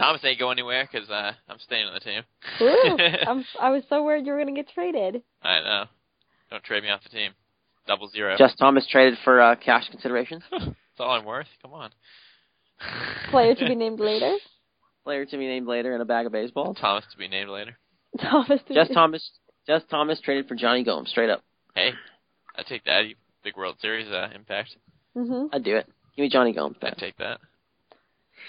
Thomas 0.00 0.20
ain't 0.24 0.38
going 0.38 0.58
anywhere 0.58 0.88
because 0.90 1.08
uh, 1.10 1.32
I'm 1.48 1.58
staying 1.58 1.86
on 1.86 1.94
the 1.94 2.00
team. 2.00 2.22
Ooh, 2.62 2.96
I'm, 3.28 3.44
I 3.60 3.70
was 3.70 3.82
so 3.88 4.02
worried 4.02 4.24
you 4.26 4.32
were 4.32 4.42
going 4.42 4.54
to 4.54 4.58
get 4.62 4.72
traded. 4.72 5.22
I 5.42 5.60
know. 5.60 5.84
Don't 6.50 6.64
trade 6.64 6.82
me 6.82 6.88
off 6.88 7.02
the 7.02 7.10
team. 7.10 7.32
Double 7.86 8.08
zero. 8.08 8.34
Just 8.38 8.58
Thomas 8.58 8.86
traded 8.90 9.18
for 9.24 9.40
uh, 9.40 9.56
cash 9.56 9.88
considerations. 9.90 10.42
That's 10.50 10.72
all 10.98 11.10
I'm 11.10 11.24
worth. 11.24 11.46
Come 11.62 11.74
on. 11.74 11.90
Player 13.30 13.54
to 13.54 13.66
be 13.66 13.74
named 13.76 14.00
later. 14.00 14.36
Player 15.04 15.24
to 15.26 15.36
be 15.36 15.46
named 15.46 15.66
later 15.66 15.92
and 15.92 16.00
a 16.02 16.04
bag 16.06 16.26
of 16.26 16.32
baseballs. 16.32 16.78
Thomas 16.80 17.04
to 17.12 17.18
be 17.18 17.28
named 17.28 17.50
later. 17.50 17.76
Thomas. 18.20 18.60
To 18.68 18.74
Jess 18.74 18.88
be... 18.88 18.94
Thomas. 18.94 19.30
Just 19.66 19.88
Thomas 19.90 20.20
traded 20.20 20.48
for 20.48 20.54
Jonny 20.54 20.82
Gomes. 20.82 21.10
Straight 21.10 21.30
up, 21.30 21.42
Hey, 21.74 21.90
I 22.56 22.62
take 22.62 22.84
that. 22.84 23.02
Big 23.44 23.56
World 23.56 23.76
Series 23.80 24.08
uh, 24.10 24.28
impact. 24.34 24.76
hmm 25.14 25.46
I'd 25.52 25.62
do 25.64 25.76
it. 25.76 25.86
Give 26.16 26.22
me 26.24 26.28
Jonny 26.30 26.52
Gomes 26.52 26.76
I 26.82 26.86
back. 26.88 26.96
take 26.98 27.16
that. 27.18 27.38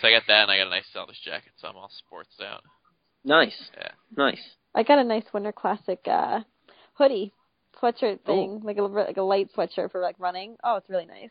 So 0.02 0.08
I 0.08 0.12
got 0.12 0.24
that, 0.28 0.44
and 0.44 0.52
I 0.52 0.58
got 0.58 0.68
a 0.68 0.70
nice 0.72 0.86
Celtics 0.96 1.22
jacket, 1.24 1.52
so 1.58 1.68
I'm 1.68 1.76
all 1.78 1.92
sports 2.00 2.36
out. 2.44 2.64
Nice, 3.24 3.70
Yeah. 3.78 3.92
nice. 4.18 4.42
I 4.74 4.84
got 4.84 4.98
a 5.00 5.04
nice 5.04 5.26
Winter 5.34 5.52
Classic 5.52 6.00
uh 6.08 6.40
hoodie 6.94 7.32
sweatshirt 7.80 8.22
thing, 8.26 8.62
like 8.64 8.78
a 8.78 8.82
like 8.84 9.18
a 9.18 9.22
light 9.22 9.50
sweatshirt 9.56 9.92
for 9.92 10.02
like 10.02 10.16
running. 10.18 10.56
Oh, 10.64 10.78
it's 10.78 10.90
really 10.90 11.06
nice. 11.06 11.30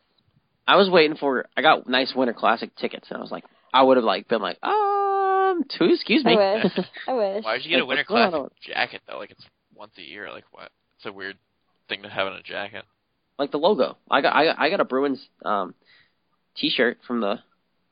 I 0.69 0.77
was 0.77 0.89
waiting 0.89 1.17
for. 1.17 1.47
I 1.57 1.63
got 1.63 1.89
nice 1.89 2.13
Winter 2.15 2.35
Classic 2.35 2.75
tickets, 2.77 3.07
and 3.09 3.19
I 3.19 3.21
was 3.21 3.33
like, 3.33 3.45
I 3.73 3.83
would 3.83 3.97
have 3.97 4.05
like 4.05 4.29
been 4.29 4.41
like, 4.43 4.63
um, 4.63 5.65
two. 5.77 5.87
Excuse 5.93 6.25
me. 6.25 6.37
I 6.37 6.63
wish. 6.63 6.73
I 7.09 7.13
wish. 7.15 7.45
Why 7.45 7.57
did 7.57 7.65
you 7.65 7.71
get 7.71 7.81
a 7.81 7.87
Winter 7.87 8.05
what's 8.07 8.35
on? 8.35 8.41
Classic 8.41 8.53
jacket 8.63 9.01
though? 9.09 9.19
Like 9.19 9.33
it's 9.33 9.45
once 9.75 9.93
a 9.99 10.03
year. 10.03 10.31
Like 10.31 10.45
what? 10.53 10.71
It's 10.99 11.07
a 11.07 11.13
weird 11.13 11.37
thing 11.89 12.03
to 12.03 12.09
have 12.09 12.29
in 12.29 12.35
a 12.35 12.43
jacket. 12.43 12.85
like 13.39 13.51
the 13.51 13.59
logo. 13.59 13.97
I 14.09 14.21
got 14.21 14.37
I 14.37 14.45
got, 14.45 14.59
I 14.61 14.71
got 14.71 14.81
a 14.81 14.85
Bruins 14.85 15.27
um 15.45 15.75
T-shirt 16.57 16.99
from 17.07 17.21
the 17.21 17.41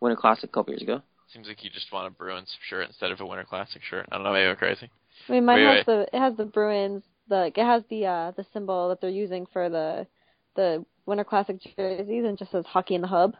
Winter 0.00 0.16
Classic 0.16 0.44
a 0.44 0.52
couple 0.52 0.72
years 0.72 0.82
ago. 0.82 1.02
Seems 1.32 1.46
like 1.46 1.62
you 1.62 1.70
just 1.70 1.92
want 1.92 2.06
a 2.06 2.10
Bruins 2.10 2.54
shirt 2.68 2.86
instead 2.86 3.12
of 3.12 3.20
a 3.20 3.26
Winter 3.26 3.44
Classic 3.44 3.82
shirt. 3.82 4.06
I 4.10 4.16
don't 4.16 4.24
know, 4.24 4.32
maybe 4.32 4.48
I'm 4.48 4.56
crazy. 4.56 4.90
I 5.28 5.32
mean, 5.32 5.44
mine 5.44 5.58
Wait, 5.58 5.76
has 5.76 5.86
the 5.86 6.00
it 6.12 6.18
has 6.18 6.36
the 6.36 6.44
Bruins. 6.44 7.02
The 7.28 7.36
like, 7.36 7.58
it 7.58 7.64
has 7.64 7.82
the 7.90 8.06
uh 8.06 8.30
the 8.36 8.46
symbol 8.52 8.88
that 8.88 9.00
they're 9.00 9.10
using 9.10 9.46
for 9.52 9.68
the 9.68 10.06
the 10.56 10.84
Winter 11.06 11.24
Classic 11.24 11.56
jerseys 11.76 12.24
and 12.24 12.38
just 12.38 12.52
says 12.52 12.64
hockey 12.66 12.94
in 12.94 13.02
the 13.02 13.08
hub. 13.08 13.34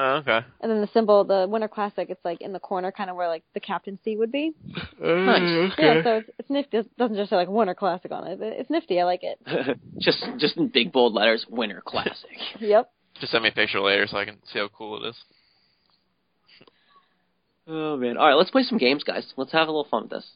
Oh, 0.00 0.16
okay. 0.16 0.46
And 0.60 0.70
then 0.70 0.80
the 0.80 0.88
symbol, 0.94 1.24
the 1.24 1.48
Winter 1.48 1.66
Classic, 1.66 2.08
it's 2.08 2.24
like 2.24 2.40
in 2.40 2.52
the 2.52 2.60
corner, 2.60 2.92
kind 2.92 3.10
of 3.10 3.16
where 3.16 3.26
like 3.26 3.42
the 3.52 3.58
captaincy 3.58 4.16
would 4.16 4.30
be. 4.30 4.52
Nice. 5.00 5.72
Yeah, 5.76 6.02
so 6.04 6.16
it's, 6.18 6.30
it's 6.38 6.50
nifty. 6.50 6.76
It 6.78 6.96
doesn't 6.96 7.16
just 7.16 7.30
say 7.30 7.36
like 7.36 7.48
Winter 7.48 7.74
Classic 7.74 8.12
on 8.12 8.28
it. 8.28 8.38
But 8.38 8.48
it's 8.48 8.70
nifty. 8.70 9.00
I 9.00 9.04
like 9.04 9.24
it. 9.24 9.40
just 9.98 10.24
just 10.38 10.56
in 10.56 10.68
big 10.68 10.92
bold 10.92 11.14
letters, 11.14 11.44
Winter 11.48 11.82
Classic. 11.84 12.30
Yep. 12.60 12.90
Just 13.20 13.32
send 13.32 13.42
me 13.42 13.48
a 13.48 13.52
picture 13.52 13.80
later 13.80 14.06
so 14.06 14.16
I 14.16 14.24
can 14.24 14.38
see 14.52 14.60
how 14.60 14.68
cool 14.68 15.02
it 15.02 15.08
is. 15.08 15.16
Oh 17.68 17.96
man! 17.96 18.16
All 18.16 18.26
right, 18.26 18.34
let's 18.34 18.50
play 18.50 18.62
some 18.62 18.78
games, 18.78 19.04
guys. 19.04 19.26
Let's 19.36 19.52
have 19.52 19.68
a 19.68 19.70
little 19.70 19.86
fun 19.90 20.02
with 20.02 20.10
this 20.10 20.26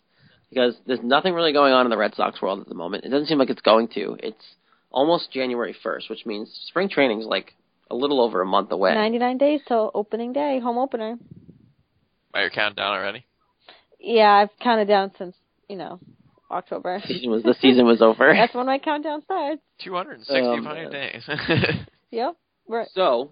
because 0.50 0.76
there's 0.86 1.00
nothing 1.02 1.32
really 1.34 1.52
going 1.52 1.72
on 1.72 1.86
in 1.86 1.90
the 1.90 1.96
Red 1.96 2.14
Sox 2.14 2.42
world 2.42 2.60
at 2.60 2.68
the 2.68 2.74
moment. 2.74 3.04
It 3.04 3.08
doesn't 3.08 3.26
seem 3.26 3.38
like 3.38 3.48
it's 3.50 3.62
going 3.62 3.88
to. 3.94 4.16
It's 4.22 4.44
almost 4.90 5.32
January 5.32 5.74
1st, 5.84 6.10
which 6.10 6.26
means 6.26 6.50
spring 6.68 6.90
training's 6.90 7.24
like 7.24 7.54
a 7.90 7.94
little 7.94 8.20
over 8.20 8.42
a 8.42 8.46
month 8.46 8.70
away. 8.70 8.92
99 8.94 9.38
days 9.38 9.60
till 9.66 9.90
opening 9.94 10.32
day, 10.34 10.60
home 10.62 10.76
opener. 10.76 11.16
Are 12.34 12.44
you 12.44 12.50
counting 12.50 12.76
down 12.76 12.94
already? 12.98 13.24
Yeah, 13.98 14.30
I've 14.30 14.50
counted 14.62 14.88
down 14.88 15.12
since 15.16 15.34
you 15.68 15.76
know 15.76 16.00
October. 16.50 17.00
The 17.00 17.06
season 17.14 17.30
was 17.30 17.42
the 17.44 17.54
season 17.60 17.86
was 17.86 18.02
over. 18.02 18.34
That's 18.36 18.54
when 18.54 18.66
my 18.66 18.78
countdown 18.78 19.22
starts. 19.22 19.62
265 19.82 20.44
Oh, 20.44 20.60
man. 20.60 20.90
days. 20.90 21.22
Yep. 22.10 22.36
We're, 22.66 22.84
So, 22.94 23.30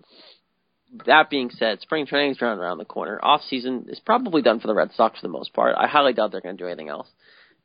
that 1.07 1.31
being 1.31 1.51
said, 1.51 1.81
spring 1.81 2.07
training's 2.07 2.41
around 2.43 2.59
around 2.59 2.79
the 2.79 2.85
corner. 2.85 3.19
Off 3.23 3.43
season 3.49 3.87
is 3.89 4.01
probably 4.01 4.43
done 4.43 4.61
for 4.61 4.67
the 4.67 4.75
Red 4.75 4.91
Sox 4.95 5.21
for 5.21 5.27
the 5.27 5.33
most 5.33 5.53
part. 5.53 5.75
I 5.79 5.87
highly 5.87 6.13
doubt 6.13 6.33
they're 6.33 6.41
going 6.41 6.57
to 6.57 6.63
do 6.63 6.67
anything 6.67 6.89
else, 6.89 7.09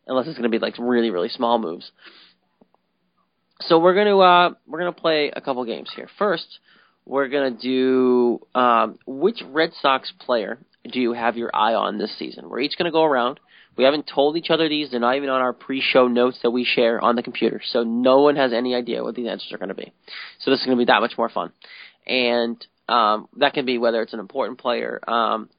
unless 0.08 0.28
it's 0.28 0.38
going 0.38 0.50
to 0.50 0.58
be 0.58 0.64
like 0.64 0.76
really 0.78 1.12
really 1.12 1.30
small 1.30 1.60
moves. 1.60 1.92
So 3.62 3.80
we're 3.80 3.94
going 3.94 4.08
to 4.08 4.20
uh, 4.20 4.54
we're 4.68 4.80
going 4.80 4.94
to 4.94 5.02
play 5.02 5.32
a 5.36 5.42
couple 5.42 5.66
games 5.66 5.92
here. 5.96 6.10
First, 6.20 6.60
we're 7.06 7.30
going 7.30 7.56
to 7.56 7.62
do 7.62 8.46
um, 8.54 9.00
which 9.06 9.42
Red 9.48 9.72
Sox 9.82 10.12
player 10.20 10.60
do 10.92 11.00
you 11.00 11.14
have 11.14 11.38
your 11.38 11.50
eye 11.54 11.74
on 11.74 11.98
this 11.98 12.16
season? 12.18 12.50
We're 12.50 12.60
each 12.60 12.78
going 12.78 12.86
to 12.86 12.92
go 12.92 13.04
around. 13.04 13.40
We 13.78 13.84
haven't 13.84 14.10
told 14.14 14.38
each 14.38 14.50
other 14.50 14.70
these. 14.70 14.92
They're 14.92 15.00
not 15.00 15.18
even 15.18 15.30
on 15.30 15.42
our 15.42 15.52
pre-show 15.52 16.08
notes 16.08 16.40
that 16.44 16.52
we 16.52 16.64
share 16.64 17.02
on 17.04 17.16
the 17.16 17.24
computer, 17.24 17.62
so 17.64 17.84
no 17.84 18.22
one 18.22 18.38
has 18.38 18.54
any 18.54 18.74
idea 18.74 19.04
what 19.04 19.16
these 19.16 19.28
answers 19.28 19.52
are 19.52 19.58
going 19.58 19.70
to 19.70 19.76
be. 19.76 19.92
So 20.40 20.52
this 20.52 20.62
is 20.62 20.66
going 20.66 20.78
to 20.78 20.82
be 20.82 20.86
that 20.86 21.02
much 21.02 21.18
more 21.18 21.30
fun, 21.30 21.52
and 22.08 22.66
um, 22.88 23.28
that 23.38 23.54
can 23.54 23.65
be 23.65 23.78
whether 23.78 24.02
it's 24.02 24.13
an 24.13 24.19
important 24.19 24.60
player, 24.60 25.00
um, 25.08 25.50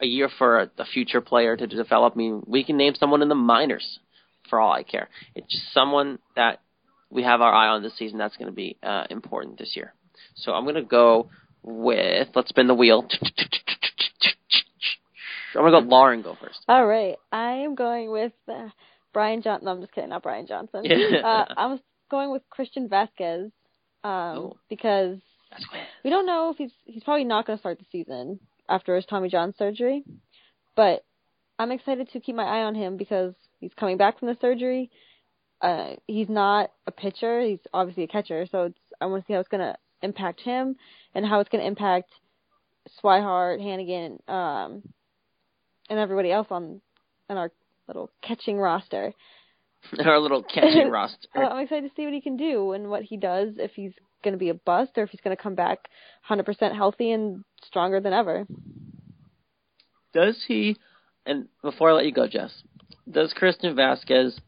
a 0.00 0.06
year 0.06 0.28
for 0.38 0.60
a, 0.60 0.70
a 0.78 0.84
future 0.84 1.20
player 1.20 1.56
to 1.56 1.66
develop. 1.66 2.14
I 2.14 2.16
mean, 2.16 2.42
we 2.46 2.64
can 2.64 2.76
name 2.76 2.94
someone 2.94 3.22
in 3.22 3.28
the 3.28 3.34
minors 3.34 3.98
for 4.50 4.60
all 4.60 4.72
I 4.72 4.82
care. 4.82 5.08
It's 5.34 5.50
just 5.50 5.72
someone 5.72 6.18
that 6.36 6.60
we 7.10 7.22
have 7.22 7.40
our 7.40 7.52
eye 7.52 7.68
on 7.68 7.82
this 7.82 7.96
season 7.98 8.18
that's 8.18 8.36
going 8.36 8.48
to 8.50 8.54
be 8.54 8.76
uh, 8.82 9.04
important 9.10 9.58
this 9.58 9.74
year. 9.74 9.94
So 10.36 10.52
I'm 10.52 10.64
going 10.64 10.74
to 10.76 10.82
go 10.82 11.30
with 11.62 12.28
let's 12.34 12.48
spin 12.50 12.66
the 12.68 12.74
wheel. 12.74 13.08
I'm 15.54 15.62
going 15.62 15.72
to 15.72 15.80
go 15.80 15.86
Lauren 15.88 16.22
go 16.22 16.36
first. 16.40 16.60
all 16.68 16.86
right. 16.86 17.16
I 17.32 17.52
am 17.64 17.74
going 17.74 18.10
with 18.10 18.32
uh, 18.48 18.68
Brian 19.14 19.40
Johnson. 19.42 19.64
No, 19.66 19.72
I'm 19.72 19.80
just 19.80 19.92
kidding. 19.92 20.10
Not 20.10 20.22
Brian 20.22 20.46
Johnson. 20.46 20.84
Uh, 21.24 21.44
I'm 21.56 21.80
going 22.10 22.30
with 22.30 22.42
Christian 22.50 22.88
Vazquez 22.88 23.44
um, 24.04 24.12
Oh. 24.38 24.56
because. 24.68 25.18
We 26.04 26.10
don't 26.10 26.26
know 26.26 26.50
if 26.50 26.56
he's 26.56 26.72
he's 26.84 27.04
probably 27.04 27.24
not 27.24 27.46
going 27.46 27.56
to 27.56 27.60
start 27.60 27.78
the 27.78 27.86
season 27.90 28.40
after 28.68 28.96
his 28.96 29.06
Tommy 29.06 29.28
John 29.28 29.54
surgery, 29.58 30.04
but 30.74 31.04
I'm 31.58 31.72
excited 31.72 32.10
to 32.12 32.20
keep 32.20 32.34
my 32.34 32.44
eye 32.44 32.64
on 32.64 32.74
him 32.74 32.96
because 32.96 33.34
he's 33.60 33.72
coming 33.78 33.96
back 33.96 34.18
from 34.18 34.28
the 34.28 34.36
surgery. 34.40 34.90
Uh, 35.60 35.94
he's 36.06 36.28
not 36.28 36.70
a 36.86 36.90
pitcher; 36.90 37.40
he's 37.40 37.60
obviously 37.72 38.04
a 38.04 38.08
catcher. 38.08 38.46
So 38.50 38.64
it's 38.64 38.78
I 39.00 39.06
want 39.06 39.22
to 39.22 39.26
see 39.26 39.34
how 39.34 39.40
it's 39.40 39.48
going 39.48 39.62
to 39.62 39.76
impact 40.02 40.40
him 40.40 40.76
and 41.14 41.24
how 41.24 41.40
it's 41.40 41.48
going 41.48 41.62
to 41.62 41.68
impact 41.68 42.10
Swihart, 43.02 43.60
Hanigan, 43.60 44.28
um, 44.28 44.82
and 45.88 45.98
everybody 45.98 46.30
else 46.30 46.48
on 46.50 46.80
on 47.28 47.36
our 47.36 47.50
little 47.88 48.10
catching 48.22 48.58
roster. 48.58 49.12
Our 50.04 50.18
little 50.18 50.42
catching 50.42 50.88
roster. 50.90 51.28
Uh, 51.36 51.46
I'm 51.46 51.62
excited 51.62 51.88
to 51.88 51.94
see 51.94 52.04
what 52.04 52.14
he 52.14 52.20
can 52.20 52.36
do 52.36 52.72
and 52.72 52.88
what 52.88 53.02
he 53.02 53.16
does 53.16 53.50
if 53.58 53.70
he's 53.76 53.92
going 54.22 54.32
to 54.32 54.38
be 54.38 54.48
a 54.48 54.54
bust 54.54 54.92
or 54.96 55.04
if 55.04 55.10
he's 55.10 55.20
going 55.20 55.36
to 55.36 55.42
come 55.42 55.54
back 55.54 55.88
100% 56.28 56.74
healthy 56.74 57.12
and 57.12 57.44
stronger 57.64 58.00
than 58.00 58.12
ever. 58.12 58.46
Does 60.12 60.44
he? 60.46 60.76
And 61.24 61.48
before 61.62 61.90
I 61.90 61.94
let 61.94 62.06
you 62.06 62.12
go, 62.12 62.26
Jess, 62.26 62.62
does 63.10 63.32
Christian 63.32 63.74
Vazquez 63.76 64.38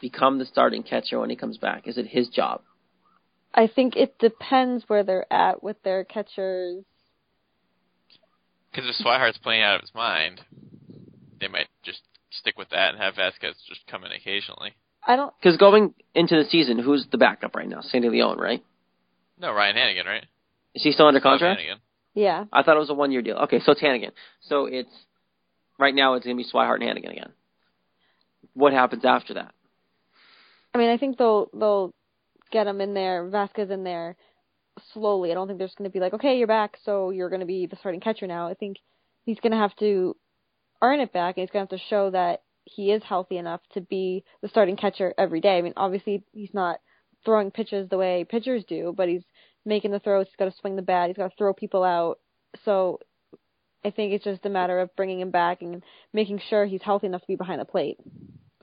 become 0.00 0.38
the 0.38 0.44
starting 0.44 0.82
catcher 0.82 1.18
when 1.18 1.30
he 1.30 1.36
comes 1.36 1.58
back? 1.58 1.88
Is 1.88 1.98
it 1.98 2.06
his 2.06 2.28
job? 2.28 2.62
I 3.52 3.66
think 3.66 3.96
it 3.96 4.18
depends 4.18 4.84
where 4.86 5.02
they're 5.02 5.32
at 5.32 5.62
with 5.62 5.82
their 5.82 6.04
catchers. 6.04 6.84
Because 8.70 8.88
if 8.88 9.04
Swihart's 9.04 9.38
playing 9.38 9.62
out 9.62 9.76
of 9.76 9.80
his 9.80 9.94
mind, 9.94 10.40
they 11.40 11.48
might 11.48 11.68
just 11.82 12.02
stick 12.30 12.58
with 12.58 12.68
that 12.70 12.90
and 12.90 12.98
have 12.98 13.14
Vazquez 13.14 13.54
just 13.66 13.86
come 13.90 14.04
in 14.04 14.12
occasionally. 14.12 14.74
I 15.06 15.16
don't. 15.16 15.32
Because 15.40 15.56
going 15.56 15.94
into 16.14 16.36
the 16.36 16.48
season, 16.48 16.78
who's 16.78 17.06
the 17.10 17.18
backup 17.18 17.54
right 17.54 17.68
now? 17.68 17.80
Sandy 17.80 18.08
Leon, 18.08 18.38
right? 18.38 18.62
No, 19.40 19.52
Ryan 19.52 19.76
Hanigan, 19.76 20.06
right? 20.06 20.24
Is 20.74 20.82
he 20.82 20.92
still 20.92 21.06
under 21.06 21.20
contract? 21.20 21.60
Hanigan. 21.60 21.78
Yeah. 22.14 22.44
I 22.52 22.62
thought 22.62 22.76
it 22.76 22.80
was 22.80 22.90
a 22.90 22.94
one 22.94 23.12
year 23.12 23.22
deal. 23.22 23.36
Okay, 23.36 23.60
so 23.60 23.72
it's 23.72 23.82
Hanigan. 23.82 24.10
So 24.42 24.66
it's 24.66 24.90
right 25.78 25.94
now 25.94 26.14
it's 26.14 26.24
gonna 26.24 26.36
be 26.36 26.44
Swihart 26.44 26.82
and 26.82 26.84
Hanigan 26.84 27.12
again. 27.12 27.32
What 28.54 28.72
happens 28.72 29.04
after 29.04 29.34
that? 29.34 29.54
I 30.74 30.78
mean, 30.78 30.90
I 30.90 30.98
think 30.98 31.16
they'll 31.16 31.48
they'll 31.54 31.94
get 32.50 32.66
him 32.66 32.80
in 32.80 32.94
there, 32.94 33.24
Vazquez 33.24 33.70
in 33.70 33.84
there 33.84 34.16
slowly. 34.92 35.30
I 35.30 35.34
don't 35.34 35.46
think 35.46 35.58
there's 35.58 35.74
going 35.74 35.90
to 35.90 35.92
be 35.92 36.00
like, 36.00 36.14
okay, 36.14 36.38
you're 36.38 36.46
back, 36.46 36.78
so 36.84 37.10
you're 37.10 37.28
going 37.28 37.40
to 37.40 37.46
be 37.46 37.66
the 37.66 37.76
starting 37.76 38.00
catcher 38.00 38.26
now. 38.26 38.48
I 38.48 38.54
think 38.54 38.78
he's 39.24 39.40
going 39.40 39.52
to 39.52 39.58
have 39.58 39.74
to 39.76 40.16
earn 40.82 41.00
it 41.00 41.12
back, 41.12 41.36
and 41.36 41.42
he's 41.42 41.50
going 41.50 41.66
to 41.66 41.72
have 41.72 41.80
to 41.80 41.86
show 41.88 42.10
that 42.10 42.42
he 42.70 42.92
is 42.92 43.02
healthy 43.02 43.38
enough 43.38 43.60
to 43.74 43.80
be 43.80 44.24
the 44.42 44.48
starting 44.48 44.76
catcher 44.76 45.14
every 45.18 45.40
day. 45.40 45.58
I 45.58 45.62
mean, 45.62 45.74
obviously 45.76 46.24
he's 46.32 46.52
not 46.52 46.80
throwing 47.24 47.50
pitches 47.50 47.88
the 47.88 47.98
way 47.98 48.24
pitchers 48.28 48.64
do, 48.68 48.94
but 48.96 49.08
he's 49.08 49.24
making 49.64 49.90
the 49.90 49.98
throws. 49.98 50.26
He's 50.26 50.36
got 50.36 50.46
to 50.46 50.58
swing 50.60 50.76
the 50.76 50.82
bat. 50.82 51.08
He's 51.08 51.16
got 51.16 51.30
to 51.30 51.36
throw 51.36 51.52
people 51.52 51.84
out. 51.84 52.18
So 52.64 53.00
I 53.84 53.90
think 53.90 54.12
it's 54.12 54.24
just 54.24 54.46
a 54.46 54.50
matter 54.50 54.80
of 54.80 54.94
bringing 54.96 55.20
him 55.20 55.30
back 55.30 55.62
and 55.62 55.82
making 56.12 56.40
sure 56.48 56.66
he's 56.66 56.82
healthy 56.82 57.06
enough 57.06 57.22
to 57.22 57.26
be 57.26 57.36
behind 57.36 57.60
the 57.60 57.64
plate. 57.64 57.98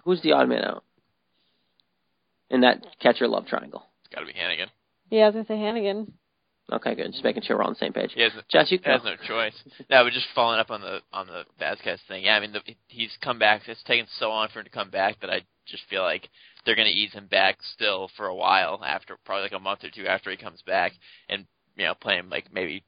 Who's 0.03 0.21
the 0.21 0.33
odd 0.33 0.49
man 0.49 0.63
out 0.63 0.83
in 2.49 2.61
that 2.61 2.85
catcher 2.99 3.27
love 3.27 3.47
triangle? 3.47 3.85
It's 4.01 4.13
got 4.13 4.21
to 4.21 4.27
be 4.27 4.33
Hanigan. 4.33 4.67
Yeah, 5.09 5.23
I 5.23 5.25
was 5.27 5.33
going 5.33 5.45
to 5.45 5.51
say 5.51 5.55
Hanigan. 5.55 6.11
Okay, 6.71 6.95
good. 6.95 7.11
Just 7.11 7.23
making 7.23 7.43
sure 7.43 7.57
we're 7.57 7.63
on 7.63 7.73
the 7.73 7.79
same 7.79 7.93
page. 7.93 8.11
He 8.15 8.21
has, 8.21 8.31
Jess, 8.49 8.71
you 8.71 8.79
he 8.83 8.89
has 8.89 9.03
no 9.03 9.15
choice. 9.27 9.53
No, 9.89 10.03
but 10.03 10.13
just 10.13 10.25
following 10.33 10.59
up 10.59 10.71
on 10.71 10.81
the 10.81 10.99
on 11.13 11.27
the 11.27 11.43
Vazquez 11.61 11.99
thing. 12.07 12.23
Yeah, 12.23 12.35
I 12.35 12.39
mean, 12.39 12.53
the, 12.53 12.61
he's 12.87 13.15
come 13.21 13.37
back. 13.37 13.61
It's 13.67 13.83
taken 13.83 14.07
so 14.17 14.29
long 14.29 14.47
for 14.51 14.59
him 14.59 14.65
to 14.65 14.71
come 14.71 14.89
back 14.89 15.19
that 15.21 15.29
I 15.29 15.41
just 15.67 15.83
feel 15.89 16.01
like 16.01 16.27
they're 16.65 16.75
going 16.75 16.87
to 16.87 16.93
ease 16.93 17.13
him 17.13 17.27
back 17.27 17.57
still 17.73 18.09
for 18.17 18.25
a 18.25 18.35
while 18.35 18.81
after, 18.83 19.17
probably 19.25 19.43
like 19.43 19.51
a 19.53 19.59
month 19.59 19.83
or 19.83 19.89
two 19.89 20.07
after 20.07 20.31
he 20.31 20.37
comes 20.37 20.61
back, 20.65 20.93
and 21.29 21.45
you 21.75 21.85
know, 21.85 21.93
play 21.93 22.15
him 22.15 22.29
like 22.29 22.51
maybe 22.51 22.83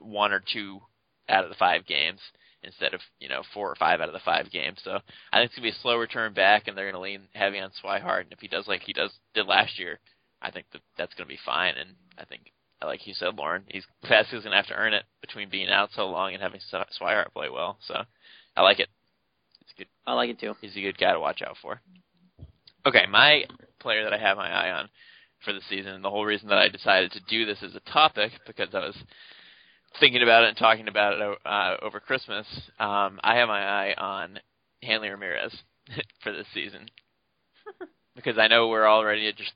one 0.00 0.32
or 0.32 0.42
two 0.52 0.80
out 1.28 1.44
of 1.44 1.50
the 1.50 1.56
five 1.56 1.84
games 1.86 2.20
instead 2.62 2.94
of 2.94 3.00
you 3.20 3.28
know 3.28 3.42
four 3.54 3.70
or 3.70 3.76
five 3.76 4.00
out 4.00 4.08
of 4.08 4.14
the 4.14 4.20
five 4.20 4.50
games. 4.50 4.78
So 4.82 4.98
I 5.32 5.38
think 5.38 5.50
it's 5.50 5.54
gonna 5.54 5.66
be 5.66 5.76
a 5.76 5.82
slow 5.82 5.96
return 5.96 6.32
back, 6.32 6.66
and 6.66 6.76
they're 6.76 6.90
gonna 6.90 7.02
lean 7.02 7.22
heavy 7.34 7.58
on 7.58 7.70
Swihart. 7.82 8.22
And 8.22 8.32
if 8.32 8.40
he 8.40 8.48
does 8.48 8.66
like 8.66 8.82
he 8.82 8.92
does 8.92 9.12
did 9.34 9.46
last 9.46 9.78
year, 9.78 9.98
I 10.40 10.50
think 10.50 10.66
that 10.72 10.82
that's 10.96 11.14
gonna 11.14 11.28
be 11.28 11.38
fine. 11.44 11.74
And 11.76 11.90
I 12.16 12.24
think, 12.24 12.52
like 12.82 13.06
you 13.06 13.14
said, 13.14 13.34
Lauren, 13.36 13.64
he's 13.68 13.84
Vazquez 14.04 14.44
gonna 14.44 14.56
have 14.56 14.66
to 14.68 14.74
earn 14.74 14.94
it 14.94 15.04
between 15.20 15.48
being 15.50 15.68
out 15.68 15.90
so 15.94 16.06
long 16.06 16.32
and 16.32 16.42
having 16.42 16.60
Sw- 16.60 17.00
Swihart 17.00 17.32
play 17.32 17.48
well. 17.50 17.78
So 17.86 18.02
I 18.56 18.62
like 18.62 18.78
it. 18.78 18.88
It's 19.62 19.72
good. 19.76 19.88
I 20.06 20.14
like 20.14 20.30
it 20.30 20.38
too. 20.38 20.54
He's 20.60 20.76
a 20.76 20.80
good 20.80 20.98
guy 20.98 21.12
to 21.12 21.20
watch 21.20 21.42
out 21.42 21.56
for. 21.60 21.80
Okay, 22.86 23.06
my 23.10 23.44
player 23.80 24.04
that 24.04 24.12
I 24.12 24.18
have 24.18 24.36
my 24.36 24.48
eye 24.48 24.70
on 24.70 24.88
for 25.44 25.52
the 25.52 25.60
season, 25.68 25.92
and 25.92 26.04
the 26.04 26.10
whole 26.10 26.24
reason 26.24 26.48
that 26.48 26.58
I 26.58 26.68
decided 26.68 27.12
to 27.12 27.20
do 27.28 27.44
this 27.44 27.62
as 27.62 27.74
a 27.74 27.92
topic 27.92 28.32
because 28.46 28.68
I 28.74 28.80
was 28.80 28.96
thinking 30.00 30.22
about 30.22 30.44
it 30.44 30.48
and 30.48 30.56
talking 30.56 30.88
about 30.88 31.14
it 31.14 31.38
uh, 31.44 31.76
over 31.82 32.00
Christmas. 32.00 32.46
Um, 32.78 33.20
I 33.22 33.36
have 33.36 33.48
my 33.48 33.60
eye 33.60 33.94
on 33.96 34.38
Hanley 34.82 35.08
Ramirez 35.08 35.56
for 36.22 36.32
this 36.32 36.46
season 36.54 36.86
because 38.16 38.38
I 38.38 38.48
know 38.48 38.68
we're 38.68 38.86
all 38.86 39.04
ready 39.04 39.30
to 39.30 39.32
just 39.36 39.52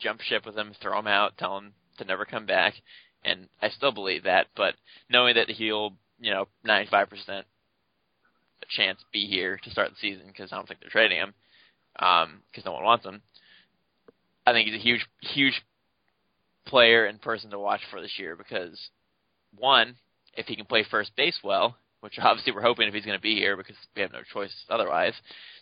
jump 0.00 0.20
ship 0.22 0.46
with 0.46 0.56
him, 0.56 0.72
throw 0.80 0.98
him 0.98 1.06
out, 1.06 1.36
tell 1.38 1.58
him 1.58 1.72
to 1.98 2.04
never 2.04 2.24
come 2.24 2.46
back, 2.46 2.74
and 3.24 3.48
I 3.62 3.70
still 3.70 3.92
believe 3.92 4.24
that. 4.24 4.46
But 4.56 4.74
knowing 5.10 5.34
that 5.34 5.50
he'll, 5.50 5.94
you 6.20 6.30
know, 6.30 6.46
95% 6.66 7.44
chance 8.68 9.04
be 9.12 9.26
here 9.26 9.58
to 9.62 9.70
start 9.70 9.90
the 9.90 9.96
season 10.00 10.26
because 10.26 10.52
I 10.52 10.56
don't 10.56 10.66
think 10.66 10.80
they're 10.80 10.90
trading 10.90 11.18
him 11.18 11.34
um, 11.98 12.42
because 12.50 12.64
no 12.64 12.72
one 12.72 12.84
wants 12.84 13.04
him. 13.04 13.22
I 14.46 14.52
think 14.52 14.68
he's 14.68 14.80
a 14.80 14.82
huge, 14.82 15.06
huge 15.20 15.62
player 16.66 17.06
and 17.06 17.20
person 17.20 17.50
to 17.50 17.58
watch 17.58 17.80
for 17.90 18.00
this 18.00 18.18
year 18.18 18.36
because 18.36 18.78
one, 19.56 19.96
if 20.34 20.46
he 20.46 20.56
can 20.56 20.66
play 20.66 20.84
first 20.90 21.14
base 21.16 21.38
well, 21.42 21.76
which 22.00 22.18
obviously 22.22 22.52
we're 22.52 22.62
hoping 22.62 22.88
if 22.88 22.94
he's 22.94 23.04
going 23.04 23.18
to 23.18 23.22
be 23.22 23.36
here 23.36 23.56
because 23.56 23.76
we 23.94 24.02
have 24.02 24.12
no 24.12 24.22
choice 24.32 24.54
otherwise. 24.68 25.14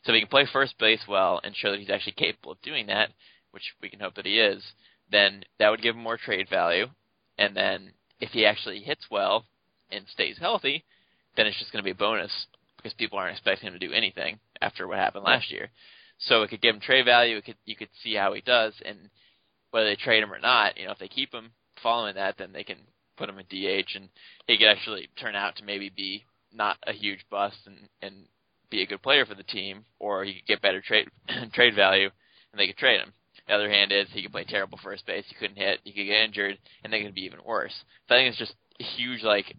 So 0.04 0.12
if 0.12 0.14
he 0.14 0.20
can 0.20 0.28
play 0.28 0.46
first 0.52 0.78
base 0.78 1.02
well 1.08 1.40
and 1.44 1.54
show 1.54 1.70
that 1.70 1.80
he's 1.80 1.90
actually 1.90 2.12
capable 2.12 2.52
of 2.52 2.62
doing 2.62 2.86
that, 2.86 3.10
which 3.52 3.74
we 3.82 3.90
can 3.90 4.00
hope 4.00 4.14
that 4.14 4.26
he 4.26 4.38
is, 4.38 4.62
then 5.12 5.44
that 5.58 5.70
would 5.70 5.82
give 5.82 5.94
him 5.94 6.02
more 6.02 6.16
trade 6.16 6.48
value. 6.50 6.86
And 7.38 7.56
then 7.56 7.92
if 8.20 8.30
he 8.30 8.44
actually 8.46 8.80
hits 8.80 9.06
well 9.10 9.44
and 9.90 10.04
stays 10.08 10.38
healthy, 10.38 10.84
then 11.36 11.46
it's 11.46 11.58
just 11.58 11.72
going 11.72 11.82
to 11.82 11.84
be 11.84 11.92
a 11.92 11.94
bonus 11.94 12.32
because 12.76 12.92
people 12.94 13.18
aren't 13.18 13.32
expecting 13.32 13.68
him 13.68 13.78
to 13.78 13.86
do 13.86 13.92
anything 13.92 14.38
after 14.60 14.88
what 14.88 14.98
happened 14.98 15.24
last 15.24 15.50
year. 15.50 15.70
So 16.18 16.42
it 16.42 16.50
could 16.50 16.60
give 16.60 16.74
him 16.74 16.80
trade 16.80 17.04
value. 17.04 17.36
It 17.36 17.44
could 17.44 17.56
you 17.64 17.76
could 17.76 17.88
see 18.02 18.14
how 18.14 18.32
he 18.32 18.40
does, 18.40 18.74
and 18.84 19.10
whether 19.70 19.86
they 19.86 19.96
trade 19.96 20.22
him 20.22 20.32
or 20.32 20.38
not, 20.38 20.78
you 20.78 20.86
know, 20.86 20.92
if 20.92 20.98
they 20.98 21.08
keep 21.08 21.32
him 21.32 21.50
following 21.82 22.14
that, 22.14 22.36
then 22.38 22.52
they 22.52 22.64
can 22.64 22.78
put 23.16 23.28
him 23.28 23.38
in 23.38 23.46
DH, 23.46 23.96
and 23.96 24.08
he 24.46 24.58
could 24.58 24.68
actually 24.68 25.08
turn 25.20 25.34
out 25.34 25.56
to 25.56 25.64
maybe 25.64 25.90
be 25.94 26.24
not 26.52 26.76
a 26.86 26.92
huge 26.92 27.24
bust 27.30 27.56
and 27.66 27.76
and 28.02 28.26
be 28.70 28.82
a 28.82 28.86
good 28.86 29.02
player 29.02 29.26
for 29.26 29.34
the 29.34 29.42
team, 29.42 29.84
or 29.98 30.24
he 30.24 30.34
could 30.34 30.46
get 30.46 30.62
better 30.62 30.80
trade 30.80 31.08
trade 31.52 31.74
value, 31.74 32.10
and 32.52 32.60
they 32.60 32.66
could 32.66 32.76
trade 32.76 33.00
him. 33.00 33.12
The 33.48 33.54
other 33.54 33.70
hand 33.70 33.92
is 33.92 34.06
he 34.10 34.22
could 34.22 34.32
play 34.32 34.44
terrible 34.44 34.78
first 34.82 35.06
base, 35.06 35.24
he 35.28 35.34
couldn't 35.34 35.56
hit, 35.56 35.80
he 35.84 35.92
could 35.92 36.06
get 36.06 36.24
injured, 36.24 36.58
and 36.84 36.92
they 36.92 37.02
could 37.02 37.14
be 37.14 37.22
even 37.22 37.40
worse. 37.44 37.74
So 38.08 38.14
I 38.14 38.18
think 38.18 38.30
it's 38.30 38.38
just 38.38 38.54
a 38.80 38.84
huge 38.84 39.22
like 39.22 39.54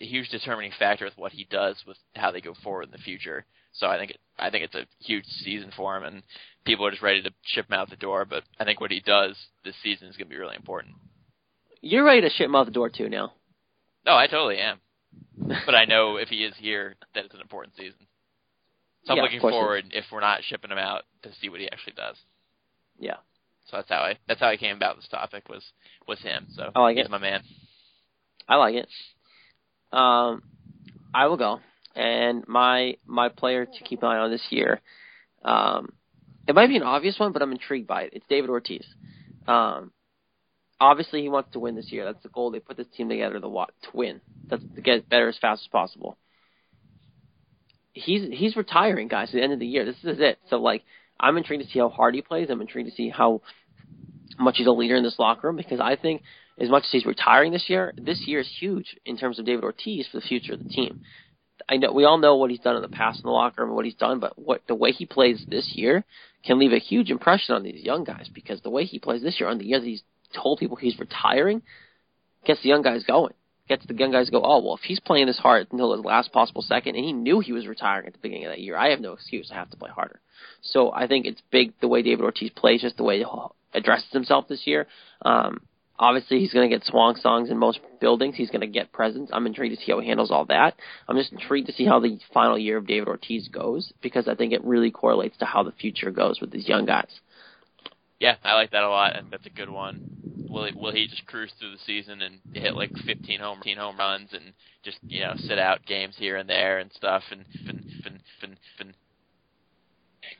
a 0.00 0.04
huge 0.04 0.28
determining 0.30 0.72
factor 0.78 1.04
with 1.04 1.18
what 1.18 1.32
he 1.32 1.46
does 1.50 1.76
with 1.86 1.96
how 2.14 2.30
they 2.30 2.40
go 2.40 2.54
forward 2.62 2.84
in 2.84 2.90
the 2.90 2.98
future. 2.98 3.44
So 3.72 3.86
I 3.86 3.98
think 3.98 4.12
it, 4.12 4.18
I 4.38 4.50
think 4.50 4.64
it's 4.64 4.74
a 4.74 4.86
huge 5.00 5.24
season 5.26 5.70
for 5.76 5.96
him, 5.96 6.04
and 6.04 6.22
people 6.64 6.86
are 6.86 6.90
just 6.90 7.02
ready 7.02 7.22
to 7.22 7.30
ship 7.44 7.68
him 7.68 7.74
out 7.74 7.90
the 7.90 7.96
door. 7.96 8.24
But 8.24 8.44
I 8.58 8.64
think 8.64 8.80
what 8.80 8.90
he 8.90 9.00
does 9.00 9.36
this 9.64 9.74
season 9.82 10.08
is 10.08 10.16
going 10.16 10.28
to 10.28 10.34
be 10.34 10.38
really 10.38 10.56
important. 10.56 10.94
You're 11.80 12.04
ready 12.04 12.22
to 12.22 12.30
ship 12.30 12.46
him 12.46 12.56
out 12.56 12.66
the 12.66 12.72
door 12.72 12.88
too 12.88 13.08
now. 13.08 13.32
No, 14.06 14.16
I 14.16 14.26
totally 14.26 14.58
am. 14.58 14.78
but 15.66 15.74
I 15.74 15.84
know 15.84 16.16
if 16.16 16.28
he 16.28 16.44
is 16.44 16.54
here, 16.58 16.96
that 17.14 17.24
it's 17.24 17.34
an 17.34 17.40
important 17.40 17.76
season. 17.76 18.06
So 19.04 19.12
I'm 19.12 19.18
Yeah, 19.18 19.22
looking 19.24 19.40
forward 19.40 19.84
if 19.90 20.04
we're 20.10 20.20
not 20.20 20.42
shipping 20.44 20.70
him 20.70 20.78
out 20.78 21.04
to 21.22 21.30
see 21.40 21.48
what 21.48 21.60
he 21.60 21.70
actually 21.70 21.94
does. 21.94 22.16
Yeah. 22.98 23.16
So 23.66 23.76
that's 23.76 23.88
how 23.88 23.96
I 23.96 24.18
that's 24.26 24.40
how 24.40 24.48
I 24.48 24.56
came 24.56 24.76
about 24.76 24.96
this 24.96 25.08
topic 25.08 25.48
was 25.48 25.64
was 26.06 26.20
him. 26.20 26.46
So 26.54 26.70
I 26.74 26.80
like 26.80 26.96
he's 26.96 27.06
it. 27.06 27.10
my 27.10 27.18
man. 27.18 27.42
I 28.48 28.56
like 28.56 28.74
it. 28.74 28.88
Um, 29.92 30.42
I 31.14 31.26
will 31.26 31.36
go, 31.36 31.60
and 31.94 32.46
my 32.48 32.96
my 33.06 33.28
player 33.28 33.66
to 33.66 33.84
keep 33.84 34.02
an 34.02 34.08
eye 34.08 34.18
on 34.18 34.30
this 34.30 34.46
year. 34.50 34.80
Um, 35.44 35.92
it 36.46 36.54
might 36.54 36.68
be 36.68 36.76
an 36.76 36.82
obvious 36.82 37.18
one, 37.18 37.32
but 37.32 37.42
I'm 37.42 37.52
intrigued 37.52 37.86
by 37.86 38.02
it. 38.04 38.10
It's 38.14 38.26
David 38.28 38.48
Ortiz. 38.48 38.86
Um, 39.46 39.92
obviously, 40.80 41.20
he 41.20 41.28
wants 41.28 41.52
to 41.52 41.58
win 41.58 41.74
this 41.74 41.92
year. 41.92 42.04
That's 42.04 42.22
the 42.22 42.30
goal. 42.30 42.50
They 42.50 42.60
put 42.60 42.76
this 42.76 42.86
team 42.96 43.08
together 43.08 43.38
to 43.38 43.48
what 43.48 43.70
to 43.82 43.88
win. 43.92 44.20
That's 44.46 44.62
to 44.76 44.80
get 44.80 45.08
better 45.08 45.28
as 45.28 45.38
fast 45.38 45.62
as 45.62 45.68
possible. 45.68 46.16
He's 47.92 48.30
he's 48.32 48.56
retiring, 48.56 49.08
guys. 49.08 49.28
At 49.28 49.34
the 49.34 49.42
end 49.42 49.52
of 49.52 49.58
the 49.58 49.66
year, 49.66 49.84
this 49.84 49.96
is 50.04 50.20
it. 50.20 50.38
So 50.48 50.56
like, 50.56 50.84
I'm 51.20 51.36
intrigued 51.36 51.64
to 51.64 51.70
see 51.70 51.78
how 51.78 51.88
hard 51.88 52.14
he 52.14 52.22
plays. 52.22 52.48
I'm 52.50 52.60
intrigued 52.60 52.90
to 52.90 52.94
see 52.94 53.08
how 53.08 53.42
much 54.38 54.56
he's 54.58 54.66
a 54.66 54.72
leader 54.72 54.96
in 54.96 55.02
this 55.02 55.18
locker 55.18 55.48
room 55.48 55.56
because 55.56 55.80
I 55.80 55.96
think 55.96 56.22
as 56.60 56.68
much 56.68 56.84
as 56.84 56.90
he's 56.90 57.06
retiring 57.06 57.52
this 57.52 57.68
year, 57.68 57.92
this 57.96 58.22
year 58.26 58.40
is 58.40 58.56
huge 58.58 58.96
in 59.04 59.16
terms 59.16 59.38
of 59.38 59.46
David 59.46 59.64
Ortiz 59.64 60.06
for 60.10 60.20
the 60.20 60.26
future 60.26 60.54
of 60.54 60.62
the 60.62 60.68
team. 60.68 61.00
I 61.68 61.76
know 61.76 61.92
we 61.92 62.04
all 62.04 62.18
know 62.18 62.36
what 62.36 62.50
he's 62.50 62.60
done 62.60 62.76
in 62.76 62.82
the 62.82 62.88
past 62.88 63.18
in 63.18 63.24
the 63.24 63.30
locker 63.30 63.62
room 63.62 63.70
and 63.70 63.76
what 63.76 63.84
he's 63.84 63.94
done, 63.94 64.20
but 64.20 64.38
what 64.38 64.62
the 64.68 64.74
way 64.74 64.92
he 64.92 65.06
plays 65.06 65.44
this 65.48 65.72
year 65.74 66.04
can 66.44 66.58
leave 66.58 66.72
a 66.72 66.78
huge 66.78 67.10
impression 67.10 67.54
on 67.54 67.62
these 67.62 67.84
young 67.84 68.04
guys 68.04 68.28
because 68.32 68.60
the 68.62 68.70
way 68.70 68.84
he 68.84 68.98
plays 68.98 69.22
this 69.22 69.40
year 69.40 69.48
on 69.48 69.58
the 69.58 69.64
year 69.64 69.80
that 69.80 69.86
he's 69.86 70.02
told 70.34 70.58
people 70.58 70.76
he's 70.76 70.98
retiring 70.98 71.62
gets 72.44 72.62
the 72.62 72.68
young 72.68 72.82
guys 72.82 73.02
going. 73.04 73.34
Gets 73.68 73.86
the 73.86 73.94
young 73.94 74.12
guys 74.12 74.30
go, 74.30 74.42
oh 74.42 74.62
well, 74.64 74.76
if 74.76 74.82
he's 74.82 75.00
playing 75.00 75.26
this 75.26 75.38
hard 75.38 75.66
until 75.70 75.94
his 75.94 76.04
last 76.04 76.32
possible 76.32 76.62
second, 76.62 76.96
and 76.96 77.04
he 77.04 77.12
knew 77.12 77.40
he 77.40 77.52
was 77.52 77.66
retiring 77.66 78.06
at 78.06 78.14
the 78.14 78.18
beginning 78.18 78.46
of 78.46 78.52
that 78.52 78.60
year, 78.60 78.76
I 78.76 78.90
have 78.90 79.00
no 79.00 79.12
excuse. 79.12 79.50
I 79.52 79.56
have 79.56 79.70
to 79.70 79.76
play 79.76 79.90
harder. 79.90 80.20
So 80.62 80.92
I 80.92 81.06
think 81.06 81.26
it's 81.26 81.42
big 81.50 81.72
the 81.80 81.88
way 81.88 82.02
David 82.02 82.24
Ortiz 82.24 82.50
plays, 82.50 82.80
just 82.80 82.96
the 82.96 83.04
way 83.04 83.18
he 83.18 83.24
addresses 83.74 84.10
himself 84.10 84.48
this 84.48 84.66
year. 84.66 84.86
Um, 85.22 85.60
obviously, 85.98 86.40
he's 86.40 86.52
going 86.52 86.68
to 86.68 86.74
get 86.74 86.86
swan 86.86 87.16
songs 87.16 87.50
in 87.50 87.58
most 87.58 87.80
buildings. 88.00 88.36
He's 88.36 88.50
going 88.50 88.62
to 88.62 88.66
get 88.66 88.92
presents. 88.92 89.30
I'm 89.34 89.46
intrigued 89.46 89.76
to 89.76 89.84
see 89.84 89.92
how 89.92 90.00
he 90.00 90.08
handles 90.08 90.30
all 90.30 90.46
that. 90.46 90.74
I'm 91.06 91.16
just 91.16 91.32
intrigued 91.32 91.66
to 91.66 91.72
see 91.72 91.84
how 91.84 92.00
the 92.00 92.18
final 92.32 92.58
year 92.58 92.78
of 92.78 92.86
David 92.86 93.08
Ortiz 93.08 93.48
goes 93.48 93.92
because 94.02 94.28
I 94.28 94.34
think 94.34 94.52
it 94.52 94.64
really 94.64 94.90
correlates 94.90 95.36
to 95.38 95.44
how 95.44 95.62
the 95.62 95.72
future 95.72 96.10
goes 96.10 96.40
with 96.40 96.50
these 96.50 96.68
young 96.68 96.86
guys. 96.86 97.20
Yeah, 98.20 98.36
I 98.42 98.54
like 98.54 98.72
that 98.72 98.82
a 98.82 98.88
lot, 98.88 99.16
and 99.16 99.30
that's 99.30 99.46
a 99.46 99.50
good 99.50 99.70
one. 99.70 100.48
Will 100.50 100.66
he, 100.66 100.72
will 100.74 100.92
he 100.92 101.06
just 101.06 101.26
cruise 101.26 101.52
through 101.58 101.72
the 101.72 101.78
season 101.86 102.22
and 102.22 102.40
hit 102.52 102.74
like 102.74 102.90
15 103.06 103.38
home 103.38 103.58
15 103.58 103.76
home 103.76 103.98
runs 103.98 104.30
and 104.32 104.52
just 104.82 104.98
you 105.06 105.20
know 105.20 105.34
sit 105.36 105.58
out 105.58 105.84
games 105.86 106.16
here 106.16 106.36
and 106.36 106.48
there 106.48 106.78
and 106.78 106.90
stuff 106.92 107.22
and 107.30 107.44
and 107.68 107.84
and 108.04 108.20
and, 108.42 108.56
and 108.80 108.94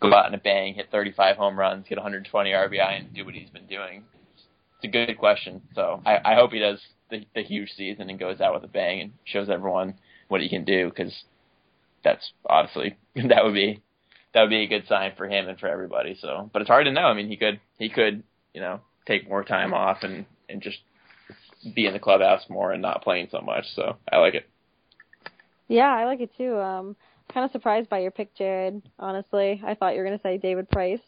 go 0.00 0.12
out 0.14 0.28
in 0.28 0.34
a 0.34 0.38
bang, 0.38 0.74
hit 0.74 0.90
35 0.90 1.36
home 1.36 1.58
runs, 1.58 1.86
get 1.88 1.98
120 1.98 2.50
RBI, 2.50 2.98
and 3.00 3.14
do 3.14 3.24
what 3.24 3.34
he's 3.34 3.50
been 3.50 3.66
doing? 3.66 4.04
It's 4.76 4.84
a 4.84 4.88
good 4.88 5.18
question. 5.18 5.62
So 5.74 6.02
I, 6.06 6.18
I 6.24 6.34
hope 6.34 6.52
he 6.52 6.60
does 6.60 6.80
the, 7.10 7.24
the 7.34 7.42
huge 7.42 7.70
season 7.76 8.10
and 8.10 8.18
goes 8.18 8.40
out 8.40 8.54
with 8.54 8.64
a 8.64 8.72
bang 8.72 9.00
and 9.00 9.12
shows 9.24 9.48
everyone 9.48 9.94
what 10.28 10.40
he 10.40 10.48
can 10.48 10.64
do 10.64 10.88
because 10.88 11.24
that's 12.04 12.32
honestly 12.48 12.96
that 13.14 13.44
would 13.44 13.54
be 13.54 13.82
that 14.38 14.42
would 14.42 14.50
be 14.50 14.62
a 14.62 14.68
good 14.68 14.86
sign 14.86 15.12
for 15.16 15.28
him 15.28 15.48
and 15.48 15.58
for 15.58 15.66
everybody. 15.66 16.16
So, 16.20 16.48
but 16.52 16.62
it's 16.62 16.68
hard 16.68 16.84
to 16.86 16.92
know. 16.92 17.02
I 17.02 17.14
mean, 17.14 17.26
he 17.28 17.36
could 17.36 17.58
he 17.76 17.88
could 17.88 18.22
you 18.54 18.60
know 18.60 18.80
take 19.04 19.28
more 19.28 19.42
time 19.42 19.74
off 19.74 19.98
and 20.02 20.26
and 20.48 20.62
just 20.62 20.78
be 21.74 21.86
in 21.86 21.92
the 21.92 21.98
clubhouse 21.98 22.42
more 22.48 22.70
and 22.72 22.80
not 22.80 23.02
playing 23.02 23.28
so 23.32 23.40
much. 23.40 23.64
So 23.74 23.96
I 24.12 24.18
like 24.18 24.34
it. 24.34 24.48
Yeah, 25.66 25.88
I 25.92 26.04
like 26.04 26.20
it 26.20 26.30
too. 26.38 26.56
Um, 26.56 26.94
kind 27.34 27.44
of 27.44 27.50
surprised 27.50 27.88
by 27.88 27.98
your 27.98 28.12
pick, 28.12 28.32
Jared. 28.36 28.80
Honestly, 28.96 29.60
I 29.66 29.74
thought 29.74 29.94
you 29.94 29.98
were 29.98 30.04
gonna 30.04 30.20
say 30.22 30.38
David 30.38 30.70
Price. 30.70 31.00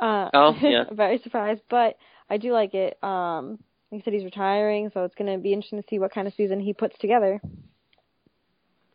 Uh, 0.00 0.28
Oh, 0.34 0.56
yeah. 0.62 0.84
very 0.90 1.18
surprised, 1.22 1.62
but 1.70 1.98
I 2.28 2.36
do 2.36 2.52
like 2.52 2.74
it. 2.74 2.98
Um, 3.04 3.60
like 3.92 4.02
I 4.02 4.04
said, 4.04 4.14
he's 4.14 4.24
retiring, 4.24 4.90
so 4.92 5.04
it's 5.04 5.14
gonna 5.14 5.38
be 5.38 5.52
interesting 5.52 5.80
to 5.80 5.88
see 5.88 6.00
what 6.00 6.12
kind 6.12 6.26
of 6.26 6.34
season 6.34 6.58
he 6.58 6.72
puts 6.72 6.98
together. 6.98 7.40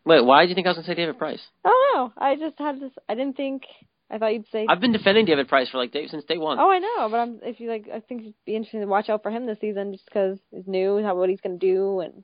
Wait, 0.06 0.24
why 0.24 0.42
did 0.42 0.50
you 0.50 0.54
think 0.54 0.66
I 0.66 0.70
was 0.70 0.76
going 0.76 0.84
to 0.86 0.90
say 0.92 0.94
David 0.94 1.18
Price? 1.18 1.40
I 1.64 1.68
don't 1.68 1.96
know. 1.96 2.12
I 2.16 2.36
just 2.36 2.58
had 2.58 2.80
this. 2.80 2.92
I 3.08 3.14
didn't 3.14 3.36
think. 3.36 3.64
I 4.08 4.18
thought 4.18 4.32
you'd 4.32 4.46
say. 4.52 4.66
I've 4.68 4.80
been 4.80 4.92
defending 4.92 5.26
David 5.26 5.48
Price 5.48 5.68
for 5.68 5.78
like 5.78 5.90
day, 5.92 6.06
since 6.06 6.24
day 6.24 6.38
one. 6.38 6.58
Oh, 6.60 6.70
I 6.70 6.78
know, 6.78 7.08
but 7.10 7.16
I'm. 7.16 7.40
If 7.42 7.58
you 7.58 7.68
like, 7.68 7.88
I 7.92 7.98
think 7.98 8.20
it'd 8.22 8.34
be 8.46 8.54
interesting 8.54 8.80
to 8.80 8.86
watch 8.86 9.08
out 9.08 9.24
for 9.24 9.30
him 9.32 9.46
this 9.46 9.58
season, 9.60 9.92
just 9.92 10.04
because 10.06 10.38
he's 10.52 10.66
new, 10.68 11.02
how 11.02 11.16
what 11.16 11.28
he's 11.28 11.40
gonna 11.40 11.58
do, 11.58 11.98
and 12.00 12.22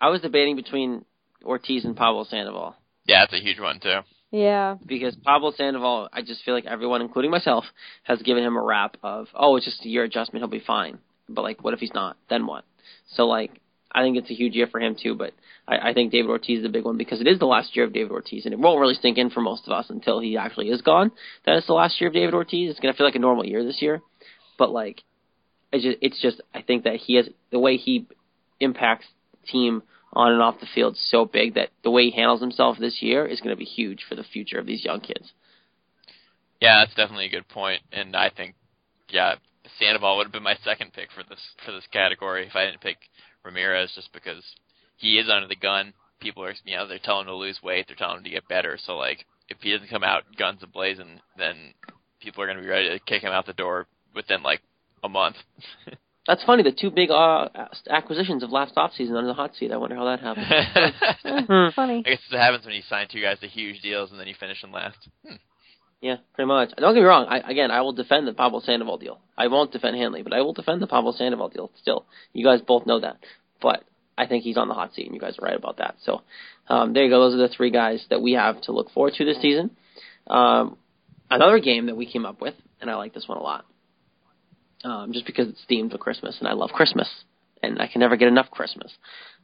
I 0.00 0.08
was 0.08 0.22
debating 0.22 0.56
between 0.56 1.04
Ortiz 1.44 1.84
and 1.84 1.94
Pablo 1.96 2.24
Sandoval. 2.24 2.76
Yeah, 3.04 3.20
that's 3.22 3.34
a 3.38 3.44
huge 3.44 3.60
one 3.60 3.78
too. 3.78 4.00
yeah, 4.30 4.76
because 4.86 5.14
Pablo 5.16 5.52
Sandoval, 5.54 6.08
I 6.14 6.22
just 6.22 6.42
feel 6.44 6.54
like 6.54 6.64
everyone, 6.64 7.02
including 7.02 7.30
myself, 7.30 7.64
has 8.04 8.22
given 8.22 8.42
him 8.42 8.56
a 8.56 8.62
rap 8.62 8.96
of, 9.02 9.26
oh, 9.34 9.56
it's 9.56 9.66
just 9.66 9.84
a 9.84 9.88
year 9.88 10.04
adjustment, 10.04 10.40
he'll 10.42 10.48
be 10.48 10.64
fine. 10.66 10.98
But 11.28 11.42
like, 11.42 11.62
what 11.62 11.74
if 11.74 11.80
he's 11.80 11.92
not? 11.94 12.16
Then 12.30 12.46
what? 12.46 12.64
So 13.12 13.26
like, 13.26 13.52
I 13.96 14.02
think 14.02 14.18
it's 14.18 14.30
a 14.30 14.34
huge 14.34 14.54
year 14.54 14.66
for 14.66 14.78
him 14.78 14.94
too. 15.00 15.14
But 15.14 15.32
I, 15.66 15.90
I 15.90 15.94
think 15.94 16.12
David 16.12 16.28
Ortiz 16.30 16.60
is 16.60 16.64
a 16.66 16.68
big 16.68 16.84
one 16.84 16.98
because 16.98 17.22
it 17.22 17.26
is 17.26 17.38
the 17.38 17.46
last 17.46 17.74
year 17.74 17.86
of 17.86 17.94
David 17.94 18.12
Ortiz, 18.12 18.44
and 18.44 18.52
it 18.52 18.60
won't 18.60 18.78
really 18.78 18.94
sink 18.94 19.16
in 19.16 19.30
for 19.30 19.40
most 19.40 19.66
of 19.66 19.72
us 19.72 19.86
until 19.88 20.20
he 20.20 20.36
actually 20.36 20.68
is 20.68 20.82
gone. 20.82 21.10
That 21.46 21.56
it's 21.56 21.66
the 21.66 21.72
last 21.72 21.98
year 21.98 22.08
of 22.08 22.14
David 22.14 22.34
Ortiz. 22.34 22.70
It's 22.70 22.78
gonna 22.78 22.92
feel 22.92 23.06
like 23.06 23.14
a 23.14 23.20
normal 23.20 23.46
year 23.46 23.64
this 23.64 23.80
year, 23.80 24.02
but 24.58 24.70
like, 24.70 25.02
it's 25.72 25.82
just, 25.82 25.98
it's 26.02 26.20
just 26.20 26.40
I 26.54 26.60
think 26.60 26.84
that 26.84 26.96
he 26.96 27.16
has 27.16 27.28
the 27.50 27.58
way 27.58 27.78
he 27.78 28.06
impacts 28.60 29.06
the 29.32 29.50
team 29.50 29.82
on 30.12 30.32
and 30.32 30.42
off 30.42 30.60
the 30.60 30.66
field 30.74 30.96
so 30.96 31.24
big 31.24 31.54
that 31.54 31.70
the 31.82 31.90
way 31.90 32.04
he 32.04 32.10
handles 32.10 32.40
himself 32.40 32.76
this 32.78 32.98
year 33.00 33.26
is 33.26 33.40
going 33.40 33.54
to 33.54 33.58
be 33.58 33.64
huge 33.64 34.04
for 34.08 34.14
the 34.14 34.22
future 34.22 34.58
of 34.58 34.66
these 34.66 34.84
young 34.84 35.00
kids. 35.00 35.32
Yeah, 36.60 36.80
that's 36.80 36.94
definitely 36.94 37.26
a 37.26 37.30
good 37.30 37.48
point, 37.48 37.82
and 37.92 38.14
I 38.14 38.30
think 38.30 38.54
yeah, 39.08 39.36
Sandoval 39.78 40.16
would 40.16 40.26
have 40.26 40.32
been 40.32 40.42
my 40.42 40.56
second 40.64 40.92
pick 40.92 41.08
for 41.12 41.22
this 41.28 41.40
for 41.64 41.72
this 41.72 41.86
category 41.92 42.46
if 42.46 42.54
I 42.54 42.66
didn't 42.66 42.80
pick 42.80 42.98
Ramirez, 43.46 43.92
just 43.94 44.12
because 44.12 44.42
he 44.96 45.18
is 45.18 45.30
under 45.30 45.48
the 45.48 45.56
gun. 45.56 45.94
People 46.20 46.44
are 46.44 46.54
you 46.64 46.76
know 46.76 46.86
they're 46.86 46.98
telling 46.98 47.22
him 47.22 47.32
to 47.32 47.34
lose 47.34 47.60
weight, 47.62 47.86
they're 47.86 47.96
telling 47.96 48.18
him 48.18 48.24
to 48.24 48.30
get 48.30 48.48
better. 48.48 48.78
So 48.84 48.96
like 48.96 49.24
if 49.48 49.58
he 49.60 49.72
doesn't 49.72 49.90
come 49.90 50.04
out 50.04 50.24
guns 50.38 50.60
a 50.62 50.66
blazing, 50.66 51.20
then 51.38 51.74
people 52.20 52.42
are 52.42 52.46
going 52.46 52.58
to 52.58 52.62
be 52.62 52.68
ready 52.68 52.88
to 52.88 52.98
kick 52.98 53.22
him 53.22 53.32
out 53.32 53.46
the 53.46 53.52
door 53.52 53.86
within 54.14 54.42
like 54.42 54.60
a 55.04 55.08
month. 55.08 55.36
That's 56.26 56.42
funny. 56.42 56.64
The 56.64 56.72
two 56.72 56.90
big 56.90 57.10
uh, 57.10 57.48
acquisitions 57.88 58.42
of 58.42 58.50
last 58.50 58.74
offseason 58.74 59.16
under 59.16 59.28
the 59.28 59.34
hot 59.34 59.54
seat. 59.54 59.70
I 59.70 59.76
wonder 59.76 59.94
how 59.94 60.06
that 60.06 60.20
happened. 60.20 61.72
Funny. 61.76 62.02
I 62.04 62.10
guess 62.10 62.18
it 62.32 62.36
happens 62.36 62.66
when 62.66 62.74
you 62.74 62.82
sign 62.88 63.06
two 63.08 63.22
guys 63.22 63.38
to 63.40 63.46
huge 63.46 63.80
deals 63.80 64.10
and 64.10 64.18
then 64.18 64.26
you 64.26 64.34
finish 64.38 64.64
in 64.64 64.72
last. 64.72 64.96
Hmm. 65.24 65.36
Yeah, 66.00 66.16
pretty 66.34 66.48
much. 66.48 66.70
Don't 66.76 66.94
get 66.94 67.00
me 67.00 67.06
wrong. 67.06 67.26
I, 67.28 67.38
again, 67.38 67.70
I 67.70 67.80
will 67.80 67.92
defend 67.92 68.28
the 68.28 68.34
Pablo 68.34 68.60
Sandoval 68.60 68.98
deal. 68.98 69.18
I 69.36 69.48
won't 69.48 69.72
defend 69.72 69.96
Hanley, 69.96 70.22
but 70.22 70.32
I 70.32 70.42
will 70.42 70.52
defend 70.52 70.82
the 70.82 70.86
Pablo 70.86 71.12
Sandoval 71.12 71.48
deal 71.48 71.70
still. 71.80 72.06
You 72.32 72.44
guys 72.44 72.60
both 72.60 72.86
know 72.86 73.00
that. 73.00 73.16
But 73.60 73.84
I 74.18 74.26
think 74.26 74.44
he's 74.44 74.56
on 74.56 74.68
the 74.68 74.74
hot 74.74 74.94
seat, 74.94 75.06
and 75.06 75.14
you 75.14 75.20
guys 75.20 75.36
are 75.38 75.44
right 75.44 75.56
about 75.56 75.78
that. 75.78 75.96
So 76.04 76.22
um, 76.68 76.92
there 76.92 77.04
you 77.04 77.10
go. 77.10 77.20
Those 77.20 77.34
are 77.34 77.48
the 77.48 77.54
three 77.54 77.70
guys 77.70 78.04
that 78.10 78.20
we 78.20 78.32
have 78.32 78.60
to 78.62 78.72
look 78.72 78.90
forward 78.90 79.14
to 79.14 79.24
this 79.24 79.40
season. 79.40 79.70
Um, 80.26 80.76
another 81.30 81.58
game 81.60 81.86
that 81.86 81.96
we 81.96 82.10
came 82.10 82.26
up 82.26 82.40
with, 82.40 82.54
and 82.80 82.90
I 82.90 82.96
like 82.96 83.14
this 83.14 83.26
one 83.26 83.38
a 83.38 83.42
lot, 83.42 83.64
um, 84.84 85.12
just 85.12 85.26
because 85.26 85.48
it's 85.48 85.64
themed 85.70 85.92
for 85.92 85.98
Christmas, 85.98 86.36
and 86.40 86.48
I 86.48 86.52
love 86.52 86.70
Christmas, 86.70 87.08
and 87.62 87.80
I 87.80 87.88
can 87.88 88.00
never 88.00 88.16
get 88.16 88.28
enough 88.28 88.50
Christmas. 88.50 88.92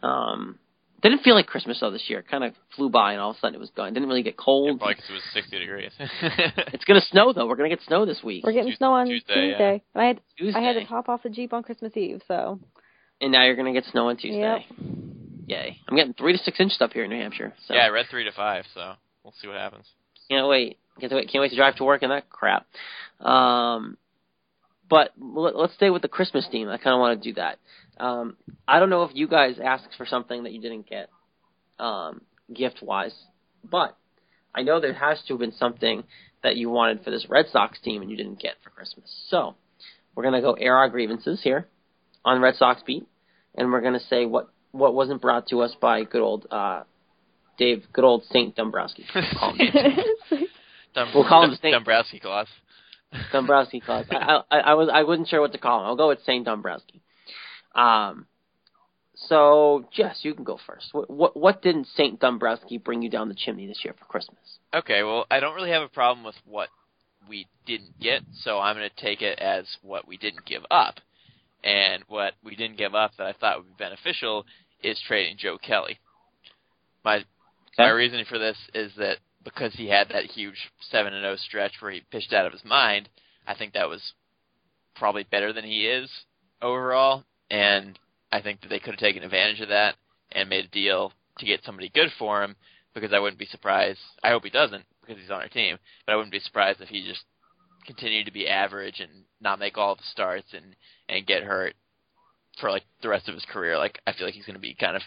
Um, 0.03 0.59
Didn't 1.03 1.23
feel 1.23 1.35
like 1.35 1.47
Christmas 1.47 1.81
though 1.81 1.91
this 1.91 2.09
year. 2.09 2.21
It 2.21 2.29
kind 2.29 2.45
of 2.45 2.55
flew 2.77 2.89
by 2.89 3.13
and 3.13 3.21
all 3.21 3.31
of 3.31 3.37
a 3.37 3.39
sudden 3.41 3.55
it 3.57 3.61
was 3.61 3.71
gone. 3.71 3.93
Didn't 3.93 4.09
really 4.09 4.23
get 4.23 4.37
cold. 4.37 4.69
Yeah, 4.69 4.77
probably 4.79 4.95
'cause 4.95 5.05
it 5.11 5.13
was 5.15 5.23
60 5.35 5.59
degrees. 5.59 5.93
It's 6.73 6.85
gonna 6.85 7.01
snow 7.01 7.33
though. 7.33 7.47
We're 7.47 7.57
gonna 7.57 7.69
get 7.69 7.83
snow 7.83 8.07
this 8.07 8.23
week. 8.23 8.45
We're 8.45 8.53
getting 8.53 8.69
Tues- 8.71 8.79
snow 8.79 8.93
on 8.93 9.07
Tuesday, 9.07 9.35
Tuesday. 9.35 9.73
yeah. 9.75 9.79
And 9.95 10.03
I 10.03 10.07
had 10.07 10.21
Tuesday. 10.39 10.59
I 10.61 10.63
had 10.63 10.75
to 10.75 10.85
top 10.87 11.09
off 11.09 11.23
the 11.25 11.31
Jeep 11.31 11.53
on 11.53 11.63
Christmas 11.65 11.97
Eve, 11.97 12.23
so 12.29 12.61
and 13.21 13.33
now 13.33 13.45
you're 13.45 13.57
gonna 13.57 13.73
get 13.73 13.85
snow 13.87 14.09
on 14.09 14.17
Tuesday. 14.17 14.41
Yep. 14.41 14.61
Yay! 15.49 15.79
I'm 15.89 15.97
getting 15.97 16.15
three 16.15 16.33
to 16.33 16.39
six 16.39 16.59
inches 16.61 16.81
up 16.81 16.93
here 16.93 17.03
in 17.05 17.11
New 17.11 17.21
Hampshire. 17.21 17.53
So 17.67 17.75
yeah, 17.75 17.81
I 17.87 17.89
read 17.89 18.07
three 18.11 18.25
to 18.25 18.33
five, 18.33 18.65
so 18.75 18.93
we'll 19.25 19.35
see 19.43 19.49
what 19.49 19.57
happens. 19.57 19.87
can't 20.31 20.47
wait. 20.49 20.79
Can't 21.01 21.13
wait. 21.13 21.29
Can't 21.31 21.43
wait 21.43 21.51
to 21.51 21.57
drive 21.57 21.75
to 21.77 21.85
work 21.85 22.03
and 22.03 22.13
that 22.13 22.31
crap. 22.31 22.67
Um, 23.21 23.97
but 24.89 25.11
let, 25.19 25.57
let's 25.57 25.75
stay 25.75 25.91
with 25.91 26.03
the 26.03 26.09
Christmas 26.09 26.47
theme. 26.51 26.69
I 26.69 26.77
kind 26.77 26.95
of 26.95 27.01
want 27.01 27.21
to 27.23 27.29
do 27.31 27.35
that. 27.35 27.59
Um, 27.99 28.37
I 28.67 28.79
don't 28.79 28.91
know 28.91 29.05
if 29.05 29.11
you 29.15 29.29
guys 29.29 29.57
asked 29.63 29.95
for 29.97 30.07
something 30.07 30.45
that 30.45 30.53
you 30.53 30.61
didn't 30.61 30.89
get, 30.89 31.09
um, 31.79 32.23
gift 32.53 32.83
wise, 32.83 33.15
but 33.69 33.97
I 34.55 34.63
know 34.63 34.81
there 34.81 34.93
has 34.95 35.23
to 35.27 35.35
have 35.35 35.41
been 35.41 35.53
something 35.53 36.05
that 36.43 36.57
you 36.57 36.71
wanted 36.71 37.05
for 37.05 37.11
this 37.11 37.27
Red 37.29 37.47
Sox 37.53 37.79
team 37.81 38.03
and 38.03 38.11
you 38.11 38.17
didn't 38.17 38.41
get 38.41 38.55
for 38.63 38.71
Christmas. 38.71 39.11
So 39.29 39.55
we're 40.15 40.25
gonna 40.25 40.41
go 40.41 40.53
air 40.55 40.77
our 40.77 40.89
grievances 40.89 41.41
here 41.43 41.69
on 42.25 42.41
Red 42.41 42.57
Sox 42.57 42.83
beat, 42.83 43.07
and 43.55 43.71
we're 43.73 43.81
gonna 43.81 44.01
say 44.01 44.27
what 44.27 44.49
what 44.73 44.95
wasn't 44.95 45.21
brought 45.21 45.47
to 45.49 45.61
us 45.61 45.75
by 45.81 46.05
good 46.05 46.23
old 46.23 46.47
uh, 46.51 46.83
Dave, 47.59 47.85
good 47.93 48.05
old 48.05 48.25
Saint 48.31 48.57
Dombrowski. 48.57 49.05
Call 49.39 49.55
him. 49.59 49.69
We'll 51.15 51.29
call 51.29 51.45
him 51.45 51.51
Dum- 51.51 51.59
Saint- 51.63 51.75
Dombrowski 51.75 52.21
class. 52.21 52.49
Dombrowski 53.31 53.81
class. 53.81 54.07
I, 54.11 54.41
I, 54.51 54.59
I 54.59 54.75
was 54.75 54.89
I 54.93 55.03
wasn't 55.05 55.29
sure 55.29 55.41
what 55.41 55.53
to 55.53 55.59
call 55.59 55.81
him. 55.81 55.87
I'll 55.87 55.97
go 55.97 56.09
with 56.09 56.21
Saint 56.25 56.47
Dombrowski. 56.47 57.02
Um, 57.75 58.27
so 59.15 59.87
Jess, 59.93 60.21
you 60.23 60.35
can 60.35 60.45
go 60.45 60.59
first. 60.67 60.89
What 60.93 61.11
what, 61.11 61.37
what 61.37 61.63
didn't 61.63 61.89
Saint 61.97 62.21
Dombrowski 62.21 62.79
bring 62.79 63.03
you 63.03 63.11
down 63.11 63.29
the 63.29 63.35
chimney 63.35 63.67
this 63.67 63.85
year 63.85 63.95
for 63.99 64.05
Christmas? 64.07 64.59
Okay, 64.75 65.03
well, 65.03 65.27
I 65.31 65.41
don't 65.41 65.55
really 65.55 65.71
have 65.71 65.83
a 65.83 65.89
problem 65.89 66.25
with 66.25 66.35
what 66.47 66.69
we 67.29 67.47
didn't 67.67 67.99
get, 68.01 68.23
so 68.41 68.59
I'm 68.59 68.77
going 68.77 68.89
to 68.89 69.03
take 69.03 69.23
it 69.23 69.39
as 69.39 69.65
what 69.83 70.09
we 70.09 70.17
didn't 70.17 70.45
give 70.45 70.63
up. 70.71 70.97
And 71.65 72.03
what 72.09 72.33
we 72.43 72.57
didn't 72.57 72.79
give 72.79 72.95
up 72.95 73.13
that 73.19 73.27
I 73.27 73.33
thought 73.33 73.59
would 73.59 73.69
be 73.69 73.85
beneficial 73.85 74.45
is 74.83 75.01
trading 75.07 75.37
Joe 75.39 75.59
Kelly. 75.59 75.99
My 77.05 77.25
my 77.79 77.91
reasoning 77.91 78.27
for 78.29 78.39
this 78.39 78.57
is 78.75 78.93
that 78.97 79.19
because 79.45 79.73
he 79.75 79.89
had 79.89 80.09
that 80.09 80.25
huge 80.25 80.71
seven 80.91 81.15
and 81.15 81.23
zero 81.23 81.37
stretch 81.37 81.73
where 81.81 81.93
he 81.93 82.03
pitched 82.11 82.33
out 82.33 82.47
of 82.47 82.53
his 82.53 82.65
mind, 82.65 83.09
I 83.47 83.55
think 83.55 83.75
that 83.75 83.89
was 83.89 84.13
probably 84.97 85.25
better 85.25 85.53
than 85.53 85.65
he 85.65 85.87
is 85.87 86.11
overall, 86.61 87.25
and 87.53 87.99
I 88.33 88.41
think 88.41 88.63
that 88.63 88.69
they 88.69 88.79
could 88.79 88.95
have 88.95 88.99
taken 88.99 89.23
advantage 89.23 89.61
of 89.61 89.69
that 89.69 89.97
and 90.33 90.49
made 90.49 90.65
a 90.65 90.69
deal 90.69 91.13
to 91.39 91.47
get 91.47 91.63
somebody 91.65 91.91
good 91.95 92.09
for 92.19 92.43
him 92.43 92.57
because 92.95 93.13
I 93.13 93.19
wouldn't 93.19 93.39
be 93.39 93.47
surprised. 93.47 94.01
I 94.25 94.31
hope 94.31 94.43
he 94.43 94.51
doesn't 94.51 94.85
because 95.03 95.21
he's 95.21 95.31
on 95.31 95.43
our 95.43 95.49
team, 95.49 95.79
but 96.07 96.13
I 96.13 96.17
wouldn't 96.17 96.33
be 96.33 96.41
surprised 96.41 96.81
if 96.81 96.89
he 96.89 97.07
just 97.07 97.25
continued 97.87 98.25
to 98.25 98.33
be 98.33 98.49
average 98.49 99.01
and 99.01 99.11
not 99.41 99.59
make 99.59 99.77
all 99.77 99.95
the 99.95 100.03
starts 100.11 100.55
and 100.55 100.75
and 101.09 101.27
get 101.27 101.43
hurt 101.43 101.75
for 102.59 102.71
like 102.71 102.85
the 103.03 103.09
rest 103.09 103.29
of 103.29 103.35
his 103.35 103.45
career. 103.45 103.77
Like 103.77 104.01
I 104.07 104.13
feel 104.13 104.27
like 104.27 104.35
he's 104.35 104.47
going 104.47 104.55
to 104.55 104.61
be 104.61 104.75
kind 104.75 104.97
of 104.97 105.03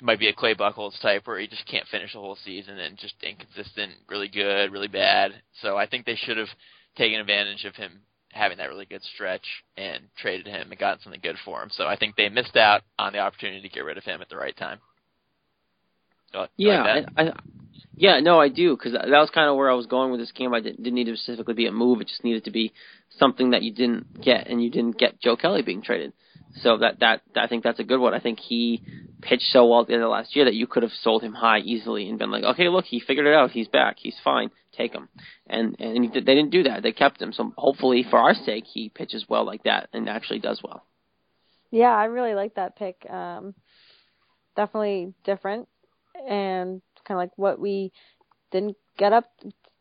might 0.00 0.20
be 0.20 0.28
a 0.28 0.32
Clay 0.32 0.54
Buchholz 0.54 1.00
type 1.00 1.26
where 1.26 1.38
he 1.40 1.48
just 1.48 1.66
can't 1.66 1.86
finish 1.88 2.12
the 2.12 2.20
whole 2.20 2.38
season 2.44 2.78
and 2.78 2.96
just 2.96 3.14
inconsistent, 3.22 3.92
really 4.08 4.28
good, 4.28 4.72
really 4.72 4.88
bad. 4.88 5.32
So 5.60 5.76
I 5.76 5.86
think 5.86 6.06
they 6.06 6.14
should 6.14 6.38
have 6.38 6.48
taken 6.96 7.20
advantage 7.20 7.64
of 7.64 7.74
him 7.74 8.02
having 8.32 8.58
that 8.58 8.68
really 8.68 8.86
good 8.86 9.02
stretch 9.14 9.44
and 9.76 10.04
traded 10.16 10.46
him 10.46 10.70
and 10.70 10.78
gotten 10.78 11.00
something 11.02 11.20
good 11.22 11.36
for 11.44 11.62
him. 11.62 11.70
So 11.72 11.86
I 11.86 11.96
think 11.96 12.16
they 12.16 12.28
missed 12.28 12.56
out 12.56 12.82
on 12.98 13.12
the 13.12 13.18
opportunity 13.18 13.62
to 13.62 13.68
get 13.68 13.84
rid 13.84 13.98
of 13.98 14.04
him 14.04 14.20
at 14.20 14.28
the 14.28 14.36
right 14.36 14.56
time. 14.56 14.78
You 16.32 16.40
like 16.40 16.50
Yeah, 16.56 16.82
that? 16.84 17.12
I, 17.16 17.22
I, 17.22 17.32
yeah, 17.96 18.20
no, 18.20 18.40
I 18.40 18.48
do 18.48 18.76
because 18.76 18.92
that 18.92 19.08
was 19.08 19.30
kind 19.34 19.48
of 19.48 19.56
where 19.56 19.70
I 19.70 19.74
was 19.74 19.86
going 19.86 20.10
with 20.10 20.20
this 20.20 20.32
game. 20.32 20.54
I 20.54 20.60
didn't, 20.60 20.82
didn't 20.82 20.94
need 20.94 21.04
to 21.04 21.16
specifically 21.16 21.54
be 21.54 21.66
a 21.66 21.72
move; 21.72 22.00
it 22.00 22.08
just 22.08 22.24
needed 22.24 22.44
to 22.44 22.50
be 22.50 22.72
something 23.18 23.50
that 23.50 23.62
you 23.62 23.72
didn't 23.72 24.22
get, 24.22 24.46
and 24.46 24.62
you 24.62 24.70
didn't 24.70 24.98
get 24.98 25.20
Joe 25.20 25.36
Kelly 25.36 25.62
being 25.62 25.82
traded. 25.82 26.12
So 26.62 26.78
that 26.78 27.00
that 27.00 27.22
I 27.36 27.46
think 27.46 27.62
that's 27.64 27.80
a 27.80 27.84
good 27.84 28.00
one. 28.00 28.14
I 28.14 28.20
think 28.20 28.38
he 28.38 28.82
pitched 29.22 29.50
so 29.52 29.66
well 29.66 29.82
at 29.82 29.88
the 29.88 29.94
end 29.94 30.02
of 30.02 30.10
last 30.10 30.34
year 30.34 30.46
that 30.46 30.54
you 30.54 30.66
could 30.66 30.82
have 30.82 30.92
sold 31.02 31.22
him 31.22 31.34
high 31.34 31.58
easily 31.58 32.08
and 32.08 32.18
been 32.18 32.30
like, 32.30 32.44
okay, 32.44 32.68
look, 32.68 32.86
he 32.86 33.00
figured 33.00 33.26
it 33.26 33.34
out. 33.34 33.50
He's 33.50 33.68
back. 33.68 33.96
He's 33.98 34.16
fine. 34.24 34.50
Take 34.76 34.94
him. 34.94 35.08
And 35.48 35.76
and 35.78 36.04
he, 36.04 36.10
did- 36.10 36.26
they 36.26 36.34
didn't 36.34 36.50
do 36.50 36.62
that. 36.64 36.82
They 36.82 36.92
kept 36.92 37.20
him. 37.20 37.32
So 37.32 37.52
hopefully, 37.56 38.04
for 38.08 38.18
our 38.18 38.34
sake, 38.34 38.64
he 38.66 38.88
pitches 38.88 39.26
well 39.28 39.44
like 39.44 39.64
that 39.64 39.88
and 39.92 40.08
actually 40.08 40.38
does 40.38 40.60
well. 40.62 40.84
Yeah, 41.70 41.94
I 41.94 42.04
really 42.06 42.34
like 42.34 42.54
that 42.56 42.76
pick. 42.76 43.08
Um, 43.08 43.54
definitely 44.56 45.14
different 45.24 45.68
and 46.28 46.82
kind 47.06 47.16
of 47.16 47.22
like 47.22 47.30
what 47.36 47.60
we 47.60 47.92
didn't 48.50 48.76
get 48.98 49.12
up, 49.12 49.30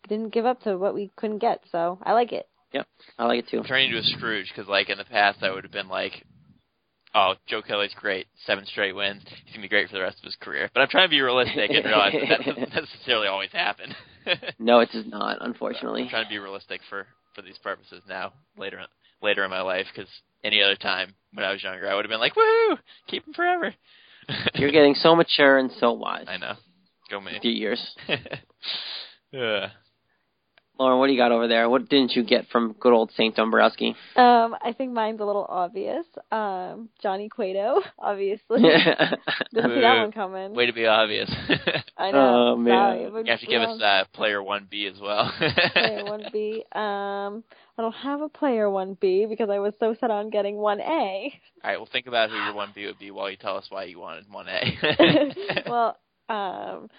didn't 0.08 0.34
give 0.34 0.46
up 0.46 0.62
to 0.64 0.78
what 0.78 0.94
we 0.94 1.12
couldn't 1.16 1.40
get. 1.40 1.62
So 1.72 2.00
I 2.04 2.14
like 2.14 2.32
it. 2.32 2.48
Yep, 2.72 2.88
I 3.18 3.26
like 3.26 3.40
it 3.40 3.48
too. 3.50 3.58
I'm 3.58 3.64
turning 3.64 3.88
into 3.88 4.00
a 4.00 4.04
Scrooge 4.04 4.52
because, 4.56 4.70
like, 4.70 4.90
in 4.90 5.00
the 5.00 5.04
past, 5.04 5.40
I 5.42 5.52
would 5.52 5.64
have 5.64 5.74
been 5.74 5.88
like, 5.88 6.24
"Oh, 7.16 7.36
Joe 7.48 7.62
Kelly's 7.62 7.94
great, 7.94 8.28
seven 8.46 8.66
straight 8.66 8.96
wins. 8.96 9.24
He's 9.46 9.54
gonna 9.54 9.64
be 9.64 9.70
great 9.70 9.88
for 9.88 9.96
the 9.96 10.02
rest 10.02 10.20
of 10.20 10.24
his 10.26 10.36
career." 10.36 10.70
But 10.74 10.82
I'm 10.82 10.90
trying 10.90 11.06
to 11.08 11.10
be 11.10 11.22
realistic 11.22 11.72
and 11.72 11.86
realize 11.86 12.14
that 12.14 12.30
that 12.30 12.46
doesn't 12.46 12.74
necessarily 12.84 13.28
always 13.28 13.52
happen. 13.52 13.96
No, 14.60 14.80
it 14.82 14.90
does 14.92 15.08
not, 15.08 15.38
unfortunately. 15.42 16.04
I'm 16.04 16.10
trying 16.10 16.26
to 16.26 16.30
be 16.30 16.38
realistic 16.38 16.82
for 16.90 17.08
for 17.34 17.42
these 17.42 17.58
purposes 17.58 18.04
now, 18.08 18.34
later 18.58 18.82
later 19.22 19.44
in 19.44 19.50
my 19.50 19.62
life, 19.62 19.88
because 19.92 20.10
any 20.44 20.62
other 20.62 20.76
time 20.76 21.16
when 21.34 21.46
I 21.46 21.52
was 21.52 21.64
younger, 21.64 21.90
I 21.90 21.96
would 21.96 22.06
have 22.06 22.10
been 22.12 22.20
like, 22.20 22.36
"Woohoo, 22.36 22.78
keep 23.08 23.26
him 23.26 23.34
forever." 23.34 23.74
You're 24.56 24.72
getting 24.72 24.94
so 24.94 25.16
mature 25.16 25.58
and 25.58 25.72
so 25.80 25.94
wise. 25.94 26.26
I 26.28 26.38
know. 26.38 26.54
Go 27.10 27.20
me. 27.22 27.38
A 27.38 27.40
few 27.40 27.52
years. 27.52 27.96
yeah. 29.32 29.70
Lauren, 30.80 30.98
what 30.98 31.08
do 31.08 31.14
you 31.14 31.20
got 31.20 31.34
over 31.34 31.50
there? 31.50 31.70
What 31.70 31.90
didn't 31.90 32.14
you 32.14 32.24
get 32.24 32.48
from 32.48 32.74
good 32.80 32.94
old 32.94 33.12
Saint 33.18 33.36
Dombrowski? 33.36 33.98
Um, 34.16 34.56
I 34.62 34.74
think 34.78 34.94
mine's 34.94 35.20
a 35.20 35.26
little 35.26 35.46
obvious. 35.50 36.06
Um, 36.32 36.88
Johnny 37.04 37.28
Cueto, 37.28 37.82
obviously. 38.00 38.62
Didn't 38.62 39.72
see 39.72 39.82
that 39.82 39.98
one 39.98 40.14
coming. 40.14 40.54
Way 40.54 40.68
to 40.68 40.74
be 40.74 40.86
obvious. 40.86 41.30
I 41.98 42.12
know. 42.12 42.54
Oh, 42.54 42.56
man. 42.56 42.72
Sorry, 42.72 43.10
but 43.12 43.26
you 43.26 43.32
have 43.32 43.42
to 43.42 43.46
give 43.46 43.62
us 43.62 43.82
uh, 43.82 44.06
player 44.14 44.42
one 44.42 44.68
B 44.72 44.88
as 44.88 45.02
well. 45.02 45.30
player 45.74 46.06
one 46.06 46.24
B. 46.32 46.64
Um, 46.72 47.44
I 47.78 47.82
don't 47.82 47.96
have 47.96 48.22
a 48.22 48.30
player 48.30 48.70
one 48.70 48.98
B 49.00 49.26
because 49.30 49.50
I 49.50 49.60
was 49.60 49.74
so 49.82 49.96
set 50.00 50.12
on 50.12 50.30
getting 50.30 50.56
one 50.56 50.80
A. 50.80 51.34
All 51.62 51.72
right, 51.72 51.78
well, 51.78 51.90
think 51.92 52.08
about 52.08 52.30
who 52.30 52.38
your 52.38 52.54
one 52.54 52.70
B 52.74 52.86
would 52.86 53.00
be 53.00 53.12
while 53.12 53.30
you 53.30 53.36
tell 53.36 53.58
us 53.58 53.66
why 53.68 53.84
you 53.84 54.00
wanted 54.00 54.32
one 54.32 54.48
A. 54.48 55.64
well, 55.70 55.98
um, 56.30 56.90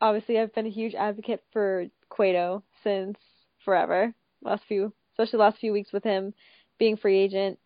obviously 0.00 0.38
I've 0.38 0.54
been 0.54 0.66
a 0.66 0.70
huge 0.70 0.94
advocate 0.94 1.42
for 1.54 1.86
Cueto 2.10 2.62
since 2.84 3.16
forever. 3.64 4.14
Last 4.42 4.62
few, 4.68 4.92
especially 5.12 5.38
last 5.38 5.58
few 5.58 5.72
weeks 5.72 5.92
with 5.92 6.04
him 6.04 6.34
being 6.78 6.96
free 6.96 7.18
agent, 7.18 7.58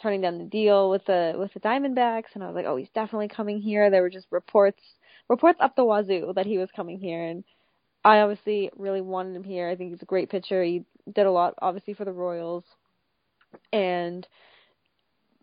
turning 0.00 0.20
down 0.20 0.38
the 0.38 0.44
deal 0.44 0.90
with 0.90 1.04
the 1.06 1.34
with 1.38 1.52
the 1.54 1.60
Diamondbacks, 1.60 2.34
and 2.34 2.42
I 2.42 2.46
was 2.46 2.54
like, 2.54 2.66
oh, 2.66 2.76
he's 2.76 2.90
definitely 2.94 3.28
coming 3.28 3.60
here. 3.60 3.90
There 3.90 4.02
were 4.02 4.10
just 4.10 4.26
reports 4.30 4.82
reports 5.28 5.58
up 5.60 5.76
the 5.76 5.84
wazoo 5.84 6.32
that 6.34 6.46
he 6.46 6.58
was 6.58 6.70
coming 6.74 6.98
here, 6.98 7.22
and 7.22 7.44
I 8.04 8.20
obviously 8.20 8.70
really 8.76 9.00
wanted 9.00 9.36
him 9.36 9.44
here. 9.44 9.68
I 9.68 9.76
think 9.76 9.90
he's 9.90 10.02
a 10.02 10.06
great 10.06 10.30
pitcher. 10.30 10.62
He 10.62 10.84
did 11.12 11.26
a 11.26 11.30
lot, 11.30 11.54
obviously, 11.60 11.94
for 11.94 12.04
the 12.04 12.12
Royals, 12.12 12.64
and 13.72 14.26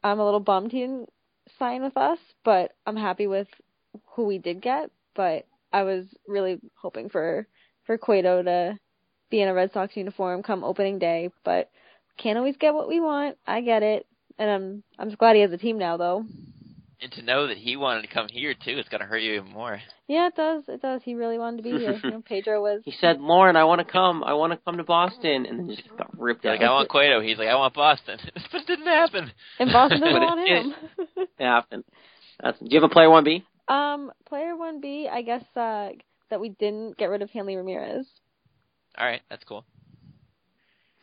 I'm 0.03 0.19
a 0.19 0.25
little 0.25 0.39
bummed 0.39 0.71
he 0.71 0.81
didn't 0.81 1.09
sign 1.59 1.83
with 1.83 1.97
us, 1.97 2.19
but 2.43 2.73
I'm 2.85 2.97
happy 2.97 3.27
with 3.27 3.47
who 4.15 4.25
we 4.25 4.37
did 4.37 4.61
get. 4.61 4.91
But 5.15 5.45
I 5.71 5.83
was 5.83 6.05
really 6.27 6.59
hoping 6.75 7.09
for 7.09 7.47
for 7.85 7.97
Cueto 7.97 8.43
to 8.43 8.79
be 9.33 9.41
in 9.41 9.47
a 9.47 9.53
Red 9.53 9.73
Sox 9.73 9.97
uniform 9.97 10.43
come 10.43 10.63
opening 10.63 10.99
day, 10.99 11.31
but 11.43 11.71
can't 12.19 12.37
always 12.37 12.55
get 12.57 12.75
what 12.75 12.87
we 12.87 12.99
want. 12.99 13.35
I 13.47 13.61
get 13.61 13.81
it, 13.81 14.05
and 14.37 14.47
I'm 14.47 14.83
I'm 14.99 15.07
just 15.09 15.17
glad 15.17 15.35
he 15.35 15.41
has 15.41 15.51
a 15.51 15.57
team 15.57 15.79
now, 15.79 15.97
though. 15.97 16.23
and 17.01 17.11
to 17.13 17.23
know 17.23 17.47
that 17.47 17.57
he 17.57 17.75
wanted 17.75 18.03
to 18.03 18.13
come 18.13 18.27
here 18.29 18.53
too, 18.53 18.77
it's 18.77 18.89
gonna 18.89 19.05
hurt 19.05 19.23
you 19.23 19.33
even 19.33 19.51
more. 19.51 19.79
Yeah, 20.07 20.27
it 20.27 20.35
does. 20.35 20.65
It 20.67 20.83
does. 20.83 21.01
He 21.03 21.15
really 21.15 21.39
wanted 21.39 21.57
to 21.57 21.63
be 21.63 21.71
here. 21.71 21.99
You 22.03 22.11
know, 22.11 22.21
Pedro 22.23 22.61
was. 22.61 22.81
He 22.85 22.91
said, 23.01 23.19
"Lauren, 23.19 23.55
I 23.55 23.63
want 23.63 23.79
to 23.79 23.91
come. 23.91 24.23
I 24.23 24.33
want 24.33 24.53
to 24.53 24.59
come 24.63 24.77
to 24.77 24.83
Boston," 24.83 25.47
and 25.47 25.57
then 25.61 25.75
just 25.75 25.89
got 25.97 26.11
ripped 26.19 26.43
You're 26.43 26.53
out. 26.53 26.59
like, 26.59 26.69
I 26.69 26.71
want 26.71 26.89
Cueto. 26.89 27.19
He's 27.19 27.39
like, 27.39 27.47
I 27.47 27.55
want 27.55 27.73
Boston. 27.73 28.19
but 28.51 28.61
it 28.61 28.67
didn't 28.67 28.85
happen. 28.85 29.31
And 29.57 29.71
Boston 29.71 29.99
doesn't 29.99 30.13
But 30.19 30.21
it 30.21 30.25
want 30.25 30.47
him. 30.47 30.75
It 31.39 31.43
happened. 31.43 31.85
That's, 32.39 32.59
do 32.59 32.67
you 32.69 32.79
have 32.79 32.89
a 32.89 32.93
player 32.93 33.09
one 33.09 33.23
B? 33.23 33.43
um, 33.67 34.11
player 34.29 34.55
one 34.55 34.79
B, 34.79 35.09
I 35.11 35.23
guess 35.23 35.43
uh, 35.55 35.89
that 36.29 36.39
we 36.39 36.49
didn't 36.49 36.97
get 36.97 37.09
rid 37.09 37.23
of 37.23 37.31
Hanley 37.31 37.55
Ramirez. 37.55 38.05
All 38.97 39.05
right, 39.05 39.21
that's 39.29 39.43
cool. 39.43 39.65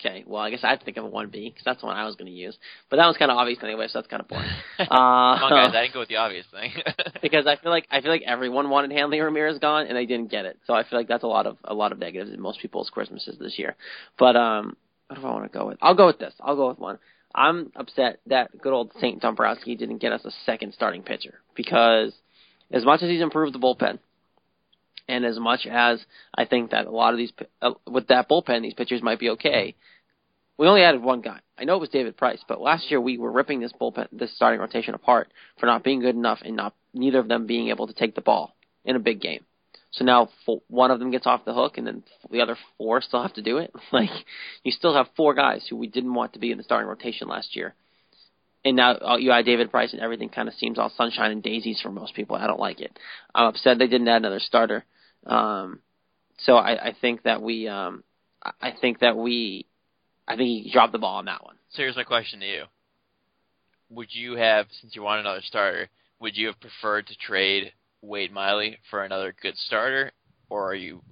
Okay, 0.00 0.24
well, 0.26 0.40
I 0.40 0.50
guess 0.50 0.60
I 0.62 0.70
have 0.70 0.78
to 0.78 0.84
think 0.84 0.96
of 0.96 1.04
a 1.04 1.08
one 1.08 1.28
B 1.28 1.50
because 1.50 1.62
that's 1.62 1.80
the 1.80 1.86
one 1.86 1.94
I 1.94 2.06
was 2.06 2.16
going 2.16 2.26
to 2.26 2.32
use. 2.32 2.56
But 2.88 2.96
that 2.96 3.06
was 3.06 3.18
kind 3.18 3.30
of 3.30 3.36
obvious 3.36 3.58
anyway, 3.62 3.86
so 3.88 3.98
that's 3.98 4.08
kind 4.08 4.22
of 4.22 4.28
boring. 4.28 4.48
Uh, 4.80 4.86
Come 4.88 4.96
on, 4.96 5.50
guys, 5.50 5.74
I 5.74 5.82
didn't 5.82 5.92
go 5.92 6.00
with 6.00 6.08
the 6.08 6.16
obvious 6.16 6.46
thing. 6.50 6.72
because 7.22 7.46
I 7.46 7.56
feel 7.56 7.70
like 7.70 7.86
I 7.90 8.00
feel 8.00 8.10
like 8.10 8.22
everyone 8.26 8.70
wanted 8.70 8.92
Hanley 8.92 9.20
Ramirez 9.20 9.58
gone 9.58 9.86
and 9.86 9.94
they 9.96 10.06
didn't 10.06 10.30
get 10.30 10.46
it. 10.46 10.58
So 10.66 10.72
I 10.72 10.84
feel 10.88 10.98
like 10.98 11.06
that's 11.06 11.22
a 11.22 11.26
lot 11.26 11.46
of 11.46 11.58
a 11.64 11.74
lot 11.74 11.92
of 11.92 11.98
negatives 11.98 12.32
in 12.32 12.40
most 12.40 12.60
people's 12.60 12.88
Christmases 12.88 13.38
this 13.38 13.58
year. 13.58 13.76
But 14.18 14.36
um 14.36 14.76
what 15.08 15.20
do 15.20 15.26
I 15.26 15.30
want 15.32 15.52
to 15.52 15.58
go 15.58 15.66
with? 15.66 15.78
I'll 15.82 15.94
go 15.94 16.06
with 16.06 16.18
this. 16.18 16.32
I'll 16.40 16.56
go 16.56 16.68
with 16.68 16.78
one. 16.78 16.98
I'm 17.34 17.70
upset 17.76 18.20
that 18.26 18.58
good 18.58 18.72
old 18.72 18.92
Saint 19.00 19.20
Dombrowski 19.20 19.76
didn't 19.76 19.98
get 19.98 20.12
us 20.12 20.24
a 20.24 20.30
second 20.46 20.72
starting 20.72 21.02
pitcher 21.02 21.40
because 21.54 22.14
as 22.70 22.84
much 22.84 23.02
as 23.02 23.10
he's 23.10 23.20
improved 23.20 23.54
the 23.54 23.58
bullpen, 23.58 23.98
and 25.10 25.24
as 25.24 25.38
much 25.38 25.66
as 25.66 26.00
I 26.34 26.44
think 26.44 26.70
that 26.70 26.86
a 26.86 26.90
lot 26.90 27.12
of 27.12 27.18
these 27.18 27.32
uh, 27.60 27.72
with 27.86 28.08
that 28.08 28.28
bullpen, 28.28 28.62
these 28.62 28.74
pitchers 28.74 29.02
might 29.02 29.20
be 29.20 29.30
okay. 29.30 29.74
We 30.56 30.66
only 30.66 30.82
added 30.82 31.02
one 31.02 31.22
guy. 31.22 31.40
I 31.58 31.64
know 31.64 31.76
it 31.76 31.80
was 31.80 31.88
David 31.88 32.16
Price, 32.16 32.44
but 32.46 32.60
last 32.60 32.90
year 32.90 33.00
we 33.00 33.16
were 33.18 33.32
ripping 33.32 33.60
this 33.60 33.72
bullpen, 33.80 34.08
this 34.12 34.34
starting 34.36 34.60
rotation 34.60 34.94
apart 34.94 35.32
for 35.58 35.66
not 35.66 35.82
being 35.82 36.00
good 36.00 36.14
enough 36.14 36.40
and 36.44 36.54
not 36.54 36.74
neither 36.92 37.18
of 37.18 37.28
them 37.28 37.46
being 37.46 37.68
able 37.68 37.86
to 37.86 37.94
take 37.94 38.14
the 38.14 38.20
ball 38.20 38.54
in 38.84 38.96
a 38.96 39.00
big 39.00 39.20
game. 39.20 39.44
So 39.92 40.04
now 40.04 40.28
one 40.68 40.90
of 40.90 40.98
them 40.98 41.10
gets 41.10 41.26
off 41.26 41.44
the 41.44 41.54
hook, 41.54 41.76
and 41.76 41.86
then 41.86 42.04
the 42.30 42.42
other 42.42 42.56
four 42.78 43.00
still 43.00 43.22
have 43.22 43.34
to 43.34 43.42
do 43.42 43.58
it. 43.58 43.72
Like 43.92 44.10
you 44.62 44.70
still 44.70 44.94
have 44.94 45.08
four 45.16 45.34
guys 45.34 45.66
who 45.68 45.76
we 45.76 45.88
didn't 45.88 46.14
want 46.14 46.34
to 46.34 46.38
be 46.38 46.52
in 46.52 46.58
the 46.58 46.64
starting 46.64 46.88
rotation 46.88 47.26
last 47.26 47.56
year, 47.56 47.74
and 48.64 48.76
now 48.76 48.92
uh, 48.92 49.16
you 49.16 49.32
add 49.32 49.46
David 49.46 49.70
Price, 49.70 49.92
and 49.92 50.02
everything 50.02 50.28
kind 50.28 50.48
of 50.48 50.54
seems 50.54 50.78
all 50.78 50.92
sunshine 50.96 51.30
and 51.30 51.42
daisies 51.42 51.80
for 51.82 51.90
most 51.90 52.14
people. 52.14 52.36
I 52.36 52.46
don't 52.46 52.60
like 52.60 52.80
it. 52.80 52.96
I'm 53.34 53.48
upset 53.48 53.78
they 53.78 53.88
didn't 53.88 54.08
add 54.08 54.18
another 54.18 54.40
starter. 54.40 54.84
Um, 55.26 55.80
so 56.38 56.56
I, 56.56 56.88
I 56.88 56.94
think 57.00 57.24
that 57.24 57.42
we, 57.42 57.68
um, 57.68 58.04
I 58.60 58.72
think 58.80 59.00
that 59.00 59.16
we, 59.16 59.66
I 60.26 60.36
think 60.36 60.64
he 60.64 60.70
dropped 60.72 60.92
the 60.92 60.98
ball 60.98 61.16
on 61.16 61.26
that 61.26 61.44
one. 61.44 61.56
So 61.70 61.82
here's 61.82 61.96
my 61.96 62.04
question 62.04 62.40
to 62.40 62.46
you: 62.46 62.64
Would 63.90 64.08
you 64.10 64.36
have, 64.36 64.66
since 64.80 64.96
you 64.96 65.02
want 65.02 65.20
another 65.20 65.42
starter, 65.42 65.88
would 66.20 66.36
you 66.36 66.46
have 66.46 66.60
preferred 66.60 67.06
to 67.08 67.16
trade 67.16 67.72
Wade 68.02 68.32
Miley 68.32 68.78
for 68.90 69.04
another 69.04 69.34
good 69.42 69.56
starter, 69.56 70.12
or 70.48 70.70
are 70.70 70.74
you 70.74 71.02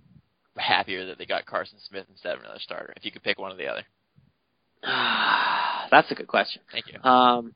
happier 0.56 1.06
that 1.06 1.18
they 1.18 1.26
got 1.26 1.46
Carson 1.46 1.78
Smith 1.88 2.06
instead 2.10 2.34
of 2.34 2.40
another 2.40 2.60
starter? 2.60 2.92
If 2.96 3.04
you 3.04 3.12
could 3.12 3.22
pick 3.22 3.38
one 3.38 3.52
or 3.52 3.56
the 3.56 3.66
other. 3.66 3.84
That's 5.90 6.10
a 6.10 6.14
good 6.14 6.28
question. 6.28 6.62
Thank 6.72 6.86
you. 6.92 7.00
Um, 7.02 7.54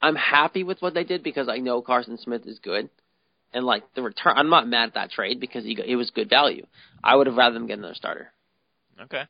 I'm 0.00 0.16
happy 0.16 0.62
with 0.62 0.80
what 0.80 0.94
they 0.94 1.04
did 1.04 1.22
because 1.22 1.48
I 1.48 1.58
know 1.58 1.82
Carson 1.82 2.18
Smith 2.18 2.46
is 2.46 2.58
good, 2.60 2.88
and 3.52 3.64
like 3.64 3.82
the 3.94 4.02
return, 4.02 4.34
I'm 4.36 4.50
not 4.50 4.68
mad 4.68 4.88
at 4.88 4.94
that 4.94 5.10
trade 5.10 5.40
because 5.40 5.64
he 5.64 5.78
it 5.86 5.96
was 5.96 6.10
good 6.10 6.28
value. 6.28 6.66
I 7.02 7.16
would 7.16 7.26
have 7.26 7.36
rather 7.36 7.54
them 7.54 7.66
get 7.66 7.78
another 7.78 7.94
starter. 7.94 8.32
Okay. 9.00 9.22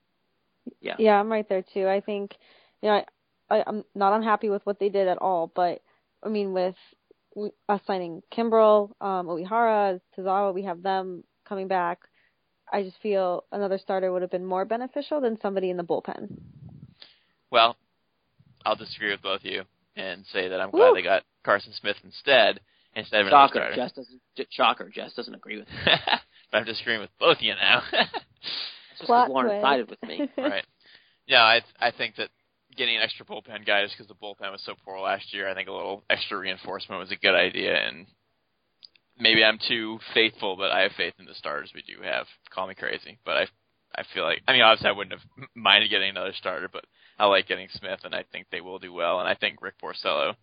Yeah. 0.81 0.97
Yeah, 0.99 1.21
I'm 1.21 1.31
right 1.31 1.49
there 1.49 1.65
too. 1.75 1.87
I 1.87 2.01
think, 2.01 2.35
you 2.83 2.89
know, 2.89 3.03
I, 3.51 3.57
I 3.57 3.65
I'm 3.67 3.85
not 3.95 4.15
unhappy 4.15 4.51
with 4.51 4.65
what 4.65 4.79
they 4.79 4.89
did 4.89 5.09
at 5.09 5.19
all, 5.19 5.51
but 5.55 5.83
I 6.23 6.29
mean, 6.29 6.53
with 6.53 6.75
us 7.69 7.81
signing 7.87 8.23
Kimbrel, 8.33 8.91
um, 9.01 9.27
Uehara, 9.27 10.01
Tazawa, 10.17 10.53
we 10.53 10.65
have 10.65 10.83
them 10.83 11.25
coming 11.49 11.69
back. 11.69 12.01
I 12.71 12.83
just 12.83 13.01
feel 13.01 13.45
another 13.53 13.79
starter 13.79 14.13
would 14.13 14.23
have 14.23 14.31
been 14.31 14.45
more 14.45 14.65
beneficial 14.65 15.21
than 15.21 15.41
somebody 15.41 15.71
in 15.71 15.77
the 15.77 15.85
bullpen. 15.85 16.29
Well, 17.51 17.77
I'll 18.67 18.77
disagree 18.77 19.11
with 19.11 19.23
both 19.23 19.41
of 19.41 19.47
you 19.47 19.63
and 19.97 20.25
say 20.33 20.49
that 20.49 20.61
I'm 20.61 20.71
Woo. 20.71 20.81
glad 20.81 20.97
they 20.97 21.03
got 21.03 21.23
Carson 21.45 21.73
Smith 21.73 21.97
instead 22.05 22.61
instead 22.99 23.23
of 23.23 23.29
Shocker. 23.31 23.59
another 23.59 23.73
starter. 23.73 23.77
Jess 23.77 23.93
doesn't. 23.93 24.21
J- 24.37 24.47
shocker. 24.51 24.91
Jess 24.95 25.15
doesn't 25.15 25.35
agree 25.35 25.59
with 25.59 25.69
me. 25.69 25.75
but 26.53 26.59
I'm 26.59 26.65
disagreeing 26.65 27.01
with 27.01 27.11
both 27.19 27.39
of 27.39 27.43
you 27.43 27.55
now. 27.55 27.83
It's 29.01 29.01
just 29.01 29.07
Plot 29.07 29.27
'cause 29.29 29.33
Lauren 29.33 29.49
twist. 29.51 29.63
sided 29.63 29.91
with 29.91 30.03
me. 30.03 30.29
right. 30.39 30.65
Yeah, 31.27 31.43
I 31.43 31.61
I 31.79 31.91
think 31.93 32.17
that 32.17 32.31
getting 32.77 32.97
an 32.97 33.03
extra 33.03 33.25
bullpen 33.25 33.65
guy 33.65 33.85
just 33.85 33.95
because 33.97 34.09
the 34.09 34.15
bullpen 34.15 34.51
was 34.51 34.63
so 34.65 34.75
poor 34.85 34.99
last 34.99 35.33
year, 35.33 35.49
I 35.49 35.55
think 35.55 35.69
a 35.69 35.73
little 35.73 36.03
extra 36.11 36.37
reinforcement 36.39 36.99
was 37.01 37.13
a 37.13 37.17
good 37.17 37.35
idea. 37.35 37.77
And 37.77 38.07
maybe 39.19 39.45
I'm 39.45 39.59
too 39.69 39.99
faithful, 40.15 40.57
but 40.57 40.71
I 40.73 40.81
have 40.83 40.93
faith 40.97 41.15
in 41.19 41.27
the 41.27 41.35
starters 41.35 41.71
we 41.75 41.83
do 41.83 42.03
have. 42.03 42.27
Call 42.51 42.67
me 42.67 42.75
crazy, 42.75 43.19
but 43.25 43.37
I 43.37 43.47
I 43.95 44.03
feel 44.15 44.25
like 44.25 44.43
I 44.49 44.53
mean 44.53 44.63
obviously 44.63 44.89
I 44.89 44.93
wouldn't 44.93 45.19
have 45.21 45.49
minded 45.55 45.91
getting 45.91 46.11
another 46.11 46.33
starter, 46.37 46.69
but 46.73 46.85
I 47.19 47.27
like 47.27 47.47
getting 47.47 47.69
Smith, 47.73 48.01
and 48.05 48.15
I 48.15 48.25
think 48.33 48.47
they 48.51 48.61
will 48.61 48.79
do 48.81 48.93
well. 48.93 49.21
And 49.21 49.29
I 49.29 49.35
think 49.35 49.63
Rick 49.63 49.75
Porcello 49.83 50.35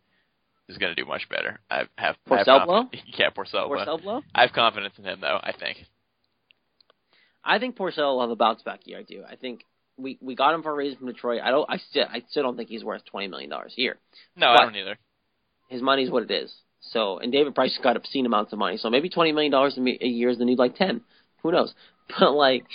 is 0.68 0.78
going 0.78 0.96
to 0.96 1.02
do 1.02 1.08
much 1.08 1.28
better. 1.30 1.60
I 1.70 1.84
have 1.98 2.16
Porcello? 2.28 2.90
Yeah, 3.18 3.30
Porcello. 3.30 3.70
Porcello? 3.70 4.22
I 4.34 4.42
have 4.42 4.52
confidence 4.54 4.96
in 4.98 5.06
him 5.06 5.20
though. 5.22 5.40
I 5.42 5.52
think. 5.58 5.78
I 7.44 7.60
think 7.60 7.76
Porcello 7.78 8.16
will 8.16 8.22
have 8.22 8.30
a 8.32 8.36
bounce 8.36 8.64
back 8.64 8.82
year. 8.86 9.00
I 9.00 9.04
do. 9.04 9.24
I 9.30 9.36
think 9.36 9.62
we 9.98 10.18
we 10.22 10.36
got 10.36 10.54
him 10.54 10.64
for 10.64 10.72
a 10.72 10.76
reason 10.76 10.98
from 10.98 11.08
Detroit. 11.08 11.42
I 11.44 11.52
don't. 11.52 11.70
I 11.70 11.78
still 11.78 12.06
I 12.10 12.24
still 12.30 12.44
don't 12.44 12.58
think 12.58 12.70
he's 12.70 12.84
worth 12.84 13.06
twenty 13.06 13.28
million 13.28 13.50
dollars 13.50 13.74
a 13.78 13.82
year. 13.82 13.98
No, 14.36 14.54
But- 14.56 14.62
I 14.62 14.66
don't 14.66 14.76
either. 14.76 14.98
His 15.70 15.82
money's 15.82 16.12
what 16.12 16.24
it 16.24 16.32
is. 16.32 16.54
So 16.92 17.18
and 17.20 17.32
David 17.32 17.56
Price 17.56 17.78
got 17.82 17.96
obscene 17.96 18.26
amounts 18.26 18.54
of 18.54 18.60
money. 18.60 18.78
So 18.78 18.90
maybe 18.90 19.10
twenty 19.10 19.32
million 19.32 19.52
dollars 19.52 19.78
a 19.78 20.06
year 20.08 20.30
is 20.30 20.38
the 20.38 20.46
new 20.46 20.56
like 20.56 20.76
ten. 20.76 21.02
Who 21.44 21.52
knows? 21.52 21.74
But 22.20 22.34
like 22.34 22.66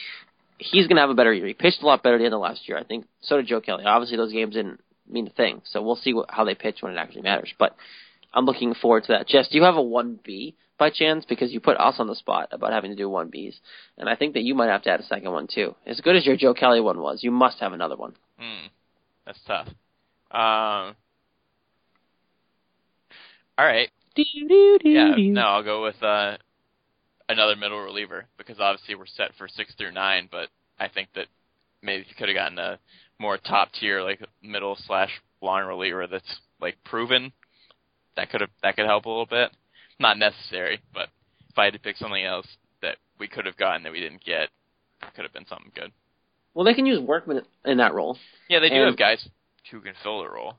he's 0.59 0.89
gonna 0.89 1.01
have 1.01 1.11
a 1.11 1.15
better 1.15 1.33
year. 1.33 1.47
He 1.47 1.55
pitched 1.55 1.83
a 1.83 1.87
lot 1.87 2.03
better 2.03 2.17
at 2.17 2.19
the 2.19 2.25
end 2.25 2.35
of 2.35 2.41
last 2.41 2.69
year. 2.69 2.77
I 2.77 2.83
think 2.83 3.07
so 3.21 3.37
did 3.37 3.47
Joe 3.47 3.61
Kelly. 3.61 3.85
Obviously 3.85 4.17
those 4.17 4.33
games 4.33 4.55
didn't 4.55 4.81
mean 5.13 5.27
a 5.27 5.31
thing. 5.31 5.63
So 5.65 5.83
we'll 5.83 5.97
see 5.97 6.15
what, 6.15 6.31
how 6.31 6.45
they 6.45 6.55
pitch 6.55 6.79
when 6.81 6.93
it 6.93 6.99
actually 6.99 7.23
matters. 7.23 7.53
But 7.59 7.77
I'm 8.33 8.45
looking 8.45 8.75
forward 8.75 9.05
to 9.05 9.13
that. 9.13 9.29
Jess, 9.29 9.49
do 9.49 9.59
you 9.59 9.65
have 9.65 9.77
a 9.77 9.83
one 9.83 10.19
B 10.25 10.55
by 10.79 10.91
chance? 10.91 11.25
Because 11.25 11.53
you 11.53 11.61
put 11.61 11.77
us 11.79 11.97
on 11.99 12.07
the 12.07 12.15
spot 12.15 12.49
about 12.53 12.73
having 12.73 12.91
to 12.91 12.97
do 12.97 13.09
one 13.09 13.31
Bs, 13.31 13.55
and 13.99 14.09
I 14.09 14.17
think 14.17 14.35
that 14.35 14.43
you 14.43 14.55
might 14.55 14.69
have 14.69 14.83
to 14.83 14.91
add 14.91 15.01
a 15.01 15.05
second 15.05 15.33
one 15.33 15.49
too. 15.53 15.75
As 15.87 16.01
good 16.01 16.17
as 16.17 16.27
your 16.27 16.37
Joe 16.37 16.55
Kelly 16.55 16.81
one 16.81 17.01
was, 17.01 17.23
you 17.23 17.31
must 17.31 17.59
have 17.61 17.73
another 17.73 17.97
one. 17.97 18.15
Hmm, 18.39 18.67
that's 19.27 19.41
tough. 19.47 19.69
Um. 20.31 20.97
All 23.59 23.67
right. 23.67 23.91
Yeah, 24.17 25.15
no, 25.17 25.43
I'll 25.43 25.63
go 25.63 25.83
with 25.83 26.03
uh, 26.03 26.37
another 27.29 27.57
middle 27.57 27.81
reliever 27.81 28.27
because 28.39 28.59
obviously 28.59 28.95
we're 28.95 29.07
set 29.07 29.33
for 29.37 29.49
six 29.49 29.75
through 29.75 29.93
nine, 29.93 30.29
but 30.31 30.49
I 30.79 30.89
think 30.89 31.09
that 31.15 31.27
maybe 31.83 32.03
if 32.03 32.09
you 32.09 32.15
could 32.17 32.29
have 32.29 32.37
gotten 32.37 32.59
a 32.59 32.79
more 33.21 33.37
top 33.37 33.69
tier 33.79 34.03
like 34.03 34.21
middle 34.43 34.77
slash 34.87 35.11
long 35.43 35.65
reliever 35.67 36.07
that's 36.09 36.41
like 36.61 36.77
proven, 36.85 37.33
that 38.17 38.31
could 38.31 38.41
have 38.41 38.51
that 38.63 38.75
could 38.75 38.87
help 38.87 39.05
a 39.05 39.09
little 39.09 39.27
bit. 39.27 39.51
Not 40.01 40.19
necessary, 40.19 40.81
but 40.95 41.09
if 41.51 41.59
I 41.59 41.65
had 41.67 41.75
to 41.75 41.79
pick 41.79 41.97
something 41.99 42.25
else 42.25 42.47
that 42.83 42.97
we 43.19 43.29
could 43.29 43.45
have 43.47 43.57
gotten 43.59 43.83
that 43.83 43.93
we 43.93 44.01
didn't 44.01 44.25
get, 44.25 44.45
it 45.03 45.15
could 45.15 45.25
have 45.25 45.33
been 45.35 45.47
something 45.47 45.71
good. 45.75 45.93
Well, 46.55 46.65
they 46.65 46.75
can 46.75 46.87
use 46.87 46.99
Workman 47.01 47.43
in 47.67 47.77
that 47.77 47.93
role. 47.95 48.17
Yeah, 48.49 48.59
they 48.61 48.71
do 48.71 48.77
And- 48.77 48.87
have 48.87 48.97
guys 48.99 49.29
who 49.71 49.81
can 49.81 49.93
fill 50.03 50.23
the 50.23 50.29
role, 50.29 50.55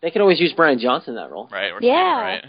They 0.00 0.10
could 0.10 0.20
always 0.22 0.40
use 0.40 0.52
Brian 0.56 0.78
Johnson 0.78 1.10
in 1.10 1.16
that 1.16 1.30
role. 1.30 1.48
right? 1.50 1.72
Or 1.72 1.78
Yeah. 1.82 2.40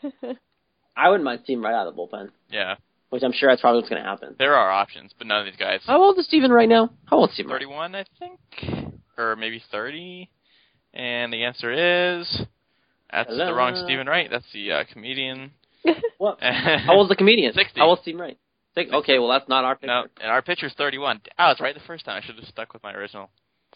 Steven 0.00 0.12
Wright. 0.22 0.36
I 0.96 1.08
wouldn't 1.08 1.24
mind 1.24 1.40
Steven 1.44 1.62
Wright 1.62 1.74
out 1.74 1.86
of 1.86 1.94
the 1.94 2.00
bullpen, 2.02 2.30
Yeah, 2.50 2.74
which 3.12 3.22
I'm 3.22 3.32
sure 3.32 3.50
that's 3.50 3.60
probably 3.60 3.80
what's 3.80 3.90
going 3.90 4.02
to 4.02 4.08
happen. 4.08 4.34
there 4.38 4.54
are 4.56 4.70
options, 4.70 5.12
but 5.18 5.26
none 5.26 5.40
of 5.40 5.44
these 5.46 5.58
guys. 5.60 5.80
How 5.86 6.02
old 6.02 6.18
is 6.18 6.24
Stephen 6.24 6.50
right 6.50 6.68
now? 6.68 6.90
How 7.04 7.18
old 7.18 7.28
is 7.28 7.34
Stephen? 7.34 7.52
Wright? 7.52 7.60
31, 7.60 7.94
I 7.94 8.04
think, 8.18 8.94
or 9.18 9.36
maybe 9.36 9.62
30. 9.70 10.30
And 10.94 11.30
the 11.32 11.44
answer 11.44 11.70
is 12.20 12.42
that's 13.10 13.28
the 13.28 13.52
wrong 13.54 13.76
Steven 13.84 14.06
Wright. 14.06 14.28
That's 14.30 14.50
the 14.52 14.72
uh, 14.72 14.84
comedian. 14.92 15.50
What? 16.18 16.38
How 16.40 16.94
old's 16.94 17.08
the 17.10 17.16
comedian? 17.16 17.52
60. 17.52 17.80
How 17.80 17.88
old's 17.88 18.02
Steven 18.02 18.20
Wright? 18.20 18.38
Six? 18.74 18.90
Okay, 18.92 19.18
well 19.18 19.28
that's 19.28 19.48
not 19.48 19.64
our 19.64 19.74
picture. 19.74 19.86
No, 19.88 20.04
and 20.20 20.30
our 20.30 20.40
pitcher's 20.40 20.72
31. 20.78 21.20
Oh, 21.38 21.50
it's 21.50 21.60
right 21.60 21.74
the 21.74 21.80
first 21.86 22.04
time. 22.06 22.22
I 22.22 22.24
should 22.24 22.36
have 22.36 22.44
stuck 22.46 22.72
with 22.72 22.82
my 22.82 22.92
original 22.94 23.28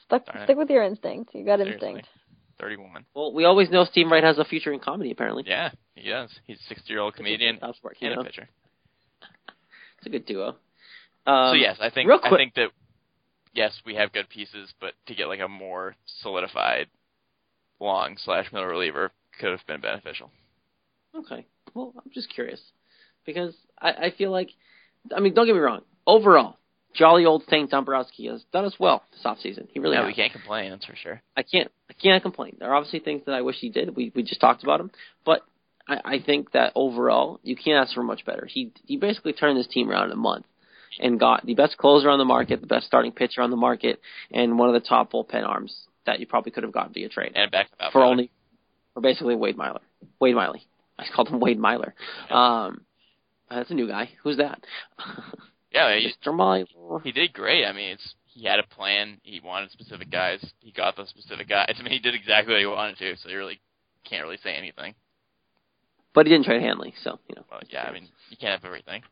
Stuck, 0.04 0.24
Darn 0.24 0.42
it. 0.42 0.44
stick 0.46 0.56
with 0.56 0.70
your 0.70 0.82
instinct. 0.84 1.34
You 1.34 1.44
got 1.44 1.58
Seriously. 1.58 1.88
instinct. 1.88 2.08
31. 2.60 3.04
Well, 3.14 3.34
we 3.34 3.44
always 3.44 3.68
know 3.70 3.84
Steven 3.84 4.10
Wright 4.10 4.24
has 4.24 4.38
a 4.38 4.44
future 4.44 4.72
in 4.72 4.78
comedy. 4.80 5.10
Apparently, 5.10 5.42
Yeah, 5.46 5.70
he 5.94 6.08
does. 6.08 6.30
He's 6.46 6.58
a 6.60 6.64
60 6.68 6.90
year 6.92 7.00
old 7.02 7.14
comedian 7.14 7.58
Top 7.58 7.74
sport, 7.76 7.96
you 8.00 8.06
and 8.08 8.16
know? 8.16 8.22
a 8.22 8.24
pitcher. 8.24 8.48
It's 10.06 10.14
a 10.14 10.18
good 10.18 10.26
duo. 10.26 10.56
Um, 11.26 11.50
so 11.50 11.54
yes, 11.54 11.78
I 11.80 11.90
think 11.90 12.08
real 12.08 12.20
I 12.22 12.30
think 12.30 12.54
that 12.54 12.68
yes, 13.54 13.72
we 13.84 13.96
have 13.96 14.12
good 14.12 14.28
pieces, 14.28 14.72
but 14.80 14.92
to 15.06 15.14
get 15.14 15.26
like 15.26 15.40
a 15.40 15.48
more 15.48 15.96
solidified 16.22 16.86
long 17.80 18.16
slash 18.24 18.52
middle 18.52 18.68
reliever 18.68 19.10
could 19.40 19.50
have 19.50 19.66
been 19.66 19.80
beneficial. 19.80 20.30
Okay. 21.14 21.44
Well, 21.74 21.92
I'm 21.96 22.10
just 22.14 22.32
curious 22.32 22.60
because 23.24 23.54
I, 23.80 23.88
I 23.90 24.14
feel 24.16 24.30
like, 24.30 24.50
I 25.14 25.20
mean, 25.20 25.34
don't 25.34 25.46
get 25.46 25.54
me 25.54 25.60
wrong. 25.60 25.80
Overall, 26.06 26.56
jolly 26.94 27.24
old 27.26 27.42
Saint 27.50 27.70
Dombrowski 27.70 28.28
has 28.28 28.44
done 28.52 28.64
us 28.64 28.74
well 28.78 29.02
this 29.10 29.22
offseason. 29.24 29.66
He 29.72 29.80
really 29.80 29.96
yeah, 29.96 30.02
has. 30.02 30.08
we 30.08 30.14
can't 30.14 30.32
complain. 30.32 30.70
That's 30.70 30.86
for 30.86 30.94
sure. 30.94 31.20
I 31.36 31.42
can't 31.42 31.70
I 31.90 31.94
can't 31.94 32.22
complain. 32.22 32.56
There 32.60 32.70
are 32.70 32.76
obviously 32.76 33.00
things 33.00 33.22
that 33.26 33.34
I 33.34 33.42
wish 33.42 33.56
he 33.58 33.70
did. 33.70 33.96
We 33.96 34.12
we 34.14 34.22
just 34.22 34.40
talked 34.40 34.62
about 34.62 34.78
him, 34.78 34.92
but 35.24 35.42
I, 35.88 36.00
I 36.04 36.18
think 36.24 36.52
that 36.52 36.72
overall 36.74 37.40
you 37.42 37.56
can't 37.56 37.84
ask 37.84 37.94
for 37.94 38.02
much 38.02 38.24
better. 38.24 38.46
He 38.46 38.72
he 38.84 38.96
basically 38.96 39.32
turned 39.32 39.58
his 39.58 39.66
team 39.66 39.90
around 39.90 40.06
in 40.06 40.12
a 40.12 40.16
month 40.16 40.46
and 40.98 41.20
got 41.20 41.44
the 41.44 41.54
best 41.54 41.76
closer 41.76 42.08
on 42.08 42.18
the 42.18 42.24
market, 42.24 42.60
the 42.60 42.66
best 42.66 42.86
starting 42.86 43.12
pitcher 43.12 43.42
on 43.42 43.50
the 43.50 43.56
market, 43.56 44.00
and 44.30 44.58
one 44.58 44.68
of 44.68 44.80
the 44.80 44.86
top 44.86 45.12
bullpen 45.12 45.46
arms 45.46 45.74
that 46.06 46.20
you 46.20 46.26
probably 46.26 46.52
could 46.52 46.62
have 46.62 46.72
gotten 46.72 46.92
via 46.92 47.08
trade 47.08 47.32
And 47.34 47.50
back 47.50 47.68
for 47.92 48.02
only 48.02 48.30
for 48.94 49.00
basically 49.00 49.36
Wade 49.36 49.56
Myler. 49.56 49.80
Wade 50.20 50.34
Miley. 50.34 50.62
I 50.98 51.04
called 51.14 51.28
him 51.28 51.40
Wade 51.40 51.58
Myler. 51.58 51.94
Um, 52.30 52.82
that's 53.50 53.70
a 53.70 53.74
new 53.74 53.86
guy. 53.86 54.10
Who's 54.22 54.38
that? 54.38 54.60
yeah, 55.70 55.94
he, 55.98 56.10
Mr. 56.26 56.34
Myler. 56.34 57.00
he 57.04 57.12
did 57.12 57.32
great. 57.32 57.66
I 57.66 57.72
mean, 57.72 57.90
it's 57.90 58.14
he 58.26 58.46
had 58.46 58.58
a 58.58 58.66
plan. 58.66 59.18
He 59.22 59.40
wanted 59.40 59.70
specific 59.70 60.10
guys. 60.10 60.44
He 60.60 60.72
got 60.72 60.96
those 60.96 61.08
specific 61.10 61.48
guys. 61.48 61.74
I 61.78 61.82
mean, 61.82 61.92
he 61.92 61.98
did 61.98 62.14
exactly 62.14 62.54
what 62.54 62.60
he 62.60 62.66
wanted 62.66 62.98
to. 62.98 63.16
So 63.18 63.28
you 63.28 63.36
really 63.36 63.60
can't 64.08 64.24
really 64.24 64.38
say 64.42 64.54
anything. 64.54 64.94
But 66.16 66.26
he 66.26 66.32
didn't 66.32 66.46
trade 66.46 66.62
Hanley, 66.62 66.94
so 67.04 67.20
you 67.28 67.36
know. 67.36 67.44
Well, 67.50 67.60
yeah, 67.68 67.82
I 67.82 67.92
mean, 67.92 68.08
you 68.30 68.38
can't 68.38 68.52
have 68.58 68.64
everything. 68.64 69.02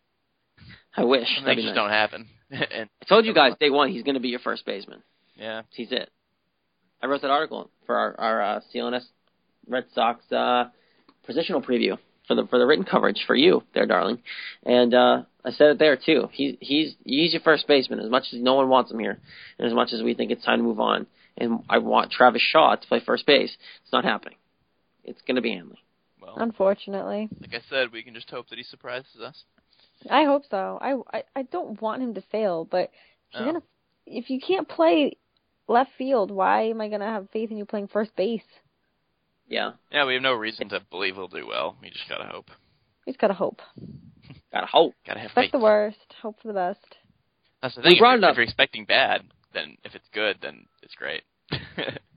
I 0.96 1.04
wish. 1.04 1.28
Things 1.44 1.46
be 1.46 1.54
just 1.56 1.66
nice. 1.66 1.74
don't 1.74 1.90
happen. 1.90 2.26
and 2.50 2.88
I 3.02 3.04
told 3.06 3.26
you 3.26 3.34
guys 3.34 3.52
day 3.60 3.68
one 3.68 3.90
he's 3.90 4.02
going 4.02 4.14
to 4.14 4.20
be 4.20 4.28
your 4.28 4.40
first 4.40 4.64
baseman. 4.64 5.02
yeah, 5.36 5.62
He's 5.70 5.92
it. 5.92 6.10
I 7.02 7.06
wrote 7.06 7.20
that 7.20 7.30
article 7.30 7.70
for 7.84 7.94
our, 7.94 8.18
our 8.18 8.42
uh, 8.42 8.60
CLNS 8.74 9.04
Red 9.68 9.84
Sox 9.94 10.24
uh, 10.32 10.64
positional 11.28 11.62
preview. 11.62 11.98
for 12.26 12.34
the 12.36 12.46
for 12.46 12.58
the 12.58 12.64
written 12.66 12.86
coverage 12.86 13.22
for 13.26 13.34
you 13.34 13.62
there, 13.74 13.84
darling. 13.84 14.20
And 14.64 14.94
uh, 14.94 15.22
I 15.44 15.50
said 15.50 15.72
it 15.72 15.78
there 15.78 15.98
too. 15.98 16.28
He's 16.32 16.56
he's 16.60 16.94
he's 17.04 17.34
your 17.34 17.42
first 17.42 17.68
baseman 17.68 18.00
as 18.00 18.08
much 18.08 18.24
as 18.32 18.40
no 18.40 18.54
one 18.54 18.70
wants 18.70 18.90
him 18.90 18.98
here, 18.98 19.18
and 19.58 19.68
as 19.68 19.74
much 19.74 19.92
as 19.92 20.02
we 20.02 20.14
think 20.14 20.30
it's 20.30 20.44
time 20.44 20.60
to 20.60 20.64
move 20.64 20.80
on. 20.80 21.06
And 21.36 21.64
I 21.68 21.78
want 21.78 22.12
Travis 22.12 22.40
Shaw 22.40 22.76
to 22.76 22.86
play 22.86 23.02
first 23.04 23.26
base. 23.26 23.54
It's 23.82 23.92
not 23.92 24.04
happening. 24.04 24.36
It's 25.02 25.20
going 25.26 25.36
to 25.36 25.42
be 25.42 25.50
Hanley. 25.50 25.83
Well, 26.24 26.34
Unfortunately, 26.38 27.28
like 27.40 27.54
I 27.54 27.60
said, 27.68 27.92
we 27.92 28.02
can 28.02 28.14
just 28.14 28.30
hope 28.30 28.48
that 28.48 28.58
he 28.58 28.64
surprises 28.64 29.20
us. 29.22 29.44
I 30.10 30.24
hope 30.24 30.44
so. 30.50 30.78
I, 30.80 30.94
I 31.12 31.22
I 31.36 31.42
don't 31.42 31.80
want 31.80 32.02
him 32.02 32.14
to 32.14 32.22
fail, 32.32 32.64
but 32.64 32.90
if 33.32 33.40
you're 33.40 33.46
No. 33.46 33.52
gonna 33.52 33.64
if 34.06 34.30
you 34.30 34.40
can't 34.40 34.68
play 34.68 35.16
left 35.68 35.90
field, 35.98 36.30
why 36.30 36.62
am 36.68 36.80
I 36.80 36.88
gonna 36.88 37.06
have 37.06 37.28
faith 37.30 37.50
in 37.50 37.56
you 37.56 37.64
playing 37.64 37.88
first 37.88 38.14
base? 38.16 38.42
Yeah, 39.48 39.72
Yeah, 39.92 40.06
we 40.06 40.14
have 40.14 40.22
no 40.22 40.32
reason 40.34 40.68
to 40.70 40.80
believe 40.90 41.14
he'll 41.14 41.28
do 41.28 41.46
well. 41.46 41.76
We 41.82 41.90
just 41.90 42.08
gotta 42.08 42.24
hope. 42.24 42.50
We 43.06 43.12
just 43.12 43.20
gotta 43.20 43.34
hope. 43.34 43.60
gotta 44.52 44.66
hope. 44.66 44.94
Gotta 45.06 45.20
have 45.20 45.30
faith. 45.32 45.44
Expect 45.44 45.52
the 45.52 45.58
worst, 45.64 46.14
hope 46.22 46.40
for 46.40 46.48
the 46.48 46.54
best. 46.54 46.80
That's 47.62 47.74
the 47.74 47.82
We 47.82 47.88
thing. 47.90 47.96
If 47.96 48.00
you're, 48.00 48.14
it 48.14 48.24
up. 48.24 48.30
if 48.30 48.36
you're 48.36 48.44
expecting 48.44 48.84
bad, 48.86 49.22
then 49.52 49.76
if 49.84 49.94
it's 49.94 50.08
good, 50.12 50.38
then 50.40 50.66
it's 50.82 50.94
great. 50.94 51.22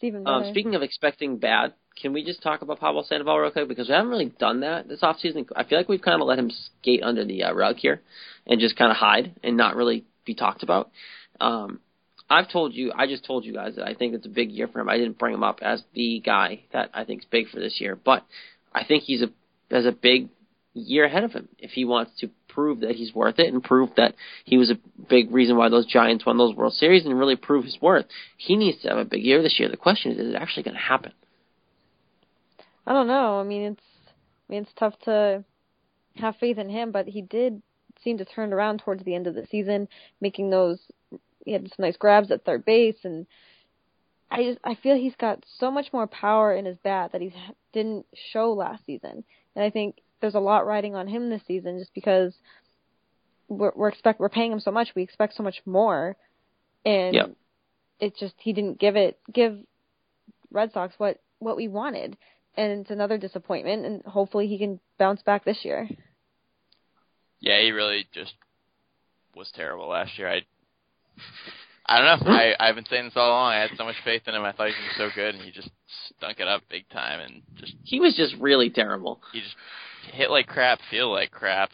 It's 0.00 0.06
even 0.06 0.24
better. 0.24 0.36
Um, 0.36 0.50
speaking 0.50 0.74
of 0.74 0.80
expecting 0.80 1.36
bad, 1.36 1.74
can 2.00 2.14
we 2.14 2.24
just 2.24 2.42
talk 2.42 2.62
about 2.62 2.80
Pablo 2.80 3.02
Sandoval 3.02 3.38
real 3.38 3.50
quick 3.50 3.68
because 3.68 3.88
we 3.88 3.94
haven't 3.94 4.10
really 4.10 4.32
done 4.38 4.60
that 4.60 4.88
this 4.88 5.00
offseason. 5.02 5.46
I 5.54 5.64
feel 5.64 5.76
like 5.76 5.90
we've 5.90 6.00
kind 6.00 6.22
of 6.22 6.26
let 6.26 6.38
him 6.38 6.50
skate 6.50 7.02
under 7.02 7.22
the 7.22 7.44
uh, 7.44 7.52
rug 7.52 7.76
here 7.76 8.00
and 8.46 8.58
just 8.60 8.76
kind 8.76 8.90
of 8.90 8.96
hide 8.96 9.34
and 9.42 9.58
not 9.58 9.76
really 9.76 10.06
be 10.24 10.34
talked 10.34 10.62
about. 10.62 10.90
Um, 11.38 11.80
I've 12.30 12.50
told 12.50 12.72
you, 12.72 12.92
I 12.96 13.06
just 13.06 13.26
told 13.26 13.44
you 13.44 13.52
guys 13.52 13.76
that 13.76 13.86
I 13.86 13.92
think 13.92 14.14
it's 14.14 14.24
a 14.24 14.30
big 14.30 14.50
year 14.50 14.68
for 14.68 14.80
him. 14.80 14.88
I 14.88 14.96
didn't 14.96 15.18
bring 15.18 15.34
him 15.34 15.42
up 15.42 15.58
as 15.60 15.82
the 15.92 16.22
guy 16.24 16.62
that 16.72 16.88
I 16.94 17.04
think 17.04 17.20
is 17.20 17.28
big 17.30 17.50
for 17.50 17.60
this 17.60 17.78
year, 17.78 17.94
but 17.94 18.24
I 18.72 18.84
think 18.84 19.02
he's 19.02 19.20
a 19.20 19.26
has 19.70 19.84
a 19.84 19.92
big 19.92 20.30
year 20.72 21.04
ahead 21.04 21.24
of 21.24 21.32
him 21.32 21.48
if 21.58 21.72
he 21.72 21.84
wants 21.84 22.12
to 22.20 22.30
prove 22.52 22.80
that 22.80 22.96
he's 22.96 23.14
worth 23.14 23.38
it 23.38 23.52
and 23.52 23.62
prove 23.62 23.90
that 23.96 24.14
he 24.44 24.58
was 24.58 24.70
a 24.70 24.78
big 25.08 25.32
reason 25.32 25.56
why 25.56 25.68
those 25.68 25.86
Giants 25.86 26.26
won 26.26 26.38
those 26.38 26.54
World 26.54 26.74
Series 26.74 27.04
and 27.04 27.18
really 27.18 27.36
prove 27.36 27.64
his 27.64 27.78
worth. 27.80 28.06
He 28.36 28.56
needs 28.56 28.82
to 28.82 28.88
have 28.88 28.98
a 28.98 29.04
big 29.04 29.22
year 29.22 29.42
this 29.42 29.58
year. 29.58 29.68
The 29.68 29.76
question 29.76 30.12
is, 30.12 30.18
is 30.18 30.34
it 30.34 30.36
actually 30.36 30.64
going 30.64 30.76
to 30.76 30.80
happen? 30.80 31.12
I 32.86 32.92
don't 32.92 33.06
know. 33.06 33.40
I 33.40 33.44
mean, 33.44 33.72
it's 33.72 33.82
I 34.48 34.52
mean, 34.52 34.62
it's 34.62 34.72
tough 34.76 34.98
to 35.04 35.44
have 36.16 36.34
faith 36.36 36.58
in 36.58 36.68
him, 36.68 36.90
but 36.90 37.06
he 37.06 37.22
did 37.22 37.62
seem 38.02 38.18
to 38.18 38.24
turn 38.24 38.52
around 38.52 38.80
towards 38.80 39.04
the 39.04 39.14
end 39.14 39.26
of 39.26 39.34
the 39.34 39.46
season, 39.46 39.88
making 40.20 40.50
those. 40.50 40.80
He 41.44 41.52
had 41.52 41.62
some 41.62 41.84
nice 41.84 41.96
grabs 41.96 42.30
at 42.30 42.44
third 42.44 42.64
base, 42.64 42.96
and 43.04 43.26
I 44.30 44.42
just 44.42 44.58
I 44.64 44.74
feel 44.74 44.96
he's 44.96 45.14
got 45.16 45.44
so 45.58 45.70
much 45.70 45.92
more 45.92 46.06
power 46.06 46.54
in 46.54 46.64
his 46.64 46.76
bat 46.82 47.12
that 47.12 47.20
he 47.20 47.32
didn't 47.72 48.06
show 48.32 48.52
last 48.52 48.84
season, 48.86 49.24
and 49.54 49.64
I 49.64 49.70
think 49.70 49.96
there's 50.20 50.34
a 50.34 50.40
lot 50.40 50.66
riding 50.66 50.94
on 50.94 51.08
him 51.08 51.30
this 51.30 51.42
season 51.46 51.78
just 51.78 51.94
because 51.94 52.34
we're 53.48 53.72
we're 53.74 53.88
expect 53.88 54.20
we're 54.20 54.28
paying 54.28 54.52
him 54.52 54.60
so 54.60 54.70
much, 54.70 54.88
we 54.94 55.02
expect 55.02 55.34
so 55.34 55.42
much 55.42 55.60
more, 55.66 56.16
and 56.84 57.14
Yep. 57.14 57.30
it 58.00 58.16
just 58.16 58.34
he 58.38 58.52
didn't 58.52 58.78
give 58.78 58.96
it 58.96 59.18
give 59.32 59.58
Red 60.52 60.72
Sox 60.72 60.94
what 60.98 61.18
what 61.38 61.56
we 61.56 61.68
wanted, 61.68 62.16
and 62.56 62.80
it's 62.82 62.90
another 62.90 63.18
disappointment. 63.18 63.84
And 63.86 64.02
hopefully 64.04 64.46
he 64.46 64.58
can 64.58 64.78
bounce 64.98 65.22
back 65.22 65.44
this 65.44 65.64
year. 65.64 65.88
yeah, 67.40 67.60
he 67.60 67.70
really 67.72 68.06
just 68.12 68.34
was 69.34 69.50
terrible 69.54 69.88
last 69.88 70.18
year. 70.18 70.28
I 70.30 70.42
I 71.86 71.98
don't 71.98 72.24
know. 72.26 72.32
I 72.32 72.54
I've 72.60 72.74
been 72.76 72.86
saying 72.86 73.04
this 73.06 73.14
all 73.16 73.28
along. 73.30 73.52
I 73.52 73.60
had 73.60 73.70
so 73.76 73.84
much 73.84 73.96
faith 74.04 74.22
in 74.26 74.34
him. 74.34 74.44
I 74.44 74.52
thought 74.52 74.68
he 74.68 74.74
was 74.74 74.96
so 74.96 75.08
good, 75.14 75.34
and 75.34 75.42
he 75.42 75.50
just 75.50 75.70
stunk 76.16 76.38
it 76.40 76.46
up 76.48 76.62
big 76.70 76.88
time, 76.90 77.20
and 77.20 77.42
just 77.56 77.74
He 77.82 77.98
was 78.00 78.14
just 78.14 78.34
really 78.38 78.70
terrible. 78.70 79.20
he 79.32 79.40
just 79.40 79.56
hit 80.12 80.30
like 80.30 80.46
crap, 80.46 80.80
feel 80.90 81.10
like 81.10 81.30
crap, 81.30 81.70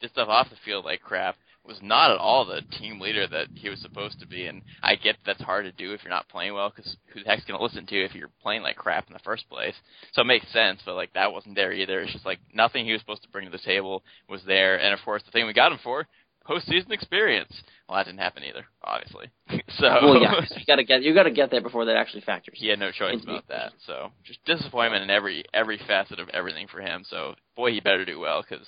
did 0.00 0.10
stuff 0.10 0.28
off 0.28 0.50
the 0.50 0.56
field 0.64 0.84
like 0.84 1.00
crap. 1.00 1.36
Was 1.64 1.82
not 1.82 2.12
at 2.12 2.18
all 2.18 2.44
the 2.44 2.60
team 2.78 3.00
leader 3.00 3.26
that 3.26 3.48
he 3.52 3.68
was 3.68 3.80
supposed 3.80 4.20
to 4.20 4.26
be, 4.28 4.46
and 4.46 4.62
I 4.84 4.94
get 4.94 5.16
that's 5.26 5.42
hard 5.42 5.64
to 5.64 5.72
do 5.72 5.92
if 5.92 6.04
you're 6.04 6.12
not 6.12 6.28
playing 6.28 6.54
well, 6.54 6.70
because 6.70 6.96
who 7.12 7.24
the 7.24 7.28
heck's 7.28 7.44
gonna 7.44 7.60
listen 7.60 7.84
to 7.86 7.94
you 7.96 8.04
if 8.04 8.14
you're 8.14 8.30
playing 8.40 8.62
like 8.62 8.76
crap 8.76 9.08
in 9.08 9.12
the 9.12 9.18
first 9.24 9.48
place? 9.50 9.74
So 10.12 10.22
it 10.22 10.26
makes 10.26 10.46
sense, 10.52 10.80
but 10.86 10.94
like 10.94 11.12
that 11.14 11.32
wasn't 11.32 11.56
there 11.56 11.72
either. 11.72 11.98
It's 11.98 12.12
just 12.12 12.24
like 12.24 12.38
nothing 12.54 12.84
he 12.84 12.92
was 12.92 13.00
supposed 13.00 13.24
to 13.24 13.28
bring 13.30 13.46
to 13.46 13.50
the 13.50 13.58
table 13.58 14.04
was 14.28 14.44
there, 14.44 14.78
and 14.78 14.94
of 14.94 15.00
course 15.04 15.24
the 15.24 15.32
thing 15.32 15.44
we 15.44 15.52
got 15.52 15.72
him 15.72 15.80
for, 15.82 16.06
postseason 16.48 16.90
experience. 16.90 17.52
Well, 17.88 17.98
that 17.98 18.06
didn't 18.06 18.20
happen 18.20 18.42
either, 18.44 18.66
obviously. 18.82 19.30
so 19.78 19.86
Well, 20.02 20.20
yeah, 20.20 20.40
you 20.56 20.66
got 20.66 20.76
to 20.76 20.84
get 20.84 21.02
you 21.02 21.14
got 21.14 21.24
to 21.24 21.30
get 21.30 21.50
there 21.50 21.60
before 21.60 21.84
that 21.86 21.96
actually 21.96 22.22
factors. 22.22 22.54
he 22.58 22.68
had 22.68 22.78
no 22.78 22.90
choice 22.90 23.22
about 23.22 23.48
that. 23.48 23.72
So 23.86 24.10
just 24.24 24.44
disappointment 24.44 25.02
in 25.02 25.10
every 25.10 25.44
every 25.52 25.78
facet 25.86 26.18
of 26.18 26.28
everything 26.30 26.68
for 26.68 26.80
him. 26.80 27.04
So 27.08 27.34
boy, 27.56 27.72
he 27.72 27.80
better 27.80 28.04
do 28.04 28.18
well 28.18 28.42
because 28.48 28.66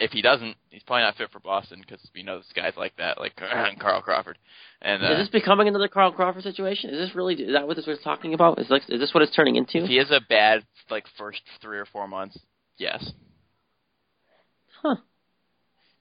if 0.00 0.10
he 0.10 0.20
doesn't, 0.20 0.56
he's 0.70 0.82
probably 0.82 1.02
not 1.02 1.16
fit 1.16 1.30
for 1.30 1.38
Boston 1.38 1.80
because 1.80 2.00
we 2.12 2.24
know 2.24 2.38
this 2.38 2.52
guy's 2.56 2.76
like 2.76 2.96
that, 2.96 3.18
like 3.20 3.36
Carl 3.80 4.02
Crawford. 4.02 4.36
And 4.80 5.04
uh, 5.04 5.12
Is 5.12 5.18
this 5.18 5.28
becoming 5.28 5.68
another 5.68 5.86
Carl 5.86 6.10
Crawford 6.10 6.42
situation? 6.42 6.90
Is 6.90 7.08
this 7.08 7.14
really 7.14 7.34
is 7.34 7.52
that 7.52 7.68
what 7.68 7.76
this 7.76 7.86
was 7.86 7.98
talking 8.02 8.34
about? 8.34 8.58
Is 8.58 8.68
like 8.68 8.82
is 8.88 8.98
this 9.00 9.14
what 9.14 9.22
it's 9.22 9.34
turning 9.34 9.56
into? 9.56 9.78
if 9.84 9.88
he 9.88 9.96
has 9.98 10.10
a 10.10 10.20
bad 10.28 10.64
like 10.90 11.04
first 11.16 11.40
three 11.60 11.78
or 11.78 11.86
four 11.86 12.08
months, 12.08 12.38
yes, 12.78 13.12
Huh. 14.82 14.96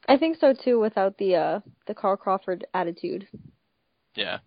I 0.08 0.18
think 0.18 0.38
so 0.40 0.54
too. 0.54 0.80
Without 0.80 1.18
the 1.18 1.36
uh 1.36 1.60
the 1.88 1.94
Carl 1.94 2.18
Crawford 2.18 2.66
attitude. 2.74 3.28
yeah, 4.16 4.40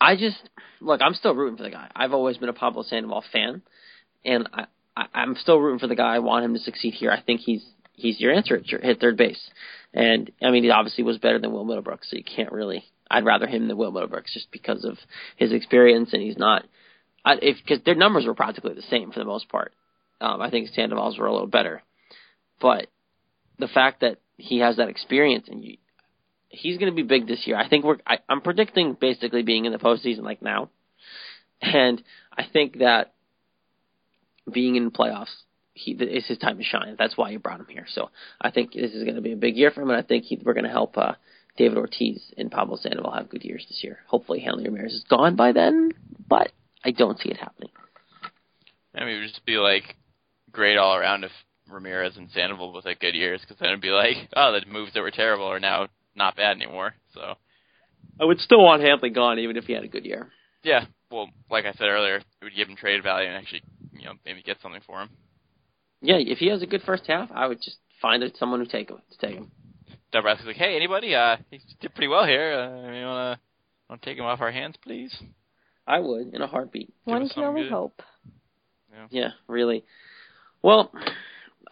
I 0.00 0.16
just 0.16 0.48
look. 0.80 1.00
I'm 1.02 1.14
still 1.14 1.34
rooting 1.34 1.56
for 1.56 1.62
the 1.62 1.70
guy. 1.70 1.90
I've 1.94 2.12
always 2.12 2.38
been 2.38 2.48
a 2.48 2.54
Pablo 2.54 2.82
Sandoval 2.82 3.24
fan, 3.32 3.62
and 4.24 4.48
I, 4.52 4.64
I 4.96 5.06
I'm 5.14 5.36
still 5.36 5.58
rooting 5.58 5.78
for 5.78 5.86
the 5.86 5.96
guy. 5.96 6.14
I 6.14 6.20
want 6.20 6.44
him 6.44 6.54
to 6.54 6.60
succeed 6.60 6.94
here. 6.94 7.10
I 7.10 7.20
think 7.20 7.40
he's 7.40 7.64
he's 7.92 8.18
your 8.18 8.32
answer 8.32 8.56
at 8.56 8.68
your, 8.68 8.80
hit 8.80 9.00
third 9.00 9.16
base, 9.16 9.50
and 9.92 10.30
I 10.42 10.50
mean 10.50 10.64
he 10.64 10.70
obviously 10.70 11.04
was 11.04 11.18
better 11.18 11.38
than 11.38 11.52
Will 11.52 11.66
Middlebrooks, 11.66 12.08
so 12.08 12.16
you 12.16 12.24
can't 12.24 12.52
really. 12.52 12.84
I'd 13.10 13.24
rather 13.24 13.46
him 13.46 13.66
than 13.66 13.76
Will 13.76 13.92
Middlebrooks 13.92 14.32
just 14.32 14.50
because 14.52 14.84
of 14.84 14.96
his 15.36 15.52
experience, 15.52 16.10
and 16.12 16.22
he's 16.22 16.38
not. 16.38 16.64
I, 17.24 17.34
if 17.42 17.58
because 17.58 17.84
their 17.84 17.94
numbers 17.94 18.24
were 18.24 18.34
practically 18.34 18.74
the 18.74 18.82
same 18.82 19.12
for 19.12 19.18
the 19.18 19.26
most 19.26 19.48
part. 19.48 19.72
Um, 20.22 20.40
I 20.40 20.50
think 20.50 20.68
Sandoval's 20.68 21.18
were 21.18 21.26
a 21.26 21.32
little 21.32 21.46
better, 21.46 21.82
but 22.60 22.86
the 23.60 23.68
fact 23.68 24.00
that 24.00 24.18
he 24.36 24.58
has 24.58 24.76
that 24.76 24.88
experience 24.88 25.46
and 25.48 25.62
you, 25.62 25.76
he's 26.48 26.78
going 26.78 26.90
to 26.90 26.96
be 26.96 27.02
big 27.02 27.26
this 27.26 27.46
year. 27.46 27.56
I 27.56 27.68
think 27.68 27.84
we're. 27.84 27.98
I, 28.06 28.18
I'm 28.28 28.40
predicting 28.40 28.96
basically 29.00 29.42
being 29.42 29.64
in 29.64 29.72
the 29.72 29.78
postseason 29.78 30.22
like 30.22 30.42
now, 30.42 30.70
and 31.60 32.02
I 32.36 32.44
think 32.52 32.78
that 32.78 33.12
being 34.50 34.76
in 34.76 34.90
playoffs, 34.90 35.34
he 35.74 35.92
it's 35.92 36.26
his 36.26 36.38
time 36.38 36.58
to 36.58 36.64
shine. 36.64 36.96
That's 36.98 37.16
why 37.16 37.30
you 37.30 37.38
brought 37.38 37.60
him 37.60 37.66
here. 37.68 37.86
So 37.94 38.10
I 38.40 38.50
think 38.50 38.72
this 38.72 38.92
is 38.92 39.04
going 39.04 39.16
to 39.16 39.22
be 39.22 39.32
a 39.32 39.36
big 39.36 39.56
year 39.56 39.70
for 39.70 39.82
him, 39.82 39.90
and 39.90 39.98
I 39.98 40.02
think 40.02 40.24
he, 40.24 40.40
we're 40.44 40.54
going 40.54 40.64
to 40.64 40.70
help 40.70 40.96
uh, 40.96 41.12
David 41.56 41.78
Ortiz 41.78 42.32
and 42.36 42.50
Pablo 42.50 42.76
Sandoval 42.76 43.12
have 43.12 43.28
good 43.28 43.44
years 43.44 43.64
this 43.68 43.84
year. 43.84 43.98
Hopefully, 44.06 44.40
Hanley 44.40 44.64
Ramirez 44.64 44.92
is 44.92 45.04
gone 45.08 45.36
by 45.36 45.52
then, 45.52 45.92
but 46.28 46.52
I 46.84 46.90
don't 46.90 47.18
see 47.18 47.28
it 47.28 47.36
happening. 47.36 47.70
I 48.94 49.04
mean 49.04 49.16
it 49.16 49.20
would 49.20 49.28
just 49.28 49.46
be 49.46 49.56
like 49.56 49.94
great 50.50 50.76
all 50.76 50.96
around 50.96 51.24
if 51.24 51.30
Ramirez 51.70 52.16
and 52.16 52.30
Sandoval 52.30 52.72
both 52.72 52.84
had 52.84 53.00
good 53.00 53.14
years 53.14 53.40
because 53.40 53.56
then 53.58 53.68
it'd 53.68 53.80
be 53.80 53.88
like, 53.88 54.16
oh, 54.36 54.52
the 54.52 54.70
moves 54.70 54.92
that 54.94 55.00
were 55.00 55.10
terrible 55.10 55.46
are 55.46 55.60
now 55.60 55.88
not 56.14 56.36
bad 56.36 56.56
anymore. 56.56 56.94
So 57.14 57.34
I 58.20 58.24
would 58.24 58.40
still 58.40 58.62
want 58.62 58.82
Hanley 58.82 59.10
gone, 59.10 59.38
even 59.38 59.56
if 59.56 59.64
he 59.64 59.72
had 59.72 59.84
a 59.84 59.88
good 59.88 60.04
year. 60.04 60.30
yeah, 60.62 60.84
well, 61.10 61.28
like 61.50 61.64
I 61.64 61.72
said 61.72 61.88
earlier, 61.88 62.16
it 62.16 62.24
would 62.42 62.54
give 62.54 62.68
him 62.68 62.76
trade 62.76 63.02
value 63.02 63.28
and 63.28 63.36
actually, 63.36 63.62
you 63.92 64.04
know, 64.04 64.12
maybe 64.24 64.42
get 64.42 64.58
something 64.62 64.80
for 64.86 65.02
him. 65.02 65.10
Yeah, 66.02 66.16
if 66.18 66.38
he 66.38 66.48
has 66.48 66.62
a 66.62 66.66
good 66.66 66.82
first 66.82 67.04
half, 67.06 67.30
I 67.32 67.46
would 67.46 67.58
just 67.60 67.76
find 68.00 68.22
it 68.22 68.36
someone 68.38 68.60
who 68.60 68.66
take 68.66 68.88
him 68.90 68.98
to 69.10 69.18
take 69.26 69.36
him. 69.36 69.50
Dombrowski's 70.14 70.46
like, 70.46 70.56
hey, 70.56 70.74
anybody? 70.76 71.14
Uh, 71.14 71.36
he 71.50 71.60
did 71.80 71.94
pretty 71.94 72.08
well 72.08 72.24
here. 72.26 72.52
Uh, 72.54 72.92
you 72.92 73.04
wanna 73.04 73.40
wanna 73.88 74.00
take 74.02 74.18
him 74.18 74.24
off 74.24 74.40
our 74.40 74.50
hands, 74.50 74.76
please? 74.82 75.14
I 75.86 75.98
would 76.00 76.34
in 76.34 76.40
a 76.42 76.46
heartbeat. 76.46 76.92
One 77.04 77.28
can 77.28 77.44
only 77.44 77.62
something 77.62 77.62
good. 77.64 77.72
hope. 77.72 78.02
Yeah, 79.10 79.30
really. 79.46 79.84
Well, 80.62 80.92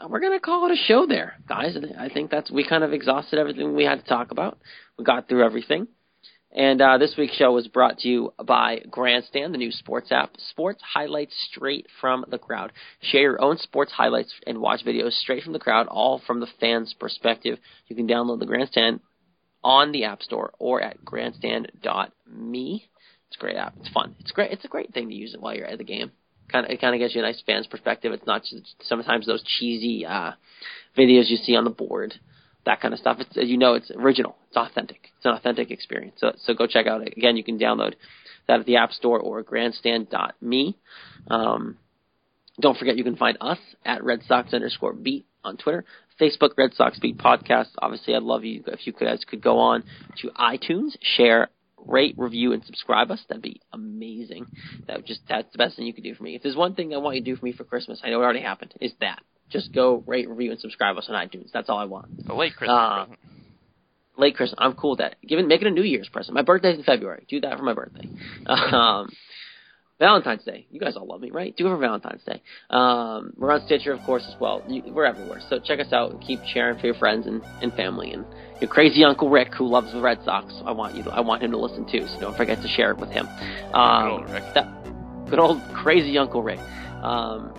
we're 0.08 0.20
gonna 0.20 0.40
call 0.40 0.66
it 0.66 0.72
a 0.72 0.76
show 0.76 1.06
there, 1.06 1.34
guys. 1.48 1.76
I 1.98 2.08
think 2.08 2.30
that's 2.30 2.50
we 2.50 2.66
kind 2.66 2.84
of 2.84 2.92
exhausted 2.92 3.38
everything 3.38 3.74
we 3.74 3.84
had 3.84 4.00
to 4.00 4.08
talk 4.08 4.30
about. 4.30 4.58
We 4.98 5.04
got 5.04 5.28
through 5.28 5.44
everything. 5.44 5.88
And 6.50 6.80
uh, 6.80 6.96
this 6.96 7.14
week's 7.18 7.36
show 7.36 7.52
was 7.52 7.68
brought 7.68 7.98
to 7.98 8.08
you 8.08 8.32
by 8.42 8.80
Grandstand, 8.90 9.52
the 9.52 9.58
new 9.58 9.70
sports 9.70 10.10
app. 10.10 10.30
Sports 10.50 10.82
highlights 10.82 11.34
straight 11.50 11.86
from 12.00 12.24
the 12.30 12.38
crowd. 12.38 12.72
Share 13.02 13.20
your 13.20 13.42
own 13.42 13.58
sports 13.58 13.92
highlights 13.92 14.32
and 14.46 14.58
watch 14.58 14.84
videos 14.84 15.12
straight 15.12 15.44
from 15.44 15.52
the 15.52 15.58
crowd, 15.58 15.88
all 15.88 16.22
from 16.26 16.40
the 16.40 16.48
fans' 16.58 16.94
perspective. 16.98 17.58
You 17.88 17.96
can 17.96 18.08
download 18.08 18.38
the 18.38 18.46
Grandstand 18.46 19.00
on 19.62 19.92
the 19.92 20.04
App 20.04 20.22
Store 20.22 20.52
or 20.58 20.80
at 20.80 21.04
grandstand.me. 21.04 22.88
It's 23.28 23.36
a 23.36 23.40
great 23.40 23.56
app. 23.56 23.74
It's 23.80 23.90
fun. 23.90 24.14
It's 24.20 24.30
great. 24.30 24.50
It's 24.50 24.64
a 24.64 24.68
great 24.68 24.94
thing 24.94 25.10
to 25.10 25.14
use 25.14 25.34
it 25.34 25.40
while 25.42 25.54
you're 25.54 25.66
at 25.66 25.76
the 25.76 25.84
game. 25.84 26.12
Kind 26.50 26.66
of, 26.66 26.72
it 26.72 26.80
kind 26.80 26.94
of 26.94 26.98
gives 26.98 27.14
you 27.14 27.20
a 27.20 27.24
nice 27.24 27.42
fan's 27.46 27.66
perspective. 27.66 28.12
It's 28.12 28.26
not 28.26 28.42
just 28.42 28.74
sometimes 28.82 29.26
those 29.26 29.42
cheesy 29.44 30.06
uh, 30.06 30.32
videos 30.96 31.28
you 31.28 31.36
see 31.36 31.56
on 31.56 31.64
the 31.64 31.70
board, 31.70 32.14
that 32.64 32.80
kind 32.80 32.94
of 32.94 33.00
stuff. 33.00 33.18
It's 33.20 33.36
you 33.36 33.58
know, 33.58 33.74
it's 33.74 33.90
original. 33.90 34.36
It's 34.48 34.56
authentic. 34.56 35.10
It's 35.16 35.26
an 35.26 35.32
authentic 35.32 35.70
experience. 35.70 36.16
So, 36.18 36.32
so 36.38 36.54
go 36.54 36.66
check 36.66 36.86
out. 36.86 37.06
Again, 37.06 37.36
you 37.36 37.44
can 37.44 37.58
download 37.58 37.94
that 38.46 38.60
at 38.60 38.66
the 38.66 38.76
App 38.76 38.92
Store 38.92 39.20
or 39.20 39.42
grandstand.me. 39.42 40.76
Um, 41.30 41.76
Don't 42.60 42.78
forget 42.78 42.96
you 42.96 43.04
can 43.04 43.16
find 43.16 43.36
us 43.40 43.58
at 43.84 44.02
Red 44.02 44.22
Sox 44.26 44.54
underscore 44.54 44.94
beat 44.94 45.26
on 45.44 45.56
Twitter, 45.56 45.84
Facebook 46.20 46.50
Red 46.56 46.74
Sox 46.74 46.98
Beat 46.98 47.18
Podcast. 47.18 47.68
Obviously, 47.80 48.14
I'd 48.14 48.22
love 48.22 48.44
you 48.44 48.64
if 48.66 48.86
you 48.86 48.92
guys 48.92 49.22
could 49.28 49.42
go 49.42 49.58
on 49.58 49.84
to 50.22 50.30
iTunes, 50.30 50.96
share, 51.00 51.48
rate, 51.86 52.14
review, 52.18 52.52
and 52.52 52.64
subscribe 52.64 53.10
us. 53.10 53.20
That'd 53.28 53.42
be 53.42 53.60
amazing. 53.72 54.46
That 54.86 54.96
would 54.98 55.06
just 55.06 55.20
that's 55.28 55.50
the 55.52 55.58
best 55.58 55.76
thing 55.76 55.86
you 55.86 55.92
could 55.94 56.04
do 56.04 56.14
for 56.14 56.22
me. 56.22 56.34
If 56.34 56.42
there's 56.42 56.56
one 56.56 56.74
thing 56.74 56.92
I 56.94 56.98
want 56.98 57.16
you 57.16 57.22
to 57.22 57.30
do 57.30 57.36
for 57.36 57.44
me 57.44 57.52
for 57.52 57.64
Christmas, 57.64 58.00
I 58.02 58.10
know 58.10 58.20
it 58.20 58.24
already 58.24 58.42
happened, 58.42 58.74
is 58.80 58.92
that. 59.00 59.20
Just 59.50 59.72
go 59.72 60.02
rate, 60.06 60.28
review, 60.28 60.50
and 60.50 60.60
subscribe 60.60 60.96
us 60.98 61.06
on 61.08 61.14
iTunes. 61.14 61.50
That's 61.52 61.70
all 61.70 61.78
I 61.78 61.84
want. 61.86 62.06
A 62.28 62.34
late 62.34 62.54
Christmas 62.54 62.76
Uh, 62.78 63.04
present. 63.06 63.18
late 64.18 64.36
Christmas. 64.36 64.58
I'm 64.58 64.74
cool 64.74 64.90
with 64.90 64.98
that. 64.98 65.16
Give 65.26 65.38
it, 65.38 65.46
make 65.46 65.62
it 65.62 65.66
a 65.66 65.70
New 65.70 65.82
Year's 65.84 66.08
present. 66.10 66.34
My 66.34 66.42
birthday's 66.42 66.76
in 66.76 66.84
February. 66.84 67.24
Do 67.30 67.40
that 67.40 67.56
for 67.56 67.64
my 67.64 67.72
birthday. 67.72 68.08
Um, 68.46 69.08
Valentine's 69.98 70.44
Day. 70.44 70.66
You 70.70 70.78
guys 70.78 70.96
all 70.96 71.06
love 71.08 71.20
me, 71.20 71.30
right? 71.32 71.56
Do 71.56 71.66
it 71.66 71.70
for 71.70 71.76
Valentine's 71.76 72.22
Day. 72.22 72.40
Um, 72.70 73.32
we're 73.36 73.50
on 73.50 73.62
Stitcher, 73.66 73.92
of 73.92 74.00
course, 74.04 74.22
as 74.32 74.38
well. 74.40 74.62
You, 74.68 74.82
we're 74.92 75.04
everywhere. 75.04 75.40
So 75.50 75.58
check 75.58 75.80
us 75.80 75.92
out. 75.92 76.12
And 76.12 76.20
keep 76.20 76.38
sharing 76.52 76.78
for 76.78 76.86
your 76.86 76.94
friends 76.94 77.26
and, 77.26 77.42
and 77.62 77.72
family. 77.72 78.12
And 78.12 78.24
your 78.60 78.68
crazy 78.68 79.04
Uncle 79.04 79.28
Rick, 79.28 79.54
who 79.54 79.66
loves 79.66 79.92
the 79.92 80.00
Red 80.00 80.22
Sox, 80.24 80.52
I 80.64 80.72
want 80.72 80.94
you. 80.96 81.02
To, 81.04 81.12
I 81.12 81.20
want 81.20 81.42
him 81.42 81.50
to 81.52 81.58
listen 81.58 81.84
too. 81.84 82.06
So 82.08 82.20
don't 82.20 82.36
forget 82.36 82.60
to 82.62 82.68
share 82.68 82.90
it 82.90 82.98
with 82.98 83.10
him. 83.10 83.28
Um, 83.74 84.02
Good 84.02 84.10
old 84.10 84.30
Rick. 84.30 84.54
That, 84.54 85.30
good 85.30 85.38
old 85.38 85.62
crazy 85.74 86.18
Uncle 86.18 86.42
Rick. 86.42 86.60
Um, 87.02 87.52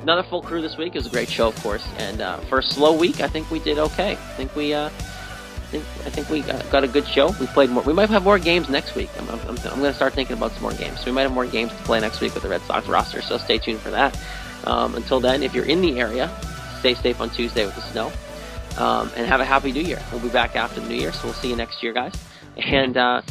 another 0.00 0.22
full 0.22 0.42
crew 0.42 0.62
this 0.62 0.76
week. 0.76 0.94
It 0.94 0.98
was 0.98 1.06
a 1.06 1.10
great 1.10 1.28
show, 1.28 1.48
of 1.48 1.56
course. 1.62 1.86
And 1.98 2.20
uh, 2.20 2.38
for 2.48 2.58
a 2.58 2.62
slow 2.62 2.96
week, 2.96 3.20
I 3.20 3.28
think 3.28 3.50
we 3.50 3.58
did 3.58 3.78
okay. 3.78 4.12
I 4.12 4.34
think 4.36 4.54
we. 4.56 4.74
Uh, 4.74 4.88
I 4.88 5.68
think, 5.68 5.84
I 6.06 6.10
think 6.10 6.30
we 6.30 6.42
got, 6.42 6.70
got 6.70 6.84
a 6.84 6.88
good 6.88 7.08
show. 7.08 7.34
We 7.40 7.46
played 7.48 7.70
more. 7.70 7.82
We 7.82 7.92
might 7.92 8.08
have 8.10 8.22
more 8.22 8.38
games 8.38 8.68
next 8.68 8.94
week. 8.94 9.10
I'm, 9.18 9.28
I'm, 9.30 9.40
I'm 9.48 9.56
going 9.56 9.82
to 9.82 9.94
start 9.94 10.12
thinking 10.12 10.36
about 10.36 10.52
some 10.52 10.62
more 10.62 10.72
games. 10.74 11.04
We 11.04 11.10
might 11.10 11.22
have 11.22 11.32
more 11.32 11.44
games 11.44 11.72
to 11.72 11.82
play 11.82 11.98
next 11.98 12.20
week 12.20 12.34
with 12.34 12.44
the 12.44 12.48
Red 12.48 12.62
Sox 12.62 12.86
roster. 12.86 13.20
So 13.20 13.36
stay 13.36 13.58
tuned 13.58 13.80
for 13.80 13.90
that. 13.90 14.16
Um, 14.62 14.94
until 14.94 15.18
then, 15.18 15.42
if 15.42 15.54
you're 15.54 15.64
in 15.64 15.80
the 15.80 15.98
area, 15.98 16.30
stay 16.78 16.94
safe 16.94 17.20
on 17.20 17.30
Tuesday 17.30 17.66
with 17.66 17.74
the 17.74 17.82
snow, 17.82 18.12
um, 18.78 19.10
and 19.16 19.26
have 19.26 19.40
a 19.40 19.44
happy 19.44 19.72
New 19.72 19.82
Year. 19.82 20.02
We'll 20.12 20.22
be 20.22 20.28
back 20.28 20.56
after 20.56 20.80
the 20.80 20.88
New 20.88 20.96
Year, 20.96 21.12
so 21.12 21.24
we'll 21.24 21.34
see 21.34 21.48
you 21.48 21.56
next 21.56 21.82
year, 21.82 21.92
guys. 21.92 22.14
And 22.56 22.96
uh, 22.96 23.22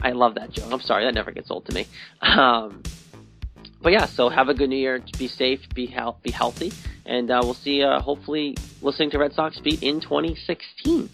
I 0.00 0.12
love 0.12 0.34
that 0.36 0.52
joke. 0.52 0.72
I'm 0.72 0.80
sorry, 0.80 1.04
that 1.04 1.14
never 1.14 1.32
gets 1.32 1.50
old 1.50 1.66
to 1.66 1.74
me. 1.74 1.86
Um, 2.22 2.82
but 3.82 3.92
yeah, 3.92 4.06
so 4.06 4.28
have 4.28 4.48
a 4.48 4.54
good 4.54 4.68
New 4.68 4.76
Year. 4.76 5.02
Be 5.18 5.26
safe, 5.26 5.60
be 5.74 5.86
health, 5.86 6.22
be 6.22 6.30
healthy, 6.30 6.72
and 7.06 7.30
uh, 7.30 7.40
we'll 7.42 7.54
see. 7.54 7.82
you 7.82 8.00
hopefully, 8.00 8.56
listening 8.82 9.10
to 9.10 9.18
Red 9.18 9.32
Sox 9.32 9.58
Beat 9.60 9.82
in 9.82 10.00
2016. 10.00 11.08